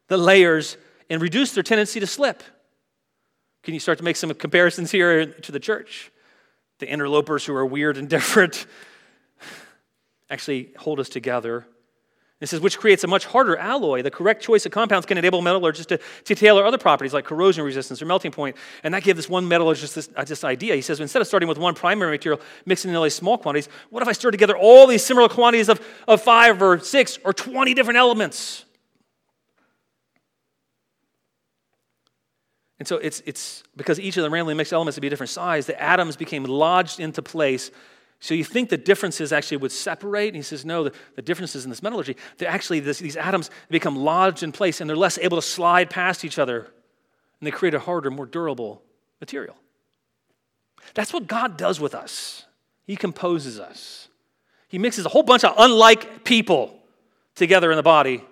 the 0.08 0.18
layers 0.18 0.76
and 1.10 1.22
reduce 1.22 1.54
their 1.54 1.64
tendency 1.64 2.00
to 2.02 2.08
slip. 2.08 2.44
Can 3.64 3.74
you 3.74 3.80
start 3.80 3.98
to 4.00 4.04
make 4.04 4.18
some 4.18 4.34
comparisons 4.34 4.92
here 4.92 5.26
to 5.26 5.52
the 5.52 5.60
church? 5.60 6.12
The 6.80 6.90
interlopers 6.90 7.46
who 7.46 7.56
are 7.56 7.66
weird 7.66 7.98
and 7.98 8.10
different 8.10 8.66
actually 10.30 10.74
hold 10.78 11.00
us 11.00 11.08
together 11.08 11.66
it 12.40 12.48
says, 12.48 12.60
which 12.60 12.78
creates 12.78 13.04
a 13.04 13.08
much 13.08 13.26
harder 13.26 13.58
alloy. 13.58 14.04
The 14.04 14.12
correct 14.12 14.44
choice 14.44 14.64
of 14.68 14.72
compounds 14.72 15.08
can 15.08 15.18
enable 15.18 15.42
metallurgists 15.42 15.88
to, 15.88 16.00
to 16.26 16.36
tailor 16.36 16.64
other 16.66 16.78
properties 16.78 17.12
like 17.12 17.26
corrosion 17.26 17.66
resistance 17.66 18.00
or 18.00 18.06
melting 18.06 18.32
point. 18.32 18.56
And 18.84 18.94
that 18.94 19.02
gave 19.02 19.16
this 19.16 19.28
one 19.28 19.48
metallurgist 19.48 19.96
this, 19.96 20.10
uh, 20.16 20.24
this 20.24 20.44
idea. 20.44 20.76
He 20.76 20.82
says, 20.82 21.00
instead 21.00 21.22
of 21.22 21.28
starting 21.28 21.50
with 21.50 21.58
one 21.58 21.74
primary 21.74 22.12
material, 22.12 22.40
mixing 22.66 22.92
in 22.92 22.96
only 22.96 23.10
small 23.10 23.40
quantities, 23.40 23.70
what 23.90 24.04
if 24.04 24.08
I 24.08 24.12
stir 24.12 24.30
together 24.30 24.56
all 24.56 24.86
these 24.86 25.04
similar 25.04 25.28
quantities 25.28 25.68
of, 25.68 25.82
of 26.08 26.22
five 26.22 26.62
or 26.62 26.80
six 26.80 27.18
or 27.26 27.34
20 27.34 27.74
different 27.74 27.98
elements? 27.98 28.66
And 32.78 32.88
so 32.88 32.98
it's, 32.98 33.24
it's 33.26 33.64
because 33.76 34.00
each 34.00 34.16
of 34.18 34.24
the 34.24 34.30
randomly 34.30 34.54
mixed 34.54 34.74
elements 34.74 34.96
would 34.96 35.02
be 35.02 35.08
a 35.08 35.10
different 35.10 35.32
size, 35.32 35.66
the 35.66 35.82
atoms 35.82 36.16
became 36.16 36.44
lodged 36.44 37.00
into 37.00 37.24
place 37.24 37.72
so 38.20 38.34
you 38.34 38.44
think 38.44 38.70
the 38.70 38.78
differences 38.78 39.32
actually 39.32 39.58
would 39.58 39.72
separate? 39.72 40.28
And 40.28 40.36
he 40.36 40.42
says, 40.42 40.66
no, 40.66 40.86
the, 40.86 40.94
the 41.16 41.22
differences 41.22 41.64
in 41.66 41.70
this 41.70 41.84
metallurgy, 41.84 42.18
they 42.38 42.48
actually, 42.48 42.80
this, 42.80 43.00
these 43.00 43.16
atoms 43.16 43.52
become 43.70 43.96
lodged 43.96 44.44
in 44.44 44.52
place 44.52 44.82
and 44.82 44.90
they're 44.90 44.98
less 44.98 45.18
able 45.20 45.38
to 45.38 45.42
slide 45.42 45.90
past 45.90 46.26
each 46.26 46.40
other. 46.40 46.60
And 46.60 47.46
they 47.46 47.52
create 47.52 47.76
a 47.76 47.80
harder, 47.80 48.10
more 48.10 48.26
durable 48.26 48.82
material. 49.20 49.56
That's 50.96 51.14
what 51.14 51.28
God 51.28 51.58
does 51.58 51.80
with 51.80 51.94
us. 51.94 52.46
He 52.86 52.96
composes 52.96 53.60
us. 53.60 54.08
He 54.68 54.80
mixes 54.80 55.06
a 55.06 55.10
whole 55.10 55.24
bunch 55.24 55.44
of 55.44 55.54
unlike 55.58 56.24
people 56.24 56.80
together 57.36 57.72
in 57.72 57.78
the 57.78 57.84
body, 57.84 58.24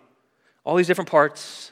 all 0.64 0.76
these 0.76 0.88
different 0.88 1.12
parts. 1.12 1.72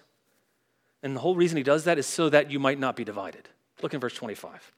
And 1.01 1.16
the 1.16 1.20
whole 1.20 1.36
reason 1.36 1.57
he 1.57 1.64
does 1.64 1.86
that 1.86 1.97
is 1.97 2.05
so 2.05 2.30
that 2.30 2.51
you 2.51 2.59
might 2.59 2.80
not 2.80 2.95
be 2.95 3.03
divided. 3.03 3.49
Look 3.82 3.93
in 3.93 3.99
verse 3.99 4.14
25. 4.14 4.72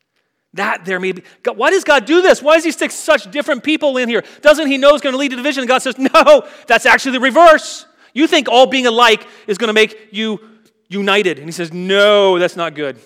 That 0.56 0.86
there 0.86 1.02
may 1.02 1.12
be. 1.12 1.24
God, 1.44 1.58
why 1.58 1.70
does 1.70 1.84
God 1.84 2.06
do 2.06 2.22
this? 2.22 2.42
Why 2.42 2.56
does 2.56 2.64
He 2.64 2.72
stick 2.72 2.92
such 2.92 3.30
different 3.30 3.64
people 3.64 3.98
in 3.98 4.08
here? 4.08 4.24
Doesn't 4.42 4.68
He 4.68 4.78
know 4.78 4.94
it's 4.94 5.02
going 5.02 5.14
to 5.14 5.18
lead 5.18 5.32
to 5.32 5.36
division? 5.36 5.62
And 5.62 5.68
God 5.68 5.80
says, 5.80 5.98
No, 5.98 6.48
that's 6.66 6.86
actually 6.86 7.14
the 7.14 7.20
reverse. 7.20 7.86
You 8.14 8.26
think 8.26 8.48
all 8.48 8.66
being 8.66 8.88
alike 8.88 9.28
is 9.48 9.58
going 9.58 9.68
to 9.68 9.74
make 9.74 10.10
you 10.12 10.40
united. 10.88 11.40
And 11.40 11.48
He 11.48 11.52
says, 11.52 11.74
No, 11.74 12.40
that's 12.40 12.56
not 12.56 12.74
good. 12.74 12.98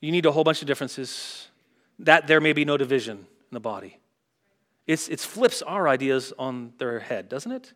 You 0.00 0.10
need 0.10 0.26
a 0.26 0.32
whole 0.32 0.42
bunch 0.42 0.60
of 0.60 0.66
differences, 0.66 1.46
that 2.00 2.26
there 2.26 2.40
may 2.40 2.52
be 2.52 2.64
no 2.64 2.76
division 2.76 3.18
in 3.18 3.26
the 3.52 3.60
body. 3.60 3.98
It's, 4.88 5.08
it 5.08 5.20
flips 5.20 5.62
our 5.62 5.86
ideas 5.86 6.32
on 6.36 6.72
their 6.78 6.98
head, 6.98 7.28
doesn't 7.28 7.52
it? 7.52 7.72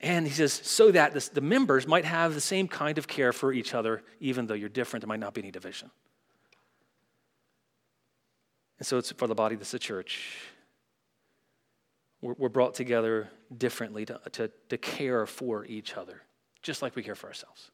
And 0.00 0.26
he 0.26 0.32
says, 0.32 0.52
so 0.52 0.92
that 0.92 1.14
this, 1.14 1.28
the 1.28 1.40
members 1.40 1.88
might 1.88 2.04
have 2.04 2.34
the 2.34 2.40
same 2.40 2.68
kind 2.68 2.98
of 2.98 3.08
care 3.08 3.32
for 3.32 3.52
each 3.52 3.74
other, 3.74 4.04
even 4.20 4.46
though 4.46 4.54
you're 4.54 4.68
different, 4.68 5.02
there 5.02 5.08
might 5.08 5.18
not 5.18 5.34
be 5.34 5.40
any 5.40 5.50
division. 5.50 5.90
And 8.78 8.86
so 8.86 8.98
it's 8.98 9.12
for 9.12 9.26
the 9.26 9.34
body, 9.34 9.56
that's 9.56 9.70
the 9.70 9.78
church. 9.78 10.38
We're, 12.20 12.34
we're 12.38 12.48
brought 12.48 12.74
together 12.74 13.28
differently 13.56 14.06
to, 14.06 14.20
to, 14.32 14.50
to 14.68 14.78
care 14.78 15.26
for 15.26 15.64
each 15.66 15.94
other, 15.94 16.22
just 16.62 16.82
like 16.82 16.96
we 16.96 17.02
care 17.02 17.14
for 17.14 17.28
ourselves. 17.28 17.70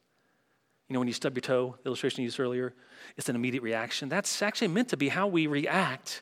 You 0.87 0.93
know, 0.93 0.99
when 0.99 1.07
you 1.07 1.13
stub 1.13 1.35
your 1.35 1.41
toe, 1.41 1.77
the 1.83 1.87
illustration 1.87 2.21
you 2.21 2.25
used 2.25 2.39
earlier, 2.39 2.73
it's 3.15 3.29
an 3.29 3.35
immediate 3.35 3.63
reaction. 3.63 4.09
That's 4.09 4.41
actually 4.41 4.67
meant 4.67 4.89
to 4.89 4.97
be 4.97 5.07
how 5.07 5.27
we 5.27 5.47
react 5.47 6.21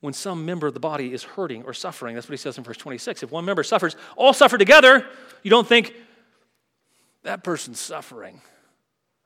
when 0.00 0.12
some 0.12 0.46
member 0.46 0.68
of 0.68 0.74
the 0.74 0.80
body 0.80 1.12
is 1.12 1.24
hurting 1.24 1.64
or 1.64 1.74
suffering. 1.74 2.14
That's 2.14 2.28
what 2.28 2.32
he 2.32 2.36
says 2.36 2.56
in 2.56 2.64
verse 2.64 2.76
26. 2.76 3.24
If 3.24 3.32
one 3.32 3.44
member 3.44 3.64
suffers, 3.64 3.96
all 4.16 4.32
suffer 4.32 4.56
together. 4.56 5.04
You 5.42 5.50
don't 5.50 5.66
think, 5.66 5.94
that 7.24 7.42
person's 7.42 7.80
suffering. 7.80 8.40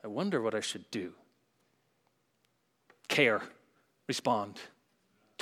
I 0.02 0.08
wonder 0.08 0.40
what 0.40 0.54
I 0.54 0.60
should 0.60 0.90
do. 0.90 1.12
Care, 3.08 3.42
respond, 4.08 4.58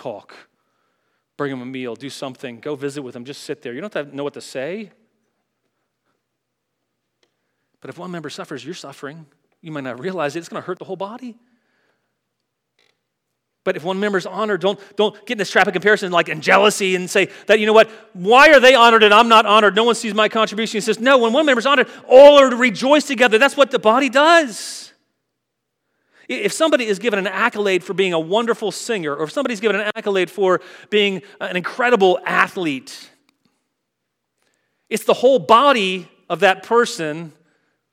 talk, 0.01 0.34
bring 1.36 1.51
them 1.51 1.61
a 1.61 1.66
meal, 1.66 1.94
do 1.94 2.09
something, 2.09 2.59
go 2.61 2.74
visit 2.74 3.03
with 3.03 3.14
them, 3.14 3.24
just 3.24 3.42
sit 3.42 3.62
there. 3.62 3.74
You 3.74 3.80
don't 3.80 3.92
have 3.92 4.11
to 4.11 4.16
know 4.16 4.24
what 4.24 4.34
to 4.34 4.40
say. 4.40 4.90
But 7.80 7.90
if 7.90 7.98
one 7.98 8.11
member 8.11 8.30
suffers, 8.30 8.64
you're 8.64 8.74
suffering. 8.74 9.26
You 9.61 9.72
might 9.72 9.84
not 9.84 10.01
realize 10.01 10.36
it, 10.36 10.38
it's 10.40 10.48
going 10.48 10.62
to 10.62 10.66
hurt 10.66 10.78
the 10.78 10.84
whole 10.84 10.96
body. 10.96 11.38
But 13.62 13.76
if 13.76 13.84
one 13.84 14.01
member 14.01 14.16
is 14.16 14.24
honored, 14.24 14.62
don't, 14.62 14.80
don't 14.96 15.14
get 15.26 15.32
in 15.32 15.38
this 15.38 15.51
trap 15.51 15.66
of 15.66 15.74
comparison 15.74 16.11
like 16.11 16.30
in 16.30 16.40
jealousy 16.40 16.96
and 16.96 17.11
say 17.11 17.28
that, 17.46 17.61
you 17.61 17.66
know 17.66 17.74
what, 17.74 17.90
why 18.14 18.53
are 18.53 18.61
they 18.61 18.74
honored 18.74 19.03
and 19.03 19.12
I'm 19.12 19.28
not 19.28 19.44
honored? 19.44 19.76
No 19.76 19.84
one 19.84 19.94
sees 19.94 20.14
my 20.14 20.30
contribution. 20.30 20.78
He 20.78 20.80
says, 20.80 20.98
no, 20.98 21.18
when 21.18 21.34
one 21.34 21.44
member 21.44 21.61
is 21.61 21.66
honored, 21.66 21.88
all 22.09 22.38
are 22.38 22.48
to 22.48 22.57
rejoice 22.57 23.05
together. 23.05 23.36
That's 23.36 23.59
what 23.59 23.70
the 23.70 23.78
body 23.78 24.09
does. 24.09 24.89
If 26.31 26.53
somebody 26.53 26.87
is 26.87 27.01
given 27.01 27.18
an 27.18 27.26
accolade 27.26 27.83
for 27.83 27.93
being 27.93 28.12
a 28.12 28.20
wonderful 28.20 28.70
singer, 28.70 29.16
or 29.16 29.24
if 29.24 29.33
somebody's 29.33 29.59
given 29.59 29.81
an 29.81 29.91
accolade 29.97 30.31
for 30.31 30.61
being 30.89 31.22
an 31.41 31.57
incredible 31.57 32.20
athlete, 32.24 33.11
it's 34.89 35.03
the 35.03 35.14
whole 35.14 35.41
body 35.41 36.09
of 36.28 36.41
that 36.41 36.62
person 36.62 37.33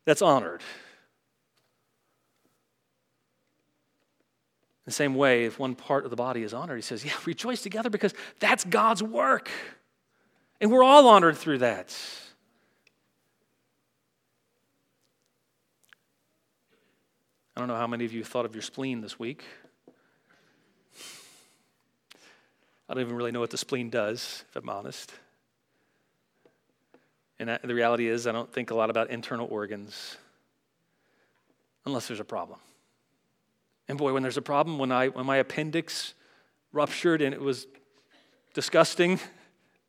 that's 0.05 0.21
honored. 0.21 0.61
the 4.85 4.91
same 4.91 5.15
way, 5.15 5.43
if 5.43 5.59
one 5.59 5.75
part 5.75 6.05
of 6.05 6.11
the 6.11 6.15
body 6.15 6.43
is 6.43 6.53
honored, 6.53 6.77
he 6.77 6.81
says, 6.81 7.03
Yeah, 7.03 7.11
rejoice 7.25 7.61
together 7.61 7.89
because 7.89 8.13
that's 8.39 8.63
God's 8.63 9.03
work. 9.03 9.49
And 10.61 10.71
we're 10.71 10.83
all 10.83 11.07
honored 11.07 11.37
through 11.37 11.57
that. 11.57 11.93
I 17.57 17.59
don't 17.59 17.69
know 17.69 17.75
how 17.75 17.87
many 17.87 18.05
of 18.05 18.13
you 18.13 18.23
thought 18.23 18.45
of 18.45 18.53
your 18.53 18.61
spleen 18.61 19.01
this 19.01 19.17
week. 19.17 19.43
I 22.87 22.93
don't 22.93 23.01
even 23.01 23.15
really 23.15 23.31
know 23.31 23.39
what 23.39 23.49
the 23.49 23.57
spleen 23.57 23.89
does, 23.89 24.45
if 24.47 24.55
I'm 24.57 24.69
honest. 24.69 25.11
And 27.39 27.57
the 27.63 27.73
reality 27.73 28.07
is, 28.09 28.27
I 28.27 28.31
don't 28.31 28.53
think 28.53 28.69
a 28.69 28.75
lot 28.75 28.91
about 28.91 29.09
internal 29.09 29.47
organs 29.49 30.17
unless 31.83 32.07
there's 32.07 32.19
a 32.19 32.23
problem. 32.23 32.59
And 33.87 33.97
boy, 33.97 34.13
when 34.13 34.21
there's 34.21 34.37
a 34.37 34.41
problem, 34.43 34.77
when, 34.77 34.91
I, 34.91 35.07
when 35.07 35.25
my 35.25 35.37
appendix 35.37 36.13
ruptured 36.71 37.23
and 37.23 37.33
it 37.33 37.41
was 37.41 37.65
disgusting, 38.53 39.19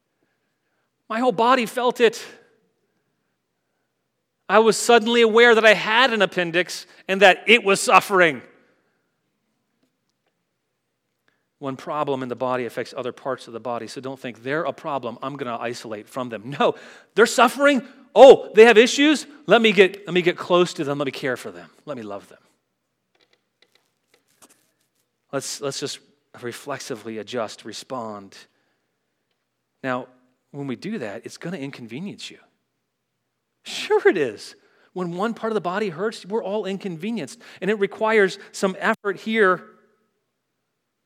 my 1.10 1.20
whole 1.20 1.32
body 1.32 1.66
felt 1.66 2.00
it. 2.00 2.24
I 4.49 4.61
was 4.61 4.76
suddenly 4.76 5.20
aware 5.20 5.55
that 5.55 5.64
I 5.64 5.74
had 5.74 6.12
an 6.12 6.22
appendix 6.22 6.86
and 7.07 7.20
that 7.22 7.44
it 7.46 7.64
was 7.64 7.80
suffering. 7.80 8.42
One 11.59 11.76
problem 11.76 12.22
in 12.22 12.28
the 12.28 12.36
body 12.36 12.64
affects 12.66 12.94
other 12.96 13.12
parts 13.12 13.46
of 13.46 13.53
the 13.53 13.61
body, 13.61 13.88
so 13.88 14.01
don't 14.01 14.18
think 14.18 14.42
they're 14.42 14.64
a 14.64 14.72
problem. 14.72 15.18
I'm 15.22 15.36
going 15.36 15.53
to 15.53 15.61
isolate 15.61 16.09
from 16.09 16.28
them. 16.28 16.55
No, 16.59 16.76
they're 17.14 17.26
suffering. 17.26 17.82
Oh, 18.14 18.51
they 18.55 18.64
have 18.64 18.78
issues. 18.78 19.26
Let 19.46 19.61
me 19.61 19.72
get 19.72 20.07
let 20.07 20.14
me 20.14 20.22
get 20.22 20.36
close 20.36 20.72
to 20.74 20.84
them. 20.84 20.99
Let 20.99 21.07
me 21.07 21.12
care 21.12 21.36
for 21.36 21.51
them. 21.51 21.68
Let 21.84 21.96
me 21.96 22.03
love 22.03 22.28
them. 22.28 22.38
Let's, 25.32 25.61
let's 25.61 25.78
just 25.78 25.99
reflexively 26.40 27.18
adjust, 27.18 27.64
respond. 27.64 28.36
Now, 29.82 30.09
when 30.53 30.66
we 30.66 30.76
do 30.76 30.99
that, 30.99 31.26
it's 31.26 31.36
going 31.36 31.55
to 31.55 31.61
inconvenience 31.61 32.30
you. 32.30 32.38
Sure, 33.64 34.09
it 34.09 34.16
is. 34.16 34.54
When 34.92 35.16
one 35.16 35.34
part 35.34 35.52
of 35.52 35.54
the 35.54 35.61
body 35.61 35.90
hurts, 35.90 36.26
we're 36.26 36.42
all 36.42 36.66
inconvenienced. 36.66 37.40
And 37.61 37.70
it 37.70 37.78
requires 37.78 38.38
some 38.52 38.76
effort 38.78 39.18
here. 39.18 39.64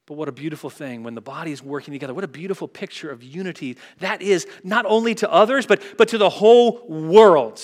But 0.07 0.15
what 0.15 0.29
a 0.29 0.33
beautiful 0.33 0.71
thing 0.71 1.03
when 1.03 1.15
the 1.15 1.21
body 1.21 1.53
is 1.53 1.63
working 1.63 1.93
together. 1.93 2.15
What 2.15 2.25
a 2.25 2.29
beautiful 2.29 2.69
picture 2.69 3.11
of 3.11 3.23
unity 3.23 3.77
that 3.99 4.23
is, 4.23 4.47
not 4.65 4.85
only 4.87 5.15
to 5.17 5.31
others, 5.31 5.67
but, 5.67 5.83
but 5.97 6.09
to 6.09 6.19
the 6.19 6.31
whole 6.31 6.87
world. 6.89 7.61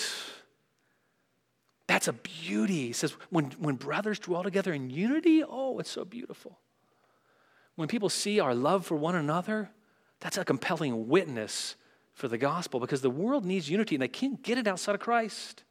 That's 1.87 2.09
a 2.09 2.13
beauty. 2.13 2.89
He 2.89 2.93
says, 2.93 3.13
when, 3.31 3.47
when 3.59 3.77
brothers 3.77 4.19
dwell 4.19 4.43
together 4.43 4.73
in 4.73 4.91
unity, 4.91 5.43
oh, 5.43 5.79
it's 5.79 5.91
so 5.91 6.05
beautiful. 6.05 6.59
When 7.75 7.89
people 7.89 8.09
see 8.09 8.39
our 8.39 8.55
love 8.55 8.85
for 8.85 8.97
one 8.97 9.15
another, 9.15 9.71
that's 10.21 10.37
a 10.37 10.45
compelling 10.45 11.09
witness 11.09 11.77
for 12.19 12.27
the 12.27 12.37
gospel 12.37 12.81
because 12.81 13.01
the 13.01 13.11
world 13.11 13.45
needs 13.45 13.71
unity 13.71 13.95
and 13.95 14.03
they 14.03 14.09
can't 14.09 14.43
get 14.43 14.59
it 14.59 14.67
outside 14.67 14.97
of 14.97 15.01
Christ. 15.01 15.63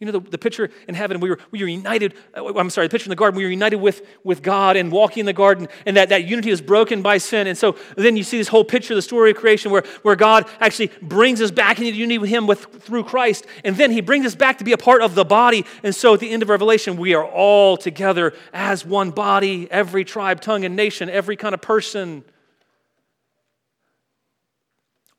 You 0.00 0.06
know, 0.06 0.18
the, 0.18 0.30
the 0.30 0.38
picture 0.38 0.70
in 0.88 0.96
heaven, 0.96 1.20
we 1.20 1.30
were, 1.30 1.38
we 1.52 1.60
were 1.60 1.68
united, 1.68 2.14
uh, 2.36 2.52
I'm 2.56 2.68
sorry, 2.68 2.88
the 2.88 2.90
picture 2.90 3.06
in 3.06 3.10
the 3.10 3.16
garden, 3.16 3.38
we 3.38 3.44
were 3.44 3.50
united 3.50 3.76
with, 3.76 4.04
with 4.24 4.42
God 4.42 4.76
and 4.76 4.90
walking 4.90 5.20
in 5.20 5.26
the 5.26 5.32
garden, 5.32 5.68
and 5.86 5.96
that, 5.96 6.08
that 6.08 6.24
unity 6.24 6.50
is 6.50 6.60
broken 6.60 7.00
by 7.00 7.18
sin. 7.18 7.46
And 7.46 7.56
so 7.56 7.76
then 7.96 8.16
you 8.16 8.24
see 8.24 8.36
this 8.36 8.48
whole 8.48 8.64
picture 8.64 8.94
of 8.94 8.96
the 8.96 9.02
story 9.02 9.30
of 9.30 9.36
creation 9.36 9.70
where, 9.70 9.84
where 10.02 10.16
God 10.16 10.50
actually 10.58 10.90
brings 11.00 11.40
us 11.40 11.52
back 11.52 11.78
into 11.78 11.92
unity 11.92 12.18
with 12.18 12.28
Him 12.28 12.48
with, 12.48 12.64
through 12.82 13.04
Christ. 13.04 13.46
And 13.64 13.76
then 13.76 13.92
He 13.92 14.00
brings 14.00 14.26
us 14.26 14.34
back 14.34 14.58
to 14.58 14.64
be 14.64 14.72
a 14.72 14.78
part 14.78 15.00
of 15.00 15.14
the 15.14 15.24
body. 15.24 15.64
And 15.84 15.94
so 15.94 16.14
at 16.14 16.20
the 16.20 16.30
end 16.30 16.42
of 16.42 16.48
Revelation, 16.48 16.96
we 16.96 17.14
are 17.14 17.24
all 17.24 17.76
together 17.76 18.34
as 18.52 18.84
one 18.84 19.12
body, 19.12 19.70
every 19.70 20.04
tribe, 20.04 20.40
tongue, 20.40 20.64
and 20.64 20.74
nation, 20.74 21.08
every 21.08 21.36
kind 21.36 21.54
of 21.54 21.62
person. 21.62 22.24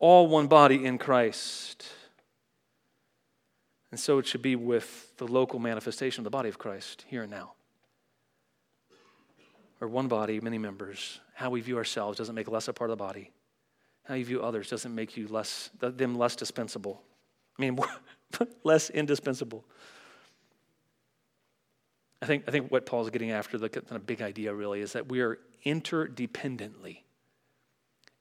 All 0.08 0.28
one 0.28 0.46
body 0.46 0.86
in 0.86 1.00
Christ. 1.00 1.84
And 3.90 4.00
so 4.00 4.20
it 4.20 4.28
should 4.28 4.44
be 4.44 4.56
with 4.56 5.12
the 5.18 5.26
local 5.26 5.58
manifestation 5.58 6.22
of 6.22 6.26
the 6.26 6.30
body 6.30 6.48
of 6.48 6.60
Christ 6.60 7.04
here 7.08 7.24
and 7.24 7.32
now. 7.32 7.54
Or 9.82 9.88
one 9.88 10.08
body, 10.08 10.40
many 10.40 10.60
members. 10.60 11.22
How 11.34 11.50
we 11.50 11.60
view 11.60 11.78
ourselves 11.78 12.20
doesn't 12.20 12.36
make 12.36 12.48
less 12.48 12.68
a 12.68 12.74
part 12.74 12.92
of 12.92 13.00
the 13.00 13.04
body. 13.04 13.32
How 14.04 14.14
you 14.14 14.26
view 14.26 14.44
others 14.44 14.70
doesn't 14.70 14.94
make 14.94 15.18
you 15.18 15.28
less 15.28 15.72
them 15.80 16.16
less 16.16 16.36
dispensable. 16.36 17.02
I 17.58 17.64
mean, 17.64 17.80
less 18.64 18.92
indispensable. 18.92 19.66
I 22.22 22.28
think, 22.28 22.44
I 22.48 22.52
think 22.52 22.72
what 22.72 22.86
Paul's 22.86 23.10
getting 23.10 23.32
after, 23.32 23.58
the 23.58 23.70
kind 23.70 23.96
of 23.96 24.06
big 24.06 24.22
idea 24.22 24.54
really, 24.54 24.82
is 24.82 24.94
that 24.94 25.10
we 25.10 25.22
are 25.22 25.40
interdependently 25.66 27.05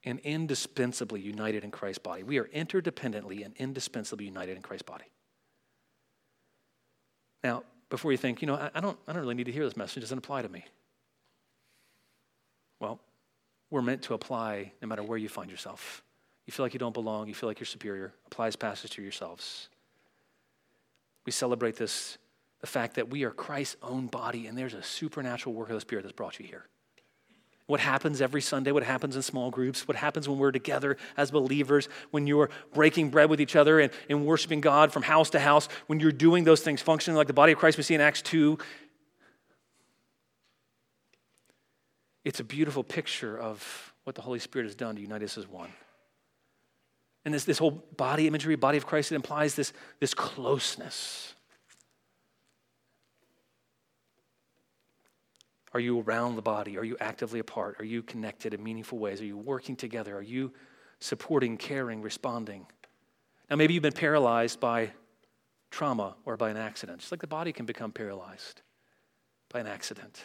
and 0.05 0.18
indispensably 0.20 1.20
united 1.20 1.64
in 1.64 1.70
Christ's 1.70 1.98
body. 1.98 2.22
We 2.22 2.38
are 2.38 2.44
interdependently 2.44 3.44
and 3.44 3.55
indispensably 3.57 4.26
united 4.26 4.57
in 4.57 4.62
Christ's 4.62 4.82
body. 4.82 5.05
Now, 7.42 7.62
before 7.90 8.12
you 8.12 8.18
think, 8.18 8.42
you 8.42 8.46
know, 8.46 8.70
I, 8.74 8.80
don't, 8.80 8.98
I 9.07 9.12
don't 9.12 9.22
really 9.22 9.34
need 9.34 9.44
to 9.44 9.52
hear 9.52 9.64
this 9.64 9.76
message, 9.76 9.98
it 9.98 10.00
doesn't 10.00 10.18
apply 10.18 10.42
to 10.42 10.48
me. 10.48 10.64
Well, 12.80 13.00
we're 13.70 13.82
meant 13.82 14.02
to 14.02 14.14
apply 14.14 14.72
no 14.82 14.88
matter 14.88 15.02
where 15.02 15.18
you 15.18 15.28
find 15.28 15.50
yourself. 15.50 16.02
You 16.46 16.52
feel 16.52 16.64
like 16.64 16.74
you 16.74 16.78
don't 16.78 16.94
belong, 16.94 17.28
you 17.28 17.34
feel 17.34 17.48
like 17.48 17.59
you're 17.59 17.66
superior, 17.66 18.12
apply 18.26 18.48
this 18.48 18.57
passage 18.57 18.90
to 18.92 19.02
yourselves. 19.02 19.68
We 21.24 21.32
celebrate 21.32 21.76
this 21.76 22.18
the 22.61 22.66
fact 22.66 22.94
that 22.94 23.11
we 23.11 23.24
are 23.24 23.30
Christ's 23.30 23.76
own 23.82 24.07
body 24.07 24.46
and 24.46 24.57
there's 24.57 24.72
a 24.72 24.82
supernatural 24.82 25.55
work 25.55 25.68
of 25.68 25.74
the 25.74 25.80
Spirit 25.82 26.02
that's 26.02 26.14
brought 26.14 26.38
you 26.38 26.46
here. 26.46 26.66
What 27.66 27.80
happens 27.80 28.20
every 28.20 28.42
Sunday, 28.42 28.72
what 28.72 28.82
happens 28.82 29.16
in 29.16 29.22
small 29.22 29.50
groups, 29.50 29.88
what 29.88 29.96
happens 29.96 30.28
when 30.28 30.38
we're 30.38 30.52
together 30.52 30.98
as 31.16 31.30
believers, 31.30 31.88
when 32.10 32.26
you're 32.26 32.50
breaking 32.74 33.08
bread 33.08 33.30
with 33.30 33.40
each 33.40 33.56
other 33.56 33.80
and, 33.80 33.90
and 34.10 34.26
worshiping 34.26 34.60
God 34.60 34.92
from 34.92 35.02
house 35.02 35.30
to 35.30 35.40
house, 35.40 35.68
when 35.86 35.98
you're 35.98 36.12
doing 36.12 36.44
those 36.44 36.60
things, 36.60 36.82
functioning 36.82 37.16
like 37.16 37.26
the 37.26 37.32
body 37.32 37.52
of 37.52 37.58
Christ 37.58 37.78
we 37.78 37.84
see 37.84 37.94
in 37.94 38.02
Acts 38.02 38.20
2. 38.22 38.58
It's 42.24 42.40
a 42.40 42.44
beautiful 42.44 42.84
picture 42.84 43.38
of 43.38 43.94
what 44.04 44.14
the 44.14 44.22
Holy 44.22 44.38
Spirit 44.38 44.66
has 44.66 44.74
done 44.74 44.96
to 44.96 45.00
unite 45.00 45.22
us 45.22 45.38
as 45.38 45.48
one. 45.48 45.70
And 47.24 47.32
this, 47.32 47.44
this 47.44 47.56
whole 47.56 47.70
body 47.70 48.26
imagery, 48.26 48.56
body 48.56 48.76
of 48.76 48.86
Christ, 48.86 49.10
it 49.10 49.14
implies 49.14 49.54
this, 49.54 49.72
this 50.00 50.12
closeness 50.12 51.34
Are 55.75 55.81
you 55.81 56.01
around 56.01 56.37
the 56.37 56.43
body? 56.43 56.79
Are 56.79 56.85
you 56.85 56.97
actively 57.01 57.41
apart? 57.41 57.77
Are 57.81 57.85
you 57.85 58.03
connected 58.03 58.55
in 58.55 58.62
meaningful 58.62 58.99
ways? 58.99 59.20
Are 59.20 59.27
you 59.27 59.37
working 59.37 59.75
together? 59.75 60.16
Are 60.16 60.22
you 60.22 60.53
supporting, 61.01 61.57
caring, 61.57 62.01
responding? 62.01 62.66
Now, 63.51 63.57
maybe 63.57 63.75
you've 63.75 63.83
been 63.83 63.93
paralyzed 63.93 64.61
by 64.61 64.93
trauma 65.72 66.14
or 66.25 66.37
by 66.37 66.51
an 66.51 66.57
accident. 66.57 67.01
Just 67.01 67.11
like 67.11 67.20
the 67.20 67.27
body 67.27 67.53
can 67.53 67.66
become 67.66 67.91
paralyzed 67.91 68.62
by 69.53 69.59
an 69.59 69.66
accident. 69.66 70.22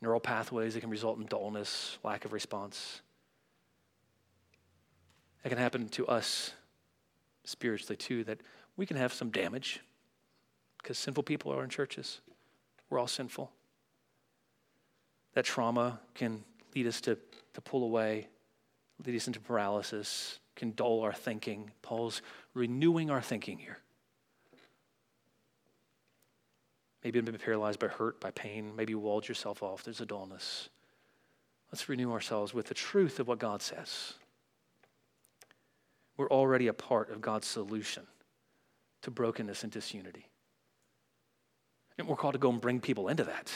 Neural 0.00 0.18
pathways 0.18 0.74
that 0.74 0.80
can 0.80 0.90
result 0.90 1.18
in 1.18 1.26
dullness, 1.26 1.98
lack 2.02 2.24
of 2.24 2.32
response. 2.32 3.00
That 5.44 5.50
can 5.50 5.58
happen 5.58 5.88
to 5.90 6.06
us 6.08 6.52
spiritually 7.44 7.96
too, 7.96 8.24
that 8.24 8.40
we 8.76 8.86
can 8.86 8.96
have 8.96 9.12
some 9.12 9.30
damage 9.30 9.80
because 10.78 10.98
sinful 10.98 11.22
people 11.22 11.52
are 11.52 11.62
in 11.62 11.70
churches. 11.70 12.20
We're 12.90 12.98
all 12.98 13.06
sinful. 13.06 13.52
That 15.34 15.44
trauma 15.44 16.00
can 16.14 16.44
lead 16.74 16.86
us 16.86 17.00
to, 17.02 17.16
to 17.54 17.60
pull 17.60 17.84
away, 17.84 18.28
lead 19.04 19.16
us 19.16 19.26
into 19.26 19.40
paralysis, 19.40 20.38
can 20.56 20.72
dull 20.72 21.00
our 21.00 21.12
thinking. 21.12 21.70
Paul's 21.80 22.22
renewing 22.54 23.10
our 23.10 23.22
thinking 23.22 23.58
here. 23.58 23.78
Maybe 27.02 27.18
you've 27.18 27.24
been 27.24 27.38
paralyzed 27.38 27.80
by 27.80 27.88
hurt, 27.88 28.20
by 28.20 28.30
pain. 28.30 28.76
Maybe 28.76 28.92
you 28.92 28.98
walled 28.98 29.26
yourself 29.26 29.62
off. 29.62 29.82
There's 29.82 30.00
a 30.00 30.06
dullness. 30.06 30.68
Let's 31.72 31.88
renew 31.88 32.12
ourselves 32.12 32.54
with 32.54 32.66
the 32.66 32.74
truth 32.74 33.18
of 33.18 33.26
what 33.26 33.38
God 33.38 33.62
says. 33.62 34.14
We're 36.16 36.28
already 36.28 36.68
a 36.68 36.74
part 36.74 37.10
of 37.10 37.20
God's 37.20 37.46
solution 37.46 38.06
to 39.00 39.10
brokenness 39.10 39.64
and 39.64 39.72
disunity. 39.72 40.28
And 41.98 42.06
we're 42.06 42.16
called 42.16 42.34
to 42.34 42.38
go 42.38 42.50
and 42.50 42.60
bring 42.60 42.78
people 42.78 43.08
into 43.08 43.24
that 43.24 43.50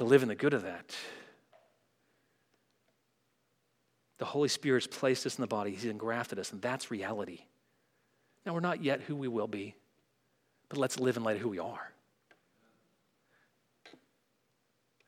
to 0.00 0.04
live 0.04 0.22
in 0.22 0.28
the 0.28 0.34
good 0.34 0.54
of 0.54 0.62
that. 0.62 0.96
The 4.16 4.24
Holy 4.24 4.48
Spirit's 4.48 4.86
placed 4.86 5.26
us 5.26 5.36
in 5.36 5.42
the 5.42 5.46
body, 5.46 5.72
He's 5.72 5.84
engrafted 5.84 6.38
us, 6.38 6.52
and 6.52 6.62
that's 6.62 6.90
reality. 6.90 7.40
Now, 8.46 8.54
we're 8.54 8.60
not 8.60 8.82
yet 8.82 9.02
who 9.02 9.14
we 9.14 9.28
will 9.28 9.46
be, 9.46 9.74
but 10.70 10.78
let's 10.78 10.98
live 10.98 11.18
in 11.18 11.22
light 11.22 11.36
of 11.36 11.42
who 11.42 11.50
we 11.50 11.58
are. 11.58 11.92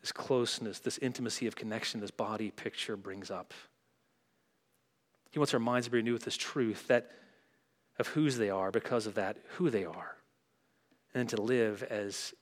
This 0.02 0.12
closeness, 0.12 0.78
this 0.80 0.98
intimacy 0.98 1.46
of 1.46 1.56
connection, 1.56 2.00
this 2.00 2.10
body 2.10 2.50
picture 2.50 2.94
brings 2.94 3.30
up. 3.30 3.54
He 5.30 5.38
wants 5.38 5.54
our 5.54 5.60
minds 5.60 5.86
to 5.86 5.90
be 5.90 5.96
renewed 5.96 6.12
with 6.12 6.24
this 6.24 6.36
truth 6.36 6.86
that 6.88 7.10
of 7.98 8.08
whose 8.08 8.36
they 8.36 8.50
are, 8.50 8.70
because 8.70 9.06
of 9.06 9.14
that, 9.14 9.38
who 9.56 9.70
they 9.70 9.86
are, 9.86 10.16
and 11.14 11.30
to 11.30 11.40
live 11.40 11.82
as 11.82 12.34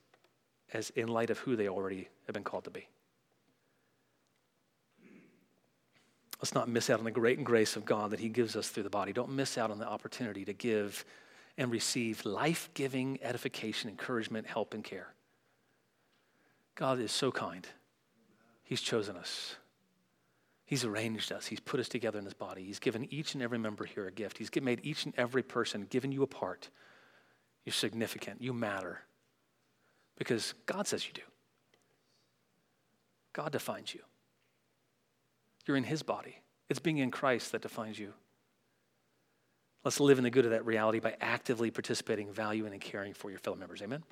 as 0.72 0.90
in 0.90 1.08
light 1.08 1.30
of 1.30 1.38
who 1.38 1.56
they 1.56 1.68
already 1.68 2.08
have 2.30 2.34
been 2.34 2.44
called 2.44 2.64
to 2.64 2.70
be. 2.70 2.88
Let's 6.40 6.54
not 6.54 6.68
miss 6.68 6.88
out 6.88 6.98
on 6.98 7.04
the 7.04 7.10
great 7.10 7.44
grace 7.44 7.76
of 7.76 7.84
God 7.84 8.12
that 8.12 8.20
He 8.20 8.28
gives 8.28 8.56
us 8.56 8.68
through 8.68 8.84
the 8.84 8.90
body. 8.90 9.12
Don't 9.12 9.32
miss 9.32 9.58
out 9.58 9.70
on 9.70 9.78
the 9.78 9.86
opportunity 9.86 10.44
to 10.46 10.54
give 10.54 11.04
and 11.58 11.70
receive 11.70 12.24
life 12.24 12.70
giving 12.72 13.18
edification, 13.22 13.90
encouragement, 13.90 14.46
help, 14.46 14.72
and 14.72 14.82
care. 14.82 15.12
God 16.76 16.98
is 16.98 17.12
so 17.12 17.30
kind. 17.30 17.66
He's 18.62 18.80
chosen 18.80 19.16
us. 19.16 19.56
He's 20.64 20.84
arranged 20.84 21.32
us. 21.32 21.46
He's 21.46 21.60
put 21.60 21.80
us 21.80 21.88
together 21.88 22.18
in 22.18 22.24
His 22.24 22.32
body. 22.32 22.64
He's 22.64 22.78
given 22.78 23.06
each 23.12 23.34
and 23.34 23.42
every 23.42 23.58
member 23.58 23.84
here 23.84 24.06
a 24.06 24.12
gift. 24.12 24.38
He's 24.38 24.50
made 24.62 24.80
each 24.82 25.04
and 25.04 25.12
every 25.18 25.42
person, 25.42 25.86
given 25.90 26.12
you 26.12 26.22
a 26.22 26.28
part. 26.28 26.70
You're 27.66 27.74
significant. 27.74 28.40
You 28.40 28.54
matter 28.54 29.00
because 30.20 30.52
God 30.66 30.86
says 30.86 31.06
you 31.06 31.14
do. 31.14 31.22
God 33.32 33.52
defines 33.52 33.94
you. 33.94 34.00
You're 35.66 35.76
in 35.76 35.84
His 35.84 36.02
body. 36.02 36.36
It's 36.68 36.80
being 36.80 36.98
in 36.98 37.10
Christ 37.10 37.52
that 37.52 37.62
defines 37.62 37.98
you. 37.98 38.12
Let's 39.84 40.00
live 40.00 40.18
in 40.18 40.24
the 40.24 40.30
good 40.30 40.44
of 40.44 40.50
that 40.50 40.66
reality 40.66 41.00
by 41.00 41.16
actively 41.20 41.70
participating, 41.70 42.32
valuing, 42.32 42.72
and 42.72 42.80
caring 42.80 43.14
for 43.14 43.30
your 43.30 43.38
fellow 43.38 43.56
members. 43.56 43.80
Amen? 43.82 44.02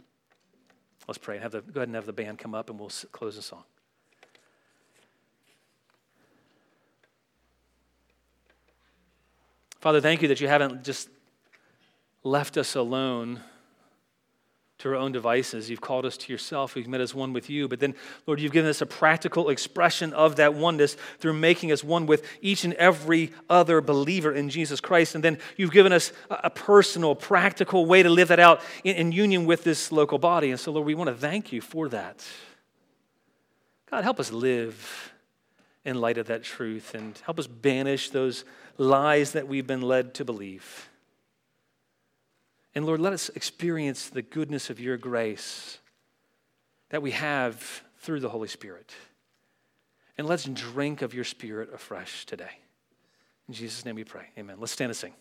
Let's 1.06 1.18
pray 1.18 1.36
and 1.36 1.42
have 1.42 1.52
the, 1.52 1.60
go 1.60 1.80
ahead 1.80 1.88
and 1.88 1.94
have 1.94 2.06
the 2.06 2.12
band 2.12 2.38
come 2.38 2.54
up 2.54 2.70
and 2.70 2.78
we'll 2.78 2.92
close 3.12 3.36
the 3.36 3.42
song. 3.42 3.64
Father, 9.80 10.00
thank 10.00 10.22
you 10.22 10.28
that 10.28 10.40
you 10.40 10.48
haven't 10.48 10.82
just 10.84 11.08
left 12.24 12.56
us 12.56 12.74
alone 12.74 13.40
to 14.78 14.88
our 14.90 14.94
own 14.94 15.10
devices. 15.10 15.68
You've 15.68 15.80
called 15.80 16.06
us 16.06 16.16
to 16.16 16.32
yourself. 16.32 16.76
You've 16.76 16.86
made 16.86 17.00
us 17.00 17.12
one 17.12 17.32
with 17.32 17.50
you. 17.50 17.66
But 17.66 17.80
then, 17.80 17.94
Lord, 18.26 18.40
you've 18.40 18.52
given 18.52 18.70
us 18.70 18.80
a 18.80 18.86
practical 18.86 19.50
expression 19.50 20.12
of 20.12 20.36
that 20.36 20.54
oneness 20.54 20.96
through 21.18 21.32
making 21.32 21.72
us 21.72 21.82
one 21.82 22.06
with 22.06 22.24
each 22.40 22.64
and 22.64 22.74
every 22.74 23.32
other 23.50 23.80
believer 23.80 24.32
in 24.32 24.48
Jesus 24.48 24.80
Christ. 24.80 25.16
And 25.16 25.24
then 25.24 25.38
you've 25.56 25.72
given 25.72 25.92
us 25.92 26.12
a 26.30 26.50
personal, 26.50 27.16
practical 27.16 27.86
way 27.86 28.04
to 28.04 28.10
live 28.10 28.28
that 28.28 28.38
out 28.38 28.60
in, 28.84 28.94
in 28.94 29.12
union 29.12 29.46
with 29.46 29.64
this 29.64 29.90
local 29.90 30.18
body. 30.18 30.50
And 30.50 30.60
so, 30.60 30.70
Lord, 30.70 30.86
we 30.86 30.94
want 30.94 31.08
to 31.08 31.16
thank 31.16 31.52
you 31.52 31.60
for 31.60 31.88
that. 31.88 32.24
God, 33.90 34.04
help 34.04 34.20
us 34.20 34.30
live 34.30 35.12
in 35.84 36.00
light 36.00 36.18
of 36.18 36.26
that 36.26 36.44
truth 36.44 36.94
and 36.94 37.18
help 37.24 37.38
us 37.38 37.46
banish 37.46 38.10
those 38.10 38.44
lies 38.76 39.32
that 39.32 39.48
we've 39.48 39.66
been 39.66 39.82
led 39.82 40.14
to 40.14 40.24
believe. 40.24 40.88
And 42.74 42.86
Lord, 42.86 43.00
let 43.00 43.12
us 43.12 43.28
experience 43.30 44.08
the 44.08 44.22
goodness 44.22 44.70
of 44.70 44.78
your 44.78 44.96
grace 44.96 45.78
that 46.90 47.02
we 47.02 47.10
have 47.12 47.82
through 47.98 48.20
the 48.20 48.28
Holy 48.28 48.48
Spirit. 48.48 48.92
And 50.16 50.26
let's 50.26 50.44
drink 50.44 51.02
of 51.02 51.14
your 51.14 51.24
Spirit 51.24 51.72
afresh 51.72 52.26
today. 52.26 52.50
In 53.48 53.54
Jesus' 53.54 53.84
name 53.84 53.96
we 53.96 54.04
pray. 54.04 54.26
Amen. 54.36 54.56
Let's 54.58 54.72
stand 54.72 54.90
and 54.90 54.96
sing. 54.96 55.14